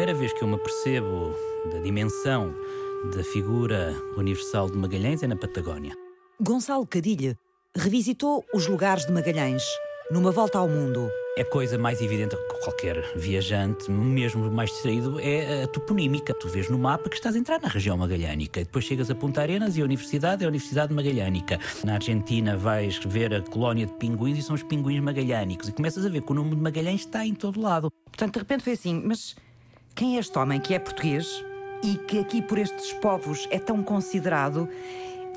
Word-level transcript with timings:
primeira 0.00 0.18
vez 0.18 0.32
que 0.32 0.42
eu 0.42 0.48
me 0.48 0.56
percebo 0.56 1.34
da 1.70 1.78
dimensão 1.80 2.54
da 3.14 3.22
figura 3.22 3.94
universal 4.16 4.70
de 4.70 4.78
Magalhães 4.78 5.22
é 5.22 5.26
na 5.26 5.36
Patagónia. 5.36 5.94
Gonçalo 6.40 6.86
Cadilho 6.86 7.36
revisitou 7.76 8.42
os 8.54 8.66
lugares 8.66 9.04
de 9.04 9.12
Magalhães 9.12 9.62
numa 10.10 10.30
volta 10.30 10.58
ao 10.58 10.66
mundo. 10.66 11.06
A 11.38 11.44
coisa 11.44 11.76
mais 11.76 12.00
evidente 12.00 12.34
que 12.34 12.64
qualquer 12.64 13.14
viajante, 13.14 13.90
mesmo 13.90 14.50
mais 14.50 14.70
distraído, 14.70 15.20
é 15.20 15.64
a 15.64 15.66
toponímica. 15.66 16.32
Tu 16.32 16.48
vês 16.48 16.70
no 16.70 16.78
mapa 16.78 17.10
que 17.10 17.16
estás 17.16 17.36
a 17.36 17.38
entrar 17.38 17.60
na 17.60 17.68
região 17.68 17.94
magalhânica. 17.98 18.64
Depois 18.64 18.86
chegas 18.86 19.10
a 19.10 19.14
Punta 19.14 19.42
Arenas 19.42 19.76
e 19.76 19.82
a 19.82 19.84
universidade 19.84 20.44
é 20.44 20.46
a 20.46 20.48
Universidade 20.48 20.94
Magalhânica. 20.94 21.60
Na 21.84 21.96
Argentina 21.96 22.56
vais 22.56 22.98
ver 23.04 23.34
a 23.34 23.42
colónia 23.42 23.84
de 23.84 23.92
pinguins 23.92 24.38
e 24.38 24.42
são 24.42 24.54
os 24.54 24.62
pinguins 24.62 25.02
magalhânicos. 25.02 25.68
E 25.68 25.72
começas 25.72 26.06
a 26.06 26.08
ver 26.08 26.22
que 26.22 26.32
o 26.32 26.34
nome 26.34 26.56
de 26.56 26.62
Magalhães 26.62 27.02
está 27.02 27.26
em 27.26 27.34
todo 27.34 27.60
lado. 27.60 27.90
Portanto, 28.06 28.32
de 28.32 28.38
repente 28.38 28.64
foi 28.64 28.72
assim, 28.72 29.02
mas 29.04 29.36
quem 29.94 30.16
é 30.16 30.20
este 30.20 30.38
homem 30.38 30.60
que 30.60 30.74
é 30.74 30.78
português 30.78 31.44
e 31.82 31.96
que 31.96 32.18
aqui 32.18 32.42
por 32.42 32.58
estes 32.58 32.92
povos 32.94 33.46
é 33.50 33.58
tão 33.58 33.82
considerado 33.82 34.68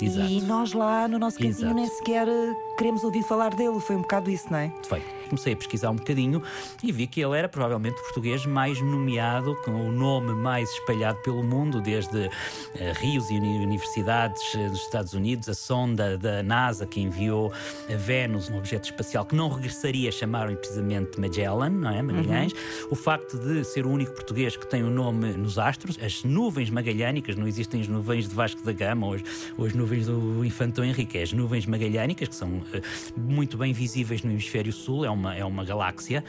Exato. 0.01 0.29
e 0.29 0.41
nós 0.41 0.73
lá 0.73 1.07
no 1.07 1.17
nosso 1.19 1.37
cantinho 1.37 1.69
Exato. 1.69 1.73
nem 1.75 1.87
sequer 1.87 2.27
eh, 2.27 2.53
queremos 2.77 3.03
ouvir 3.03 3.23
falar 3.23 3.53
dele. 3.53 3.79
Foi 3.79 3.95
um 3.95 4.01
bocado 4.01 4.29
isso, 4.29 4.47
não 4.51 4.59
é? 4.59 4.71
Foi. 4.87 5.01
Comecei 5.33 5.53
a 5.53 5.57
pesquisar 5.57 5.89
um 5.89 5.95
bocadinho 5.95 6.43
e 6.83 6.91
vi 6.91 7.07
que 7.07 7.19
ele 7.19 7.35
era 7.35 7.49
provavelmente 7.49 7.99
o 7.99 8.03
português 8.03 8.45
mais 8.45 8.79
nomeado, 8.79 9.55
com 9.65 9.71
o 9.71 9.91
nome 9.91 10.31
mais 10.31 10.69
espalhado 10.69 11.17
pelo 11.23 11.41
mundo, 11.43 11.81
desde 11.81 12.29
eh, 12.75 12.93
rios 12.97 13.31
e 13.31 13.33
uni- 13.33 13.65
universidades 13.65 14.39
eh, 14.53 14.69
dos 14.69 14.79
Estados 14.81 15.13
Unidos, 15.13 15.49
a 15.49 15.55
sonda 15.55 16.19
da 16.19 16.43
NASA 16.43 16.85
que 16.85 17.01
enviou 17.01 17.51
a 17.91 17.95
Vênus, 17.95 18.47
um 18.51 18.57
objeto 18.59 18.85
espacial 18.85 19.25
que 19.25 19.35
não 19.35 19.49
regressaria, 19.49 20.11
chamaram 20.11 20.55
precisamente 20.55 21.19
Magellan, 21.19 21.71
não 21.71 21.89
é? 21.89 22.01
Magalhães. 22.03 22.53
O 22.91 22.95
facto 22.95 23.35
de 23.39 23.63
ser 23.63 23.87
o 23.87 23.89
único 23.89 24.11
português 24.11 24.55
que 24.55 24.67
tem 24.67 24.83
o 24.83 24.89
nome 24.91 25.33
nos 25.33 25.57
astros, 25.57 25.97
as 25.99 26.23
nuvens 26.23 26.69
magalhânicas, 26.69 27.35
não 27.35 27.47
existem 27.47 27.81
as 27.81 27.87
nuvens 27.87 28.29
de 28.29 28.35
Vasco 28.35 28.63
da 28.63 28.71
Gama 28.71 29.07
ou 29.07 29.13
as, 29.15 29.23
ou 29.57 29.65
as 29.65 29.73
nuvens 29.73 30.05
do 30.05 30.45
Infantão 30.45 30.85
Henrique, 30.85 31.17
é 31.17 31.23
as 31.23 31.33
nuvens 31.33 31.65
magalhânicas, 31.65 32.27
que 32.27 32.35
são 32.35 32.61
eh, 32.71 32.81
muito 33.17 33.57
bem 33.57 33.73
visíveis 33.73 34.21
no 34.21 34.29
hemisfério 34.29 34.71
sul, 34.71 35.05
é 35.05 35.09
uma, 35.09 35.22
é 35.31 35.45
uma 35.45 35.63
galáxia. 35.63 36.23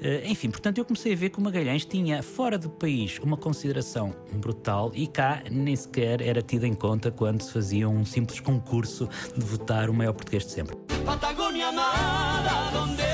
Eh, 0.00 0.22
enfim, 0.26 0.50
portanto, 0.50 0.78
eu 0.78 0.84
comecei 0.84 1.12
a 1.12 1.16
ver 1.16 1.30
que 1.30 1.38
o 1.38 1.42
Magalhães 1.42 1.84
tinha 1.84 2.22
fora 2.22 2.56
do 2.56 2.70
país 2.70 3.18
uma 3.18 3.36
consideração 3.36 4.14
brutal 4.34 4.92
e 4.94 5.06
cá 5.06 5.42
nem 5.50 5.74
sequer 5.74 6.22
era 6.22 6.40
tido 6.40 6.64
em 6.64 6.74
conta 6.74 7.10
quando 7.10 7.42
se 7.42 7.52
fazia 7.52 7.88
um 7.88 8.04
simples 8.04 8.40
concurso 8.40 9.08
de 9.36 9.44
votar 9.44 9.90
o 9.90 9.94
maior 9.94 10.12
português 10.12 10.44
de 10.44 10.52
sempre. 10.52 10.76
Patagonia 11.04 11.68
amada, 11.68 13.07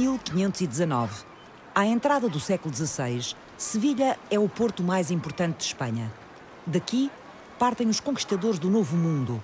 1519. 0.00 1.24
À 1.74 1.86
entrada 1.86 2.28
do 2.28 2.40
século 2.40 2.74
XVI, 2.74 3.34
Sevilha 3.56 4.18
é 4.30 4.38
o 4.38 4.48
porto 4.48 4.82
mais 4.82 5.10
importante 5.10 5.58
de 5.58 5.64
Espanha. 5.64 6.10
Daqui 6.66 7.10
partem 7.58 7.88
os 7.88 8.00
conquistadores 8.00 8.58
do 8.58 8.70
Novo 8.70 8.96
Mundo. 8.96 9.42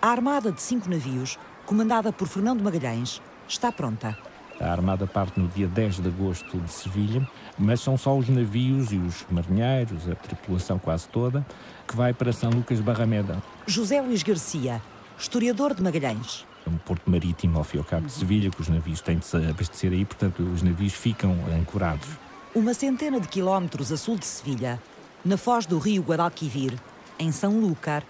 A 0.00 0.08
armada 0.08 0.50
de 0.50 0.62
cinco 0.62 0.88
navios, 0.88 1.38
comandada 1.66 2.12
por 2.12 2.26
Fernando 2.26 2.62
Magalhães, 2.62 3.20
está 3.46 3.70
pronta. 3.70 4.16
A 4.58 4.70
Armada 4.72 5.06
parte 5.06 5.38
no 5.38 5.48
dia 5.48 5.68
10 5.68 6.00
de 6.00 6.08
agosto 6.08 6.58
de 6.58 6.72
Sevilha, 6.72 7.28
mas 7.58 7.80
são 7.80 7.98
só 7.98 8.16
os 8.16 8.26
navios 8.26 8.90
e 8.90 8.96
os 8.96 9.26
marinheiros, 9.30 10.08
a 10.08 10.14
tripulação 10.14 10.78
quase 10.78 11.06
toda, 11.08 11.46
que 11.86 11.94
vai 11.94 12.14
para 12.14 12.32
São 12.32 12.48
Lucas 12.48 12.80
Barrameda, 12.80 13.42
José 13.66 14.00
Luís 14.00 14.22
Garcia, 14.22 14.80
historiador 15.18 15.74
de 15.74 15.82
Magalhães. 15.82 16.46
Um 16.68 16.76
porto 16.76 17.10
marítimo 17.10 17.58
ao 17.58 17.64
fio 17.64 17.84
cabo 17.84 18.06
de 18.06 18.12
Sevilha, 18.12 18.50
que 18.50 18.60
os 18.60 18.68
navios 18.68 19.00
têm 19.00 19.18
de 19.18 19.24
se 19.24 19.36
abastecer 19.36 19.92
aí, 19.92 20.04
portanto 20.04 20.42
os 20.42 20.62
navios 20.62 20.92
ficam 20.92 21.36
ancorados. 21.58 22.08
Uma 22.54 22.74
centena 22.74 23.20
de 23.20 23.28
quilómetros 23.28 23.92
a 23.92 23.96
sul 23.96 24.16
de 24.16 24.26
Sevilha, 24.26 24.80
na 25.24 25.36
foz 25.36 25.66
do 25.66 25.78
rio 25.78 26.02
Guadalquivir, 26.02 26.74
em 27.18 27.32
São 27.32 27.60
Lúcar, 27.60 28.02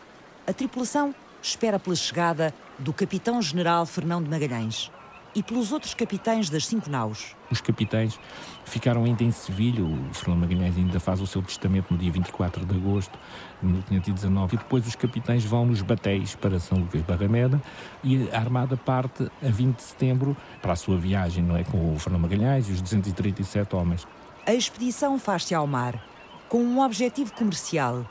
a 0.47 0.53
tripulação 0.53 1.15
espera 1.43 1.79
pela 1.79 1.97
chegada 1.97 2.55
do 2.79 2.93
capitão-general 2.93 3.87
Fernão 3.87 4.23
de 4.23 4.29
Magalhães 4.29 4.91
e 5.37 5.43
pelos 5.43 5.71
outros 5.71 5.93
capitães 5.93 6.49
das 6.49 6.67
cinco 6.67 6.89
naus. 6.89 7.37
Os 7.51 7.61
capitães 7.61 8.19
ficaram 8.65 9.05
ainda 9.05 9.23
em 9.23 9.31
Sevilha, 9.31 9.85
o 9.85 10.15
Fernando 10.15 10.41
Magalhães 10.41 10.75
ainda 10.79 10.99
faz 10.99 11.21
o 11.21 11.27
seu 11.27 11.43
testamento 11.43 11.93
no 11.93 11.99
dia 11.99 12.11
24 12.11 12.65
de 12.65 12.75
agosto 12.75 13.17
de 13.63 13.69
1519, 13.69 14.55
e 14.55 14.59
depois 14.59 14.87
os 14.87 14.97
capitães 14.97 15.45
vão 15.45 15.67
nos 15.67 15.83
batéis 15.83 16.35
para 16.35 16.59
São 16.59 16.79
Lucas 16.79 17.03
Barrameda 17.03 17.61
e 18.03 18.31
a 18.31 18.39
Armada 18.39 18.79
parte 18.79 19.31
a 19.43 19.49
20 19.49 19.77
de 19.77 19.83
setembro 19.83 20.35
para 20.63 20.73
a 20.73 20.77
sua 20.77 20.97
viagem, 20.97 21.45
não 21.45 21.55
é? 21.55 21.65
Com 21.65 21.95
o 21.95 21.99
Fernando 21.99 22.23
Magalhães 22.23 22.69
e 22.71 22.73
os 22.73 22.81
237 22.81 23.77
homens. 23.77 24.09
A 24.47 24.55
expedição 24.55 25.19
faz-se 25.19 25.55
ao 25.55 25.67
mar 25.67 26.03
com 26.49 26.63
um 26.63 26.81
objetivo 26.81 27.35
comercial: 27.35 28.09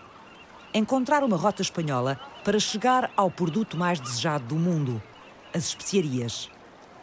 encontrar 0.76 1.24
uma 1.24 1.38
rota 1.38 1.64
espanhola 1.64 2.20
para 2.44 2.60
chegar 2.60 3.10
ao 3.18 3.32
produto 3.32 3.76
mais 3.76 4.00
desejado 4.00 4.46
do 4.46 4.56
mundo, 4.56 5.02
as 5.52 5.64
especiarias. 5.66 6.54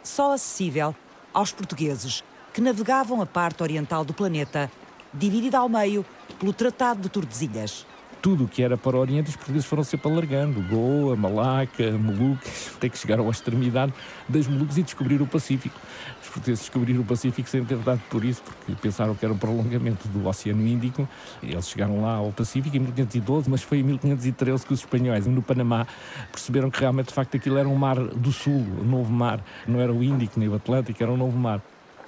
Só 0.03 0.33
acessível 0.33 0.93
aos 1.33 1.51
portugueses 1.51 2.23
que 2.53 2.61
navegavam 2.61 3.21
a 3.21 3.25
parte 3.25 3.63
oriental 3.63 4.03
do 4.03 4.13
planeta, 4.13 4.69
dividida 5.13 5.57
ao 5.57 5.69
meio 5.69 6.05
pelo 6.39 6.53
Tratado 6.53 7.01
de 7.01 7.09
Tordesilhas. 7.09 7.85
Tudo 8.23 8.45
o 8.45 8.47
que 8.47 8.63
era 8.63 8.77
para 8.77 8.95
o 8.95 8.99
Oriente, 9.01 9.31
os 9.31 9.35
portugueses 9.35 9.67
foram 9.67 9.83
sempre 9.83 10.09
alargando. 10.09 10.61
Goa, 10.61 11.13
Malaca, 11.13 11.91
Molucas, 11.91 12.71
até 12.73 12.87
que 12.87 12.97
chegaram 12.97 13.27
à 13.27 13.29
extremidade 13.29 13.93
das 14.29 14.47
Molucas 14.47 14.77
e 14.77 14.81
descobrir 14.83 15.21
o 15.21 15.27
Pacífico. 15.27 15.77
Os 16.21 16.29
portugueses 16.29 16.61
descobriram 16.61 17.01
o 17.01 17.03
Pacífico 17.03 17.49
sem 17.49 17.65
ter 17.65 17.77
dado 17.79 18.01
por 18.09 18.23
isso, 18.23 18.41
porque 18.41 18.81
pensaram 18.81 19.13
que 19.13 19.25
era 19.25 19.33
um 19.33 19.37
prolongamento 19.37 20.07
do 20.07 20.25
Oceano 20.25 20.65
Índico. 20.65 21.05
Eles 21.43 21.67
chegaram 21.67 22.01
lá 22.01 22.13
ao 22.13 22.31
Pacífico 22.31 22.77
em 22.77 22.79
1512, 22.79 23.49
mas 23.49 23.61
foi 23.61 23.79
em 23.79 23.83
1513 23.83 24.65
que 24.65 24.73
os 24.73 24.79
espanhóis, 24.79 25.27
no 25.27 25.41
Panamá, 25.41 25.85
perceberam 26.31 26.71
que 26.71 26.79
realmente, 26.79 27.07
de 27.07 27.13
facto, 27.13 27.35
aquilo 27.35 27.57
era 27.57 27.67
um 27.67 27.75
mar 27.75 27.99
do 27.99 28.31
Sul, 28.31 28.65
um 28.79 28.85
novo 28.85 29.11
mar. 29.11 29.43
Não 29.67 29.81
era 29.81 29.91
o 29.91 30.01
Índico 30.01 30.39
nem 30.39 30.47
o 30.47 30.55
Atlântico, 30.55 31.03
era 31.03 31.11
um 31.11 31.17
novo 31.17 31.37
mar. 31.37 31.61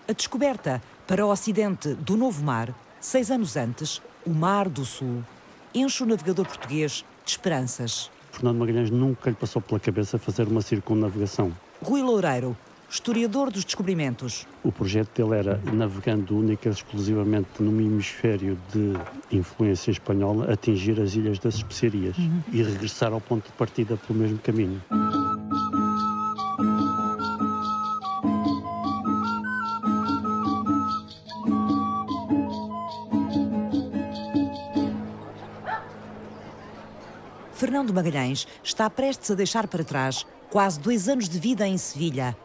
A 0.08 0.14
descoberta 0.14 0.81
para 1.06 1.25
o 1.25 1.30
ocidente 1.30 1.94
do 1.94 2.16
Novo 2.16 2.42
Mar, 2.42 2.74
seis 3.02 3.30
anos 3.30 3.58
antes, 3.58 4.02
o 4.25 4.30
Mar 4.30 4.70
do 4.70 4.86
Sul, 4.86 5.22
enche 5.75 6.03
o 6.03 6.06
navegador 6.06 6.46
português 6.47 7.03
de 7.25 7.31
esperanças. 7.31 8.09
Fernando 8.31 8.58
Magalhães 8.58 8.90
nunca 8.90 9.30
lhe 9.30 9.36
passou 9.36 9.62
pela 9.62 9.80
cabeça 9.80 10.18
fazer 10.18 10.47
uma 10.47 10.62
circunnavegação. 10.62 11.52
Rui 11.81 12.02
Loureiro, 12.02 12.56
historiador 12.90 13.52
dos 13.52 13.66
descobrimentos. 13.66 14.47
O 14.63 14.72
projeto 14.72 15.09
dele 15.22 15.40
era, 15.40 15.62
navegando 15.72 16.38
única 16.38 16.69
e 16.69 16.72
exclusivamente 16.72 17.50
num 17.59 17.80
hemisfério 17.80 18.58
de 18.74 18.94
influência 19.38 19.91
espanhola, 19.91 20.51
atingir 20.51 21.00
as 21.00 21.13
Ilhas 21.16 21.39
das 21.39 21.56
Especiarias 21.56 22.16
e 22.51 22.63
regressar 22.63 23.12
ao 23.12 23.22
ponto 23.22 23.45
de 23.45 23.54
partida 23.54 23.98
pelo 23.98 24.19
mesmo 24.19 24.38
caminho. 24.39 24.81
Fernando 37.65 37.91
Magalhães 37.91 38.47
está 38.63 38.88
prestes 38.91 39.31
a 39.31 39.33
deixar 39.33 39.67
para 39.67 39.83
trás 39.83 40.23
quase 40.51 40.79
dois 40.79 41.09
anos 41.09 41.27
de 41.27 41.39
vida 41.39 41.67
em 41.67 41.79
Sevilha. 41.79 42.38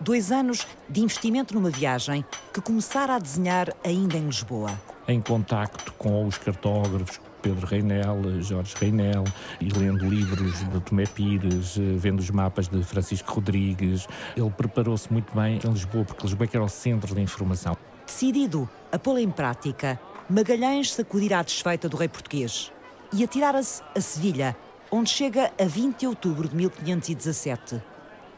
Dois 0.00 0.32
anos 0.32 0.66
de 0.88 1.00
investimento 1.00 1.54
numa 1.54 1.70
viagem 1.70 2.24
que 2.52 2.60
começara 2.60 3.14
a 3.14 3.20
desenhar 3.20 3.72
ainda 3.84 4.16
em 4.16 4.24
Lisboa. 4.24 4.72
em 5.06 5.20
contacto 5.20 5.92
com 5.92 6.26
os 6.26 6.36
cartógrafos 6.38 7.20
Pedro 7.40 7.64
Reinel, 7.68 8.42
Jorge 8.42 8.74
Reinel, 8.80 9.22
e 9.60 9.68
lendo 9.68 10.04
livros 10.08 10.58
de 10.68 10.80
Tomé 10.80 11.06
Pires, 11.06 11.76
vendo 11.96 12.18
os 12.18 12.28
mapas 12.28 12.66
de 12.66 12.82
Francisco 12.82 13.34
Rodrigues. 13.34 14.08
Ele 14.36 14.50
preparou-se 14.50 15.10
muito 15.12 15.32
bem 15.36 15.60
em 15.64 15.70
Lisboa, 15.70 16.04
porque 16.04 16.26
Lisboa 16.26 16.48
é 16.52 16.56
era 16.56 16.64
o 16.64 16.68
centro 16.68 17.14
da 17.14 17.20
informação. 17.20 17.76
Decidido 18.04 18.68
a 18.90 18.98
pô-la 18.98 19.20
em 19.20 19.30
prática, 19.30 20.00
Magalhães 20.28 20.92
sacudirá 20.92 21.38
a 21.38 21.42
desfeita 21.44 21.88
do 21.88 21.96
rei 21.96 22.08
português 22.08 22.72
e 23.12 23.24
atirara-se 23.24 23.82
a 23.96 24.00
Sevilha, 24.00 24.56
onde 24.90 25.10
chega 25.10 25.50
a 25.58 25.64
20 25.64 26.00
de 26.00 26.06
outubro 26.06 26.48
de 26.48 26.56
1517. 26.56 27.82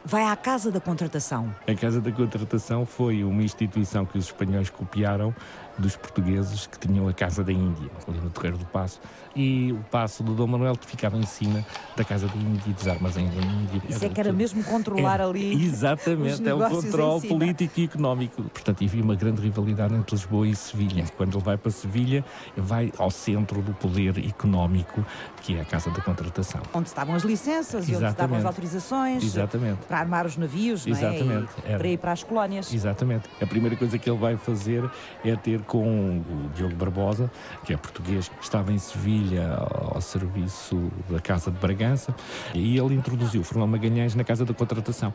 Vai 0.04 0.24
à 0.24 0.34
Casa 0.34 0.70
da 0.70 0.80
Contratação. 0.80 1.54
A 1.68 1.74
Casa 1.74 2.00
da 2.00 2.10
Contratação 2.10 2.86
foi 2.86 3.22
uma 3.22 3.42
instituição 3.42 4.06
que 4.06 4.16
os 4.16 4.26
espanhóis 4.26 4.70
copiaram 4.70 5.34
dos 5.80 5.96
portugueses 5.96 6.66
que 6.66 6.78
tinham 6.78 7.08
a 7.08 7.12
Casa 7.12 7.42
da 7.42 7.52
Índia, 7.52 7.90
ali 8.06 8.18
no 8.18 8.30
Terreiro 8.30 8.58
do 8.58 8.66
Passo. 8.66 9.00
E 9.34 9.72
o 9.72 9.84
Passo 9.90 10.22
do 10.22 10.34
Dom 10.34 10.46
Manuel 10.46 10.76
ficava 10.80 11.16
em 11.16 11.24
cima 11.24 11.64
da 11.96 12.04
Casa 12.04 12.26
da 12.26 12.34
Índia 12.34 12.70
e 12.70 12.72
dos 12.72 12.86
armazéns 12.88 13.32
da 13.34 13.40
Índia. 13.40 13.82
Isso 13.88 14.04
é 14.04 14.08
que 14.08 14.20
era 14.20 14.32
mesmo 14.32 14.62
controlar 14.64 15.20
ali. 15.20 15.52
Exatamente, 15.64 16.48
é 16.48 16.54
o 16.54 16.68
controle 16.68 17.28
político 17.28 17.80
e 17.80 17.84
económico. 17.84 18.42
Portanto, 18.42 18.84
havia 18.84 19.02
uma 19.02 19.14
grande 19.14 19.40
rivalidade 19.40 19.94
entre 19.94 20.14
Lisboa 20.14 20.46
e 20.46 20.54
Sevilha. 20.54 21.04
Quando 21.16 21.36
ele 21.36 21.44
vai 21.44 21.56
para 21.56 21.70
Sevilha, 21.70 22.24
vai 22.56 22.92
ao 22.98 23.10
centro 23.10 23.62
do 23.62 23.72
poder 23.72 24.18
económico, 24.18 25.04
que 25.42 25.56
é 25.56 25.60
a 25.60 25.64
Casa 25.64 25.90
da 25.90 26.00
Contratação. 26.00 26.60
Onde 26.74 26.88
estavam 26.88 27.14
as 27.14 27.22
licenças 27.22 27.88
Exatamente. 27.88 27.92
e 27.92 27.96
onde 27.96 28.12
estavam 28.12 28.38
as 28.38 28.44
autorizações 28.44 29.24
Exatamente. 29.24 29.78
para 29.86 29.98
armar 29.98 30.26
os 30.26 30.36
navios 30.36 30.86
é? 30.86 30.90
Exatamente. 30.90 31.48
É? 31.64 31.76
para 31.76 31.88
ir 31.88 31.98
para 31.98 32.12
as 32.12 32.22
colónias. 32.22 32.72
Exatamente. 32.72 33.28
A 33.40 33.46
primeira 33.46 33.76
coisa 33.76 33.98
que 33.98 34.08
ele 34.08 34.18
vai 34.18 34.36
fazer 34.36 34.88
é 35.24 35.34
ter 35.36 35.60
com 35.70 36.18
o 36.18 36.50
Diogo 36.56 36.74
Barbosa, 36.74 37.30
que 37.64 37.72
é 37.72 37.76
português, 37.76 38.28
estava 38.42 38.72
em 38.72 38.78
Sevilha 38.78 39.54
ao 39.94 40.00
serviço 40.00 40.90
da 41.08 41.20
Casa 41.20 41.48
de 41.48 41.58
Bragança, 41.58 42.12
e 42.52 42.76
ele 42.76 42.96
introduziu 42.96 43.44
Fernando 43.44 43.70
Magalhães 43.70 44.16
na 44.16 44.24
Casa 44.24 44.44
da 44.44 44.52
Contratação. 44.52 45.14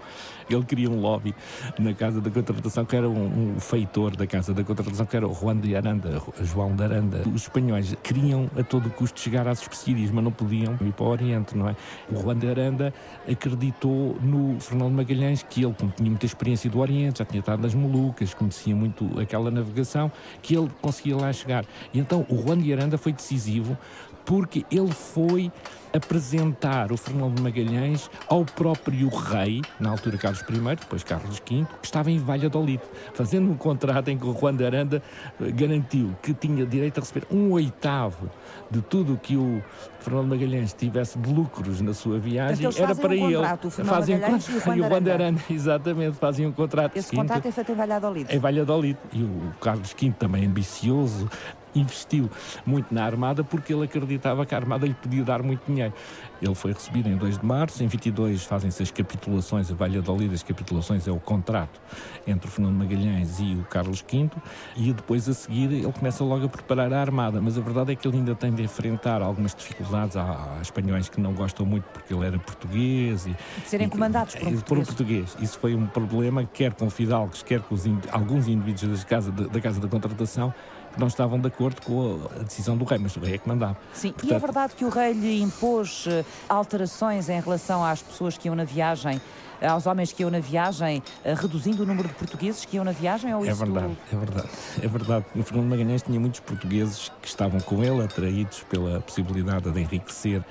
Ele 0.50 0.64
queria 0.64 0.90
um 0.90 1.02
lobby 1.02 1.36
na 1.78 1.94
Casa 1.94 2.22
da 2.22 2.32
Contratação, 2.32 2.86
que 2.86 2.96
era 2.96 3.10
um, 3.10 3.56
um 3.56 3.60
feitor 3.60 4.16
da 4.16 4.26
Casa 4.26 4.54
da 4.54 4.64
Contratação, 4.64 5.06
que 5.06 5.18
era 5.18 5.28
o 5.28 5.34
Juan 5.34 5.58
de 5.58 5.76
Aranda, 5.76 6.22
João 6.42 6.74
de 6.74 6.84
Aranda. 6.86 7.24
Os 7.28 7.42
espanhóis 7.42 7.94
queriam 8.02 8.50
a 8.58 8.64
todo 8.64 8.90
custo 8.90 9.20
chegar 9.20 9.50
às 9.50 9.62
especiarias, 9.62 10.10
mas 10.10 10.24
não 10.24 10.32
podiam 10.32 10.78
ir 10.80 10.94
para 10.94 11.06
o 11.06 11.10
Oriente, 11.10 11.58
não 11.58 11.68
é? 11.68 11.76
O 12.10 12.16
Juan 12.16 12.38
de 12.38 12.50
Aranda 12.50 12.94
acreditou 13.30 14.18
no 14.22 14.58
Fernando 14.62 14.94
Magalhães, 14.94 15.44
que 15.44 15.66
ele, 15.66 15.74
como 15.74 15.92
tinha 15.92 16.10
muita 16.10 16.26
experiência 16.26 16.70
do 16.70 16.80
Oriente, 16.80 17.20
já 17.20 17.26
tinha 17.26 17.42
estado 17.42 17.62
nas 17.62 17.76
Molucas, 17.76 18.34
conhecia 18.34 18.74
muito 18.74 19.20
aquela 19.20 19.52
navegação, 19.52 20.10
que 20.46 20.56
ele 20.56 20.70
conseguia 20.80 21.18
lá 21.18 21.34
chegar. 21.34 21.66
E 21.92 21.98
então 21.98 22.26
o 22.30 22.38
Juan 22.38 22.60
de 22.60 22.72
Aranda 22.72 23.00
foi 23.00 23.12
decisivo 23.12 23.76
porque 24.24 24.64
ele 24.72 24.92
foi 24.92 25.52
apresentar 25.96 26.92
o 26.92 26.98
Fernando 26.98 27.36
de 27.36 27.42
Magalhães 27.42 28.10
ao 28.28 28.44
próprio 28.44 29.08
rei, 29.10 29.62
na 29.80 29.90
altura 29.90 30.18
Carlos 30.18 30.42
I, 30.42 30.76
depois 30.76 31.04
Carlos 31.04 31.38
V, 31.38 31.44
que 31.46 31.66
estava 31.84 32.12
em 32.12 32.18
Valladolid, 32.18 32.82
fazendo 33.14 33.50
um 33.50 33.56
contrato 33.56 34.10
em 34.10 34.18
que 34.18 34.26
o 34.26 34.38
Juan 34.38 34.56
de 34.56 34.66
Aranda 34.66 35.02
eh, 35.42 35.52
garantiu 35.52 36.16
que 36.22 36.34
tinha 36.34 36.66
direito 36.66 36.98
a 36.98 37.02
receber 37.02 37.26
um 37.32 37.52
oitavo 37.52 38.30
de 38.70 38.82
tudo 38.82 39.14
o 39.14 39.18
que 39.18 39.38
o 39.38 39.64
Fernando 40.00 40.28
Magalhães 40.28 40.74
tivesse 40.74 41.18
de 41.18 41.34
lucros 41.34 41.82
na 41.82 41.94
sua 41.94 42.20
viagem, 42.20 42.68
era 42.78 42.94
para 42.94 43.10
um 43.10 43.14
ele. 43.14 43.36
Contrato, 43.36 43.72
fazem 43.72 44.16
um 44.16 44.20
contrato, 44.20 44.50
e 44.50 44.56
o 44.56 44.60
Juan, 44.62 44.76
e 44.78 44.82
o 44.82 44.90
Juan 44.90 45.02
de 45.02 45.12
Aranda, 45.12 45.42
exatamente, 45.50 46.18
fazem 46.18 46.46
um 46.46 46.52
contrato. 46.52 46.98
Esse 46.98 47.16
contrato 47.16 47.48
é 47.48 47.52
feito 47.52 47.72
em 47.72 47.76
Valladolid. 47.76 48.36
Em 48.36 48.40
Valladolid. 48.40 48.98
E 49.14 49.24
o 49.24 49.52
Carlos 49.62 49.96
V 50.00 50.14
também 50.18 50.46
ambicioso, 50.46 51.30
investiu 51.76 52.30
muito 52.66 52.94
na 52.94 53.06
Armada 53.06 53.44
porque 53.44 53.74
ele 53.74 53.86
acreditava 53.86 54.46
que 54.46 54.56
a 54.56 54.58
Armada 54.58 54.86
lhe 54.86 54.94
podia 54.94 55.24
dar 55.24 55.44
muito 55.44 55.66
dinheiro. 55.68 55.94
Ele 56.42 56.56
foi 56.56 56.74
recebido 56.74 57.08
em 57.10 57.16
2 57.16 57.40
de 57.40 57.46
março, 57.46 57.84
em 57.84 57.88
22 57.88 58.44
fazem-se 58.44 58.84
as 58.84 58.92
capitulações, 58.92 59.72
a 59.72 59.76
Valladolid, 59.76 60.34
as 60.34 60.44
capitulações 60.44 61.08
é 61.08 61.12
o 61.12 61.20
contrato 61.20 61.80
entre 62.28 62.48
o 62.48 62.52
Fernando 62.52 62.76
Magalhães 62.76 63.40
e 63.40 63.56
o 63.56 63.64
Carlos 63.64 64.04
V, 64.08 64.30
e 64.76 64.94
depois 64.94 65.28
a 65.30 65.34
seguir 65.34 65.72
ele 65.72 65.92
começa 65.92 66.24
logo 66.24 66.46
a 66.46 66.50
preparar 66.50 66.92
a 66.94 67.00
Armada, 67.00 67.42
mas 67.42 67.58
a 67.58 67.62
verdade 67.62 67.94
é 67.94 67.96
que 67.96 68.08
ele 68.08 68.18
ainda 68.18 68.36
tem 68.36 68.54
de 68.54 68.64
enfrentar 68.64 69.22
algumas 69.22 69.54
dificuldades. 69.56 70.18
Há, 70.18 70.58
há 70.58 70.62
espanhóis 70.62 71.10
que 71.10 71.20
não 71.20 71.34
gostam 71.34 71.66
muito 71.66 71.86
porque 71.86 72.14
ele 72.14 72.26
era 72.26 72.38
português. 72.40 73.26
E, 73.26 73.36
de 73.62 73.68
serem 73.68 73.88
e, 73.88 73.90
comandados 73.90 74.36
por 74.36 74.48
um, 74.48 74.62
por 74.62 74.78
um 74.80 74.84
português. 74.84 75.36
Isso 75.40 75.58
foi 75.60 75.76
um 75.76 75.86
problema, 75.86 76.46
quer 76.46 76.74
com 76.74 76.90
Fidalgos, 76.90 77.44
quer 77.44 77.62
com 77.62 77.76
os, 77.76 77.84
alguns 78.12 78.48
indivíduos 78.48 79.00
da 79.00 79.06
casa, 79.06 79.32
da 79.32 79.62
casa 79.62 79.80
da 79.80 79.88
contratação, 79.88 80.54
que 80.96 81.00
não 81.00 81.08
estavam 81.08 81.40
de 81.40 81.48
acordo 81.48 81.82
com 81.82 82.22
a 82.40 82.44
decisão 82.44 82.76
do 82.76 82.86
rei, 82.86 82.98
mas 82.98 83.16
o 83.16 83.20
rei 83.20 83.36
é 83.36 83.38
que 83.38 83.48
mandava. 83.48 83.78
Sim, 83.94 84.12
Portanto, 84.12 84.32
e 84.32 84.34
é 84.34 84.40
verdade 84.40 84.74
que 84.76 84.86
o 84.86 84.90
rei 84.90 85.14
lhe 85.14 85.42
impôs 85.42 86.06
eh, 86.08 86.26
alterações 86.50 87.30
em 87.30 87.40
relação 87.40 87.84
às 87.84 88.02
pessoas 88.02 88.38
que 88.38 88.48
iam 88.48 88.56
na 88.56 88.64
viagem 88.64 89.22
aos 89.66 89.86
homens 89.86 90.12
que 90.12 90.24
iam 90.24 90.32
na 90.32 90.40
viagem, 90.40 91.02
eh, 91.24 91.34
reduzindo 91.34 91.84
o 91.84 91.86
número 91.86 92.08
de 92.08 92.14
portugueses 92.16 92.66
que 92.66 92.76
iam 92.78 92.86
na 92.86 92.92
viagem? 92.92 93.34
Ou 93.34 93.46
é 93.46 93.54
verdade, 93.54 93.98
é 94.12 94.16
verdade. 94.16 94.50
É 94.82 94.88
verdade. 94.88 95.26
O 95.36 95.44
Fernando 95.44 95.70
Magalhães 95.70 96.02
tinha 96.02 96.20
muitos 96.20 96.40
portugueses 96.40 97.12
que 97.22 97.28
estavam 97.28 97.60
com 97.60 97.84
ele, 97.84 98.04
atraídos 98.04 98.64
pela 98.70 99.00
possibilidade 99.02 99.70
de 99.70 99.80
enriquecer, 99.80 100.42
uh, 100.42 100.46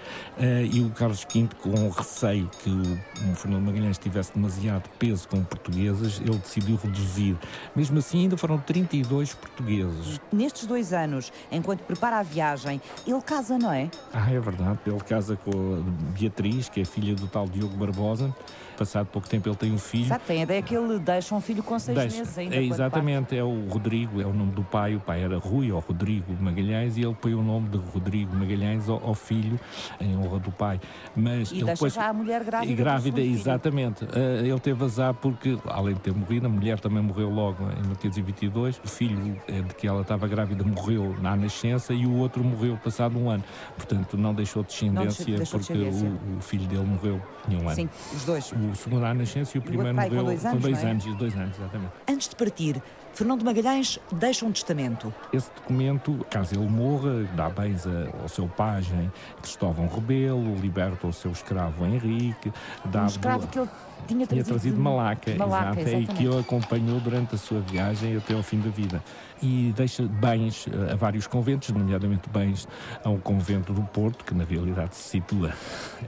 e 0.72 0.80
o 0.80 0.90
Carlos 0.90 1.26
V, 1.32 1.48
com 1.62 1.88
receio 1.88 2.50
que 2.62 2.70
o, 2.70 3.30
o 3.30 3.34
Fernando 3.34 3.64
Magalhães 3.64 3.98
tivesse 3.98 4.34
demasiado 4.34 4.88
peso 4.98 5.28
com 5.28 5.42
portugueses, 5.44 6.20
ele 6.20 6.38
decidiu 6.38 6.76
reduzir. 6.76 7.36
Mesmo 7.74 7.98
assim, 7.98 8.22
ainda 8.22 8.36
foram 8.36 8.58
32 8.58 9.34
portugueses. 9.34 10.20
Nestes 10.32 10.66
dois 10.66 10.92
anos, 10.92 11.32
enquanto 11.50 11.80
prepara 11.82 12.18
a 12.18 12.22
viagem, 12.22 12.80
ele 13.06 13.20
casa, 13.22 13.58
não 13.58 13.72
é? 13.72 13.90
Ah, 14.12 14.30
é 14.30 14.40
verdade. 14.40 14.78
Ele 14.86 15.00
casa 15.00 15.36
com 15.36 15.50
a 15.50 16.18
Beatriz, 16.18 16.68
que 16.68 16.80
é 16.80 16.84
filha 16.84 17.14
do 17.14 17.26
tal 17.26 17.48
Diogo 17.48 17.76
Barbosa. 17.76 18.34
Passado 18.76 19.06
pouco 19.06 19.28
tempo 19.28 19.48
ele 19.48 19.56
tem 19.56 19.72
um 19.72 19.78
filho. 19.78 20.06
Exato, 20.06 20.24
tem 20.26 20.40
a 20.40 20.42
ideia 20.42 20.62
que 20.62 20.74
ele 20.74 20.98
deixa 20.98 21.34
um 21.34 21.40
filho 21.40 21.62
com 21.62 21.78
seis 21.78 21.96
deixa. 21.96 22.18
meses 22.18 22.38
ainda. 22.38 22.56
É, 22.56 22.62
exatamente, 22.62 23.36
é 23.36 23.42
o 23.44 23.68
Rodrigo, 23.68 24.20
é 24.20 24.26
o 24.26 24.32
nome 24.32 24.52
do 24.52 24.62
pai. 24.62 24.96
O 24.96 25.00
pai 25.00 25.22
era 25.22 25.38
Rui 25.38 25.70
ou 25.70 25.80
Rodrigo 25.80 26.32
Magalhães 26.40 26.96
e 26.96 27.02
ele 27.02 27.14
põe 27.14 27.34
o 27.34 27.42
nome 27.42 27.68
de 27.68 27.78
Rodrigo 27.78 28.34
Magalhães 28.34 28.88
ao, 28.88 29.04
ao 29.04 29.14
filho 29.14 29.58
em 30.00 30.16
honra 30.16 30.38
do 30.38 30.50
pai. 30.50 30.80
Mas 31.14 31.50
e 31.50 31.56
ele 31.56 31.64
depois, 31.64 31.92
já 31.92 32.08
a 32.08 32.12
mulher 32.12 32.42
grávida. 32.44 32.72
E 32.72 32.74
grávida, 32.74 33.20
exatamente. 33.20 34.04
Uh, 34.04 34.44
ele 34.44 34.60
teve 34.60 34.84
azar 34.84 35.14
porque, 35.14 35.58
além 35.66 35.94
de 35.94 36.00
ter 36.00 36.12
morrido, 36.12 36.46
a 36.46 36.50
mulher 36.50 36.80
também 36.80 37.02
morreu 37.02 37.30
logo 37.30 37.62
em 37.64 37.82
1922. 37.82 38.80
O 38.84 38.88
filho 38.88 39.40
eh, 39.48 39.62
de 39.62 39.74
que 39.74 39.86
ela 39.86 40.02
estava 40.02 40.26
grávida 40.26 40.64
morreu 40.64 41.14
na 41.20 41.36
nascença 41.36 41.92
e 41.92 42.06
o 42.06 42.16
outro 42.16 42.42
morreu 42.42 42.76
passado 42.76 43.18
um 43.18 43.30
ano. 43.30 43.44
Portanto, 43.76 44.16
não 44.16 44.34
deixou 44.34 44.62
descendência 44.62 45.26
não 45.28 45.36
deixou 45.36 45.58
porque 45.58 45.72
descendência. 45.72 46.08
O, 46.08 46.38
o, 46.38 46.40
filho 46.40 46.66
dele 46.66 46.84
morreu 46.84 47.20
em 47.48 47.56
um 47.56 47.68
ano. 47.68 47.74
Sim, 47.74 47.88
os 48.12 48.24
dois 48.24 48.52
o 48.70 48.76
segundo 48.76 49.04
à 49.04 49.14
nascença 49.14 49.56
e 49.56 49.58
o 49.58 49.62
primeiro 49.62 49.94
morreu 49.94 50.10
com 50.10 50.24
dois 50.24 50.44
anos. 50.44 50.62
Com 50.62 50.68
dois 50.68 50.84
é? 50.84 50.94
dois 51.16 51.36
anos, 51.36 51.56
exatamente. 51.56 51.92
Antes 52.08 52.28
de 52.28 52.36
partir, 52.36 52.82
Fernando 53.12 53.44
Magalhães 53.44 53.98
deixa 54.12 54.44
um 54.44 54.52
testamento. 54.52 55.12
Esse 55.32 55.48
documento, 55.54 56.26
caso 56.30 56.54
ele 56.54 56.68
morra, 56.68 57.24
dá 57.34 57.48
bens 57.48 57.84
ao 58.20 58.28
seu 58.28 58.48
pajem 58.48 59.10
Cristóvão 59.40 59.86
Rebelo, 59.86 60.56
liberta 60.56 61.06
o 61.06 61.12
seu 61.12 61.30
escravo 61.30 61.84
Henrique. 61.86 62.52
Dá 62.84 63.02
um 63.02 63.06
escravo 63.06 63.46
que 63.46 63.58
ele 63.58 63.68
tinha 64.06 64.26
trazido, 64.26 64.28
tinha 64.28 64.44
trazido 64.44 64.76
de 64.76 64.82
Malaca, 64.82 65.34
Malaca 65.36 65.80
exato, 65.80 65.96
e 65.96 66.06
que 66.06 66.28
o 66.28 66.38
acompanhou 66.38 67.00
durante 67.00 67.34
a 67.34 67.38
sua 67.38 67.60
viagem 67.60 68.16
até 68.16 68.34
ao 68.34 68.42
fim 68.42 68.60
da 68.60 68.70
vida 68.70 69.02
e 69.42 69.72
deixa 69.76 70.02
bens 70.04 70.66
eh, 70.66 70.92
a 70.92 70.96
vários 70.96 71.26
conventos, 71.26 71.70
nomeadamente 71.70 72.28
bens 72.28 72.68
a 73.02 73.10
um 73.10 73.18
convento 73.18 73.72
do 73.72 73.82
Porto, 73.82 74.24
que 74.24 74.34
na 74.34 74.44
realidade 74.44 74.96
se 74.96 75.10
situa 75.10 75.52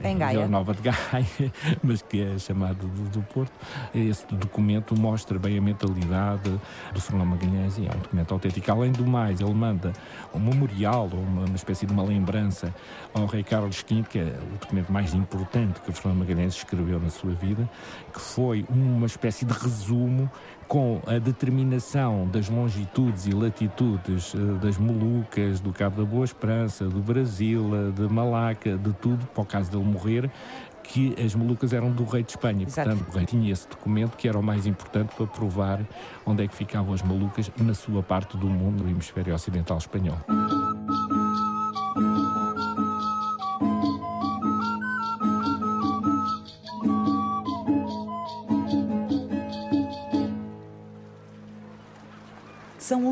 em 0.03 0.17
Gaia. 0.17 0.47
Nova 0.47 0.73
de 0.73 0.81
Gaia, 0.81 1.51
mas 1.83 2.01
que 2.01 2.21
é 2.21 2.39
chamado 2.39 2.87
do, 2.87 3.09
do, 3.09 3.21
Porto. 3.23 3.51
Esse 3.93 4.25
documento 4.35 4.97
mostra 4.97 5.37
bem 5.37 5.57
a 5.57 5.61
mentalidade 5.61 6.59
do 6.93 7.01
Fernando 7.01 7.29
Magalhães 7.29 7.77
e 7.77 7.85
é 7.85 7.89
um 7.89 7.99
documento 7.99 8.33
autêntico. 8.33 8.71
Além 8.71 8.91
do 8.91 9.05
mais, 9.05 9.41
ele 9.41 9.53
manda 9.53 9.93
um 10.33 10.39
memorial, 10.39 11.07
uma, 11.13 11.45
uma 11.45 11.55
espécie 11.55 11.85
de 11.85 11.93
uma 11.93 12.03
lembrança 12.03 12.73
ao 13.13 13.25
rei 13.25 13.43
Carlos 13.43 13.83
V, 13.87 14.03
que 14.09 14.19
é 14.19 14.39
o 14.41 14.57
documento 14.59 14.91
mais 14.91 15.13
importante 15.13 15.79
que 15.81 15.89
o 15.89 15.93
Fernando 15.93 16.19
Magalhães 16.19 16.55
escreveu 16.55 16.99
na 16.99 17.09
sua 17.09 17.31
vida, 17.31 17.69
que 18.13 18.19
foi 18.19 18.65
uma 18.69 19.05
espécie 19.05 19.45
de 19.45 19.53
resumo 19.53 20.29
com 20.67 21.01
a 21.07 21.17
determinação 21.17 22.27
das 22.27 22.49
longitudes 22.49 23.25
e 23.25 23.31
latitudes 23.31 24.33
eh, 24.35 24.37
das 24.61 24.77
Molucas, 24.77 25.59
do 25.59 25.71
Cabo 25.71 26.01
da 26.01 26.05
Boa 26.07 26.25
Esperança, 26.25 26.85
do 26.85 26.99
Brasil, 26.99 27.71
eh, 27.73 27.91
de 27.91 28.13
Malaca, 28.13 28.77
de 28.77 28.93
tudo, 28.93 29.25
para 29.27 29.41
o 29.41 29.45
caso 29.45 29.71
dele 29.71 29.83
morrer, 29.83 30.29
que 30.83 31.15
as 31.23 31.33
Molucas 31.35 31.73
eram 31.73 31.91
do 31.91 32.03
rei 32.03 32.23
de 32.23 32.31
Espanha. 32.31 32.65
Exato. 32.65 32.89
Portanto, 32.89 33.09
o 33.09 33.17
rei 33.17 33.25
tinha 33.25 33.51
esse 33.51 33.67
documento 33.67 34.17
que 34.17 34.27
era 34.27 34.37
o 34.37 34.43
mais 34.43 34.65
importante 34.65 35.15
para 35.15 35.25
provar 35.25 35.79
onde 36.25 36.43
é 36.43 36.47
que 36.47 36.55
ficavam 36.55 36.93
as 36.93 37.01
Molucas 37.01 37.49
na 37.57 37.73
sua 37.73 38.03
parte 38.03 38.35
do 38.37 38.47
mundo, 38.47 38.83
no 38.83 38.89
hemisfério 38.89 39.33
ocidental 39.33 39.77
espanhol. 39.77 40.17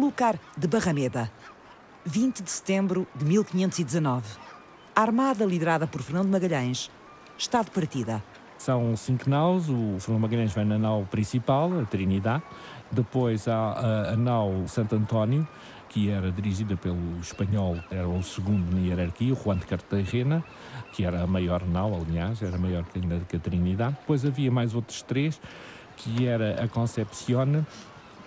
Lucar 0.06 0.40
de 0.56 0.68
Barrameda, 0.68 1.32
20 2.06 2.44
de 2.44 2.52
setembro 2.52 3.08
de 3.16 3.26
1519. 3.26 4.24
A 4.96 5.02
armada 5.02 5.44
liderada 5.44 5.88
por 5.88 6.04
Fernando 6.04 6.30
Magalhães 6.30 6.92
está 7.36 7.64
de 7.64 7.72
partida. 7.72 8.24
São 8.56 8.96
cinco 8.96 9.28
naus, 9.28 9.68
o 9.68 10.00
Fernando 10.00 10.22
Magalhães 10.22 10.54
vai 10.54 10.64
na 10.64 10.78
nau 10.78 11.08
principal, 11.10 11.72
a 11.80 11.86
Trinidad, 11.86 12.40
depois 12.92 13.48
há 13.48 13.72
a, 13.72 14.10
a 14.12 14.16
nau 14.16 14.68
Santo 14.68 14.96
António, 14.96 15.48
que 15.90 16.12
era 16.12 16.32
dirigida 16.32 16.78
pelo 16.78 17.20
espanhol, 17.20 17.80
era 17.90 18.08
o 18.08 18.22
segundo 18.22 18.76
na 18.76 18.82
hierarquia, 18.82 19.34
o 19.34 19.36
Juan 19.36 19.58
de 19.58 19.66
Cartagena, 19.66 20.44
que 20.94 21.04
era 21.04 21.24
a 21.24 21.28
maior 21.28 21.66
nau, 21.66 22.00
aliás, 22.08 22.44
era 22.44 22.60
maior 22.60 22.86
que 23.28 23.38
a 23.38 23.40
Trinidad. 23.40 23.92
Depois 24.02 24.24
havia 24.24 24.52
mais 24.52 24.76
outros 24.76 25.02
três, 25.02 25.42
que 25.98 26.28
era 26.28 26.64
a 26.64 26.68
Concepciona, 26.68 27.66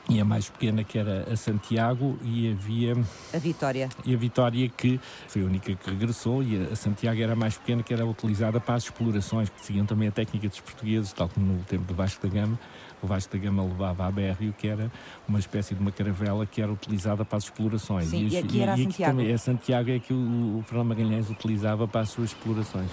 e 0.09 0.21
a 0.21 0.25
mais 0.25 0.49
pequena 0.49 0.83
que 0.83 0.99
era 0.99 1.31
a 1.31 1.37
Santiago 1.37 2.19
e 2.23 2.51
havia 2.51 2.97
a 3.33 3.39
Vitória. 3.39 3.89
E 4.05 4.15
a 4.15 4.17
Vitória 4.17 4.69
que 4.69 4.99
foi 5.29 5.43
a 5.43 5.45
única 5.45 5.75
que 5.75 5.91
regressou 5.91 6.43
e 6.43 6.67
a 6.73 6.75
Santiago 6.75 7.21
era 7.21 7.35
a 7.35 7.37
mais 7.37 7.59
pequena 7.59 7.83
que 7.83 7.93
era 7.93 8.07
utilizada 8.07 8.59
para 8.59 8.77
as 8.77 8.85
explorações 8.85 9.51
que 9.51 9.65
seguiam 9.65 9.85
também 9.85 10.09
a 10.09 10.13
técnica 10.13 10.49
dos 10.49 10.61
portugueses 10.61 11.13
tal 11.13 11.29
como 11.29 11.53
no 11.53 11.63
tempo 11.65 11.85
do 11.85 11.95
Vasco 11.95 12.27
da 12.27 12.33
Gama. 12.33 12.59
O 13.03 13.07
Vasco 13.07 13.37
da 13.37 13.43
Gama 13.43 13.63
levava 13.63 14.07
a 14.07 14.11
Bérrio 14.11 14.55
que 14.57 14.67
era 14.67 14.91
uma 15.29 15.39
espécie 15.39 15.75
de 15.75 15.81
uma 15.81 15.93
caravela 15.93 16.47
que 16.47 16.63
era 16.63 16.73
utilizada 16.73 17.25
para 17.25 17.37
as 17.37 17.45
explorações. 17.45 18.09
Sim, 18.09 18.29
e, 18.29 18.29
e 18.31 18.39
aqui 18.39 18.61
era 18.63 18.73
e, 18.73 18.75
a 18.75 18.85
Santiago. 18.85 19.17
também, 19.19 19.35
a 19.35 19.39
Santiago 19.39 19.91
é 19.91 19.99
que 19.99 20.13
o, 20.13 20.59
o 20.59 20.65
Fernando 20.67 20.89
Magalhães 20.89 21.29
utilizava 21.29 21.87
para 21.87 22.01
as 22.01 22.09
suas 22.09 22.31
explorações. 22.31 22.91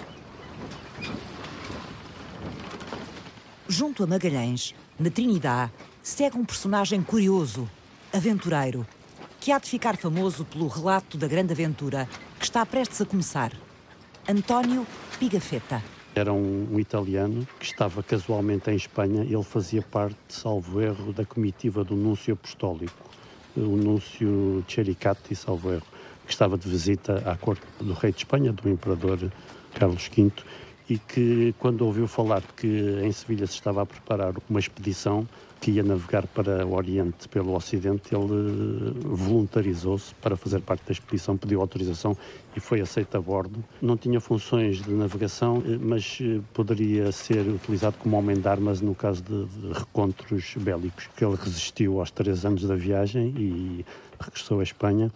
Junto 3.68 4.04
a 4.04 4.06
Magalhães, 4.06 4.74
na 4.98 5.10
Trinidade, 5.10 5.72
segue 6.06 6.38
um 6.38 6.44
personagem 6.44 7.02
curioso, 7.02 7.68
aventureiro, 8.14 8.86
que 9.40 9.50
há 9.50 9.58
de 9.58 9.68
ficar 9.68 9.96
famoso 9.96 10.44
pelo 10.44 10.68
relato 10.68 11.18
da 11.18 11.26
grande 11.26 11.52
aventura 11.52 12.08
que 12.38 12.44
está 12.44 12.64
prestes 12.64 13.00
a 13.00 13.04
começar. 13.04 13.50
António 14.28 14.86
Pigafetta. 15.18 15.82
Era 16.14 16.32
um, 16.32 16.68
um, 16.70 16.78
italiano 16.78 17.46
que 17.58 17.66
estava 17.66 18.04
casualmente 18.04 18.70
em 18.70 18.76
Espanha. 18.76 19.24
Ele 19.24 19.42
fazia 19.42 19.82
parte, 19.82 20.16
salvo 20.28 20.80
erro, 20.80 21.12
da 21.12 21.24
comitiva 21.24 21.82
do 21.82 21.96
Núncio 21.96 22.34
Apostólico, 22.34 23.10
o 23.56 23.76
Núncio 23.76 24.64
Chericati, 24.68 25.34
salvo 25.34 25.72
erro, 25.72 25.86
que 26.24 26.30
estava 26.30 26.56
de 26.56 26.68
visita 26.68 27.20
à 27.28 27.36
corte 27.36 27.66
do 27.80 27.92
rei 27.94 28.12
de 28.12 28.18
Espanha, 28.18 28.52
do 28.52 28.70
imperador 28.70 29.32
Carlos 29.74 30.08
V, 30.16 30.30
e 30.88 30.98
que, 30.98 31.52
quando 31.58 31.82
ouviu 31.82 32.06
falar 32.06 32.44
que 32.56 33.00
em 33.02 33.10
Sevilha 33.10 33.48
se 33.48 33.54
estava 33.54 33.82
a 33.82 33.86
preparar 33.86 34.34
uma 34.48 34.60
expedição, 34.60 35.26
que 35.60 35.70
ia 35.70 35.82
navegar 35.82 36.26
para 36.26 36.66
o 36.66 36.74
Oriente 36.74 37.28
pelo 37.28 37.54
Ocidente, 37.54 38.14
ele 38.14 38.94
voluntarizou-se 39.02 40.14
para 40.16 40.36
fazer 40.36 40.60
parte 40.60 40.84
da 40.86 40.92
expedição, 40.92 41.36
pediu 41.36 41.60
autorização 41.60 42.16
e 42.54 42.60
foi 42.60 42.80
aceito 42.80 43.16
a 43.16 43.20
bordo. 43.20 43.64
Não 43.80 43.96
tinha 43.96 44.20
funções 44.20 44.82
de 44.82 44.90
navegação, 44.90 45.62
mas 45.80 46.18
poderia 46.52 47.10
ser 47.10 47.40
utilizado 47.48 47.96
como 47.98 48.16
homem 48.16 48.36
de 48.36 48.48
armas 48.48 48.80
no 48.80 48.94
caso 48.94 49.22
de, 49.22 49.44
de 49.46 49.72
recontros 49.72 50.54
bélicos. 50.58 51.08
Ele 51.20 51.36
resistiu 51.36 52.00
aos 52.00 52.10
três 52.10 52.44
anos 52.44 52.62
da 52.62 52.76
viagem 52.76 53.34
e 53.36 53.84
regressou 54.20 54.60
à 54.60 54.62
Espanha 54.62 55.10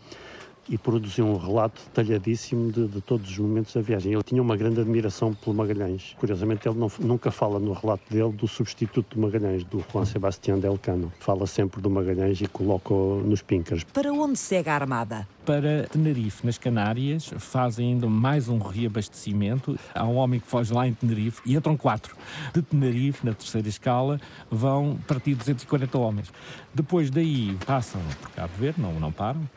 e 0.71 0.79
produziu 0.79 1.27
um 1.27 1.37
relato 1.37 1.83
detalhadíssimo 1.87 2.71
de, 2.71 2.87
de, 2.87 3.01
todos 3.01 3.29
os 3.29 3.39
momentos 3.39 3.75
da 3.75 3.81
viagem. 3.81 4.13
Ele 4.13 4.23
tinha 4.23 4.41
uma 4.41 4.57
grande 4.57 4.81
admiração 4.81 5.35
pelo 5.35 5.55
Magalhães. 5.55 6.15
Curiosamente, 6.19 6.69
ele 6.69 6.79
não, 6.79 6.91
nunca 7.01 7.33
fala 7.33 7.59
no 7.59 7.73
relato 7.73 8.05
dele 8.09 8.33
do 8.33 8.47
substituto 8.47 9.17
do 9.17 9.21
Magalhães, 9.21 9.65
do 9.65 9.85
Juan 9.93 10.05
Sebastián 10.05 10.61
del 10.61 10.79
Cano. 10.81 11.13
Fala 11.19 11.47
sempre 11.49 11.83
do 11.83 11.91
Magalhães 11.91 12.41
e 12.41 12.47
coloca-o 12.47 13.21
nos 13.27 13.43
pincas. 13.43 13.83
Para 13.83 14.13
onde 14.13 14.39
segue 14.39 14.71
a 14.71 14.75
Armada? 14.75 15.27
Para 15.45 15.85
Tenerife, 15.91 16.45
nas 16.45 16.59
Canárias, 16.59 17.33
fazem 17.39 17.93
ainda 17.93 18.07
mais 18.07 18.49
um 18.49 18.59
reabastecimento. 18.59 19.79
Há 19.95 20.07
um 20.07 20.17
homem 20.17 20.39
que 20.39 20.47
foge 20.47 20.73
lá 20.73 20.87
em 20.87 20.93
Tenerife 20.93 21.41
e 21.47 21.57
entram 21.57 21.77
quatro. 21.77 22.15
De 22.55 22.61
Tenerife, 22.61 23.25
na 23.25 23.33
terceira 23.33 23.69
escala, 23.69 24.21
vão 24.51 24.99
partir 25.09 25.35
240 25.35 25.99
homens. 25.99 26.33
Depois 26.75 27.11
daí 27.11 27.57
passam 27.67 28.01
por 28.21 28.31
Cabo 28.31 28.53
Verde, 28.59 28.81
não, 28.81 28.93
não 29.01 29.11
param, 29.11 29.49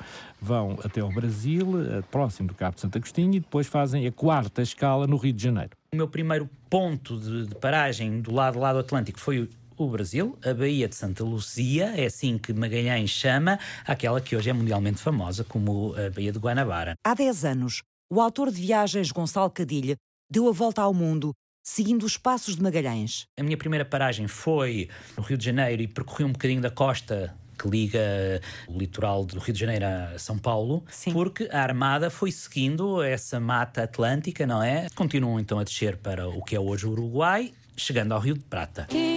vão 0.41 0.79
até 0.83 1.01
ao 1.01 1.11
Brasil, 1.11 1.67
eh, 1.83 2.01
próximo 2.09 2.47
do 2.47 2.55
Cabo 2.55 2.75
de 2.75 2.81
Santo 2.81 2.97
Agostinho, 2.97 3.35
e 3.35 3.39
depois 3.39 3.67
fazem 3.67 4.07
a 4.07 4.11
quarta 4.11 4.61
escala 4.61 5.05
no 5.05 5.17
Rio 5.17 5.33
de 5.33 5.43
Janeiro. 5.43 5.71
O 5.93 5.95
meu 5.95 6.07
primeiro 6.07 6.49
ponto 6.69 7.19
de, 7.19 7.47
de 7.47 7.55
paragem 7.55 8.19
do 8.19 8.33
lado, 8.33 8.57
lado 8.57 8.79
Atlântico 8.79 9.19
foi 9.19 9.47
o 9.77 9.89
Brasil, 9.89 10.38
a 10.44 10.53
Baía 10.53 10.88
de 10.88 10.96
Santa 10.96 11.24
Luzia, 11.24 11.94
é 11.96 12.06
assim 12.06 12.38
que 12.38 12.53
Magalhães 12.53 13.10
chama 13.10 13.60
aquela 13.86 14.22
que 14.22 14.36
hoje 14.36 14.50
é 14.50 14.53
mundialmente 14.53 15.00
famosa 15.00 15.44
como 15.44 15.94
a 15.96 16.10
Baía 16.10 16.32
de 16.32 16.39
Guanabara. 16.39 16.96
Há 17.06 17.13
10 17.13 17.46
anos, 17.46 17.82
o 18.12 18.22
autor 18.22 18.51
de 18.51 18.62
viagens 18.62 19.12
Gonçalo 19.12 19.50
Cadilha 19.50 19.96
deu 20.30 20.48
a 20.48 20.51
volta 20.51 20.82
ao 20.82 20.94
mundo 20.94 21.34
seguindo 21.63 22.03
os 22.03 22.18
passos 22.18 22.56
de 22.56 22.62
Magalhães. 22.62 23.25
A 23.39 23.44
minha 23.44 23.58
primeira 23.58 23.86
paragem 23.86 24.27
foi 24.27 24.89
no 25.18 25.24
Rio 25.24 25.38
de 25.38 25.46
Janeiro 25.46 25.82
e 25.82 25.88
percorri 25.88 26.25
um 26.25 26.32
bocadinho 26.32 26.62
da 26.62 26.70
costa 26.70 27.34
que 27.58 27.70
liga 27.70 28.42
o 28.68 28.77
litoral 28.77 29.24
do 29.25 29.39
Rio 29.39 29.53
de 29.53 29.60
Janeiro 29.60 29.86
a 29.86 30.20
São 30.20 30.38
Paulo, 30.38 30.84
Sim. 30.89 31.13
porque 31.13 31.48
a 31.51 31.62
Armada 31.62 32.10
foi 32.10 32.32
seguindo 32.32 33.01
essa 33.01 33.39
mata 33.39 33.84
atlântica, 33.84 34.46
não 34.46 34.62
é? 34.62 34.88
Continuam 34.96 35.39
então 35.39 35.60
a 35.60 35.63
descer 35.63 35.98
para 35.98 36.27
o 36.27 36.44
que 36.44 36.56
é 36.56 36.60
hoje 36.60 36.86
o 36.86 36.92
Uruguai, 36.92 37.53
chegando 37.77 38.13
ao 38.13 38.20
Rio 38.20 38.36
de 38.36 38.44
Prata. 38.44 38.88
Quem 38.89 39.12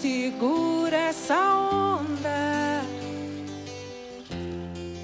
segura 0.00 0.96
essa 0.96 1.36
onda 1.36 2.82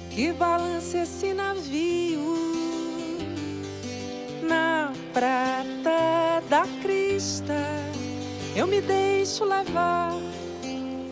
que 0.09 0.31
balança 0.31 0.99
esse 0.99 1.33
navio 1.33 2.37
na 4.41 4.93
prata 5.11 6.41
da 6.49 6.65
crista? 6.81 7.53
Eu 8.55 8.67
me 8.67 8.79
deixo 8.79 9.43
levar 9.43 10.13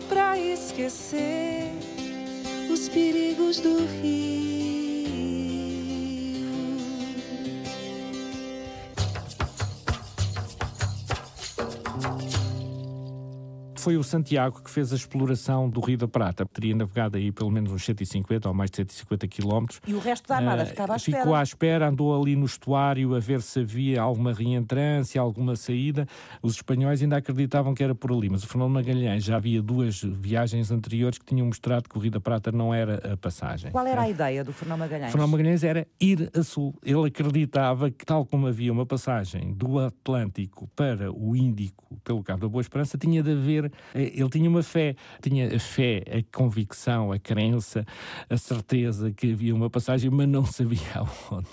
pra 0.08 0.38
esquecer 0.38 1.70
os 2.70 2.88
perigos 2.88 3.60
do 3.60 3.84
rio. 4.00 4.73
Foi 13.84 13.98
o 13.98 14.02
Santiago 14.02 14.62
que 14.62 14.70
fez 14.70 14.94
a 14.94 14.96
exploração 14.96 15.68
do 15.68 15.78
Rio 15.78 15.98
da 15.98 16.08
Prata. 16.08 16.46
Teria 16.46 16.74
navegado 16.74 17.18
aí 17.18 17.30
pelo 17.30 17.50
menos 17.50 17.70
uns 17.70 17.84
150 17.84 18.48
ou 18.48 18.54
mais 18.54 18.70
de 18.70 18.78
150 18.78 19.28
quilómetros. 19.28 19.78
E 19.86 19.92
o 19.92 19.98
resto 19.98 20.26
da 20.26 20.36
armada 20.36 20.62
uh, 20.62 20.66
ficava 20.66 20.94
à 20.94 20.96
espera. 20.96 21.18
Ficou 21.18 21.34
à 21.34 21.42
espera, 21.42 21.88
andou 21.90 22.18
ali 22.18 22.34
no 22.34 22.46
estuário 22.46 23.14
a 23.14 23.20
ver 23.20 23.42
se 23.42 23.60
havia 23.60 24.00
alguma 24.00 24.32
reentrância, 24.32 25.20
alguma 25.20 25.54
saída. 25.54 26.08
Os 26.40 26.54
espanhóis 26.54 27.02
ainda 27.02 27.18
acreditavam 27.18 27.74
que 27.74 27.84
era 27.84 27.94
por 27.94 28.10
ali, 28.10 28.30
mas 28.30 28.42
o 28.42 28.46
Fernando 28.46 28.70
Magalhães 28.70 29.22
já 29.22 29.36
havia 29.36 29.60
duas 29.60 30.00
viagens 30.02 30.70
anteriores 30.70 31.18
que 31.18 31.26
tinham 31.26 31.46
mostrado 31.46 31.86
que 31.86 31.98
o 31.98 32.00
Rio 32.00 32.12
da 32.12 32.20
Prata 32.20 32.50
não 32.50 32.72
era 32.72 33.12
a 33.12 33.18
passagem. 33.18 33.70
Qual 33.70 33.86
era 33.86 34.00
a 34.00 34.08
ideia 34.08 34.42
do 34.42 34.54
Fernando 34.54 34.78
Magalhães? 34.78 35.12
Fernando 35.12 35.30
Magalhães 35.30 35.62
era 35.62 35.86
ir 36.00 36.30
a 36.34 36.42
sul. 36.42 36.74
Ele 36.82 37.06
acreditava 37.06 37.90
que, 37.90 38.06
tal 38.06 38.24
como 38.24 38.46
havia 38.46 38.72
uma 38.72 38.86
passagem 38.86 39.52
do 39.52 39.78
Atlântico 39.78 40.70
para 40.74 41.12
o 41.12 41.36
Índico 41.36 41.84
pelo 42.02 42.22
Cabo 42.24 42.40
da 42.40 42.48
Boa 42.48 42.62
Esperança, 42.62 42.96
tinha 42.96 43.22
de 43.22 43.32
haver 43.32 43.66
eh, 43.66 43.70
ele 43.94 44.28
tinha 44.28 44.48
uma 44.48 44.62
fé, 44.62 44.96
tinha 45.20 45.54
a 45.54 45.58
fé, 45.58 46.02
a 46.06 46.36
convicção, 46.36 47.12
a 47.12 47.18
crença, 47.18 47.84
a 48.28 48.36
certeza 48.36 49.12
que 49.12 49.32
havia 49.32 49.54
uma 49.54 49.70
passagem, 49.70 50.10
mas 50.10 50.28
não 50.28 50.44
sabia 50.44 50.80
aonde. 50.94 51.48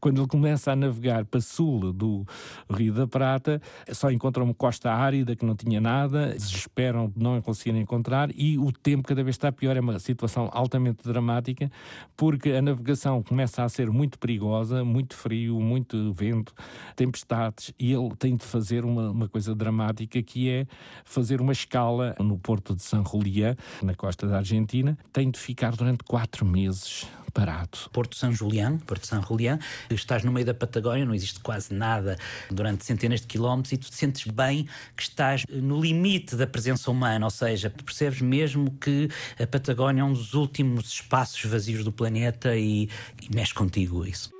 Quando 0.00 0.20
ele 0.20 0.28
começa 0.28 0.72
a 0.72 0.76
navegar 0.76 1.24
para 1.24 1.40
sul 1.40 1.92
do 1.92 2.26
Rio 2.70 2.92
da 2.92 3.06
Prata, 3.06 3.60
só 3.92 4.10
encontra 4.10 4.42
uma 4.42 4.54
costa 4.54 4.92
árida 4.92 5.34
que 5.34 5.44
não 5.44 5.54
tinha 5.54 5.80
nada, 5.80 6.34
desesperam 6.34 7.08
de 7.08 7.22
não 7.22 7.40
conseguirem 7.40 7.82
encontrar 7.82 8.30
e 8.34 8.58
o 8.58 8.72
tempo 8.72 9.06
cada 9.06 9.22
vez 9.22 9.34
está 9.34 9.50
pior, 9.50 9.76
é 9.76 9.80
uma 9.80 9.98
situação 9.98 10.48
altamente 10.52 11.02
dramática, 11.04 11.70
porque 12.16 12.50
a 12.50 12.62
navegação 12.62 13.22
começa 13.22 13.64
a 13.64 13.68
ser 13.68 13.90
muito 13.90 14.18
perigosa, 14.18 14.84
muito 14.84 15.14
frio, 15.14 15.60
muito 15.60 16.12
vento, 16.12 16.52
tempestades, 16.94 17.72
e 17.78 17.92
ele 17.92 18.14
tem 18.16 18.36
de 18.36 18.44
fazer 18.44 18.84
uma, 18.84 19.10
uma 19.10 19.28
coisa 19.28 19.54
dramática 19.54 20.22
que 20.22 20.48
é 20.48 20.66
fazer 21.04 21.40
uma 21.40 21.52
escala 21.58 22.14
no 22.18 22.38
porto 22.38 22.74
de 22.74 22.82
San 22.82 23.04
Julián, 23.04 23.56
na 23.82 23.94
costa 23.94 24.26
da 24.26 24.38
Argentina, 24.38 24.96
tem 25.12 25.30
de 25.30 25.38
ficar 25.38 25.74
durante 25.74 26.04
quatro 26.04 26.44
meses 26.44 27.06
parado. 27.38 27.78
Porto 27.92 28.16
São 28.16 28.32
Julián, 28.32 28.78
Porto 28.78 29.06
São 29.06 29.22
Julián, 29.22 29.58
estás 29.90 30.24
no 30.24 30.32
meio 30.32 30.46
da 30.46 30.54
Patagónia, 30.54 31.04
não 31.04 31.14
existe 31.14 31.40
quase 31.40 31.72
nada 31.72 32.18
durante 32.50 32.84
centenas 32.84 33.20
de 33.20 33.26
quilómetros 33.26 33.72
e 33.72 33.76
tu 33.76 33.90
te 33.90 33.96
sentes 33.96 34.26
bem 34.26 34.66
que 34.96 35.02
estás 35.02 35.44
no 35.48 35.80
limite 35.80 36.34
da 36.34 36.46
presença 36.46 36.90
humana, 36.90 37.24
ou 37.24 37.30
seja, 37.30 37.70
tu 37.70 37.84
percebes 37.84 38.20
mesmo 38.20 38.72
que 38.80 39.08
a 39.40 39.46
Patagónia 39.46 40.00
é 40.00 40.04
um 40.04 40.12
dos 40.12 40.34
últimos 40.34 40.88
espaços 40.88 41.44
vazios 41.44 41.84
do 41.84 41.92
planeta 41.92 42.56
e, 42.56 42.88
e 43.22 43.34
mexe 43.34 43.54
contigo 43.54 44.04
isso. 44.04 44.30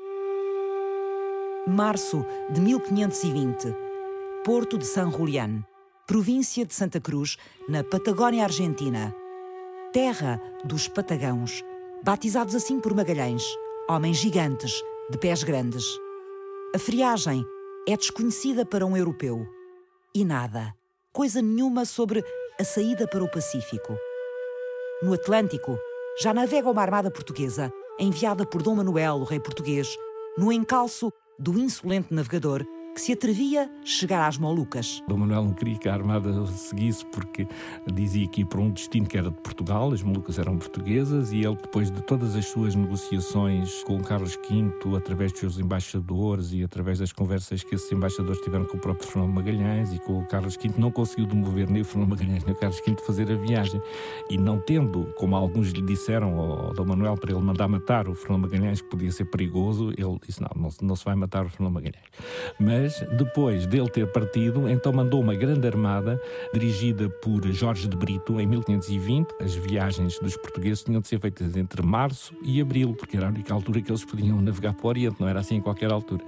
Março 1.69 2.25
de 2.53 2.61
1520, 2.61 3.75
Porto 4.45 4.79
de 4.79 4.87
San 4.87 5.11
Julián 5.11 5.63
província 6.09 6.65
de 6.65 6.73
Santa 6.73 6.99
Cruz, 6.99 7.37
na 7.69 7.85
Patagónia 7.85 8.45
Argentina. 8.45 9.15
Terra 9.93 10.41
dos 10.65 10.89
Patagãos, 10.89 11.63
batizados 12.03 12.55
assim 12.55 12.81
por 12.81 12.95
Magalhães, 12.95 13.45
homens 13.87 14.17
gigantes, 14.17 14.73
de 15.11 15.19
pés 15.19 15.43
grandes. 15.43 15.85
A 16.75 16.79
friagem 16.79 17.45
é 17.87 17.95
desconhecida 17.95 18.65
para 18.65 18.87
um 18.87 18.97
europeu. 18.97 19.47
E 20.15 20.25
nada, 20.25 20.75
coisa 21.13 21.43
nenhuma 21.43 21.85
sobre 21.85 22.25
a 22.59 22.65
saída 22.65 23.07
para 23.07 23.23
o 23.23 23.31
Pacífico. 23.31 23.95
No 25.03 25.13
Atlântico, 25.13 25.79
já 26.23 26.33
navega 26.33 26.71
uma 26.71 26.81
armada 26.81 27.11
portuguesa, 27.11 27.71
enviada 27.99 28.47
por 28.47 28.63
Dom 28.63 28.77
Manuel, 28.77 29.17
o 29.17 29.25
rei 29.25 29.41
português, 29.41 29.95
no 30.39 30.51
encalço 30.51 31.13
do 31.39 31.59
insolente 31.59 32.15
navegador 32.15 32.67
que 32.99 33.03
se 33.03 33.13
atrevia 33.13 33.71
chegar 33.85 34.27
às 34.27 34.39
Molucas. 34.39 35.05
Dom 35.07 35.19
Manuel 35.19 35.45
não 35.45 35.53
queria 35.53 35.79
que 35.79 35.89
a 35.89 35.95
Armada 35.95 36.45
seguisse 36.47 37.07
porque 37.07 37.47
dizia 37.95 38.27
que 38.27 38.41
ia 38.41 38.47
para 38.47 38.61
um 38.61 38.71
destino 38.71 39.07
que 39.07 39.17
era 39.17 39.31
de 39.31 39.37
Portugal, 39.37 39.93
as 39.93 40.03
Molucas 40.03 40.37
eram 40.37 40.59
portuguesas, 40.59 41.33
e 41.33 41.37
ele, 41.37 41.55
depois 41.55 41.93
de 41.93 42.03
todas 42.03 42.35
as 42.35 42.47
suas 42.47 42.75
negociações 42.75 43.85
com 43.85 44.03
Carlos 44.03 44.37
V, 44.37 44.97
através 44.97 45.31
dos 45.31 45.41
seus 45.41 45.59
embaixadores 45.61 46.53
e 46.53 46.65
através 46.65 46.99
das 46.99 47.13
conversas 47.13 47.63
que 47.63 47.77
esses 47.77 47.91
embaixadores 47.93 48.41
tiveram 48.41 48.65
com 48.65 48.77
o 48.77 48.81
próprio 48.81 49.09
Fernando 49.09 49.33
Magalhães 49.33 49.93
e 49.93 50.01
com 50.01 50.19
o 50.19 50.27
Carlos 50.27 50.57
V, 50.57 50.73
não 50.77 50.91
conseguiu 50.91 51.27
demover 51.27 51.71
nem 51.71 51.83
o 51.83 51.85
Fernando 51.85 52.11
Magalhães 52.11 52.43
nem 52.43 52.53
o 52.53 52.59
Carlos 52.59 52.81
V 52.85 52.97
fazer 53.07 53.31
a 53.31 53.37
viagem. 53.37 53.81
E 54.29 54.37
não 54.37 54.59
tendo, 54.59 55.05
como 55.17 55.37
alguns 55.37 55.69
lhe 55.69 55.83
disseram 55.83 56.37
ao 56.37 56.75
Dom 56.75 56.87
Manuel 56.87 57.15
para 57.17 57.31
ele 57.31 57.41
mandar 57.41 57.69
matar 57.69 58.09
o 58.09 58.15
Fernando 58.17 58.43
Magalhães, 58.43 58.81
que 58.81 58.89
podia 58.89 59.13
ser 59.13 59.27
perigoso, 59.27 59.93
ele 59.97 60.19
disse: 60.27 60.43
não, 60.43 60.51
não, 60.57 60.71
não 60.83 60.97
se 60.97 61.05
vai 61.05 61.15
matar 61.15 61.47
o 61.47 61.49
Fernando 61.49 61.75
Magalhães. 61.75 62.05
Mas 62.59 62.88
depois 63.17 63.67
dele 63.67 63.89
ter 63.89 64.07
partido, 64.07 64.69
então 64.69 64.93
mandou 64.93 65.21
uma 65.21 65.35
grande 65.35 65.67
armada 65.67 66.21
dirigida 66.53 67.09
por 67.09 67.47
Jorge 67.53 67.89
de 67.89 67.97
Brito 67.97 68.41
em 68.41 68.47
1520. 68.47 69.29
As 69.41 69.55
viagens 69.55 70.19
dos 70.19 70.37
portugueses 70.37 70.83
tinham 70.83 71.01
de 71.01 71.09
ser 71.09 71.21
feitas 71.21 71.57
entre 71.57 71.83
março 71.83 72.35
e 72.43 72.61
abril, 72.61 72.95
porque 72.95 73.17
era 73.17 73.27
a 73.27 73.31
única 73.31 73.53
altura 73.53 73.81
que 73.81 73.91
eles 73.91 74.05
podiam 74.05 74.41
navegar 74.41 74.75
para 74.75 74.87
o 74.87 74.89
Oriente, 74.89 75.17
não 75.21 75.29
era 75.29 75.41
assim 75.41 75.57
em 75.57 75.61
qualquer 75.61 75.93
altura. 75.93 76.25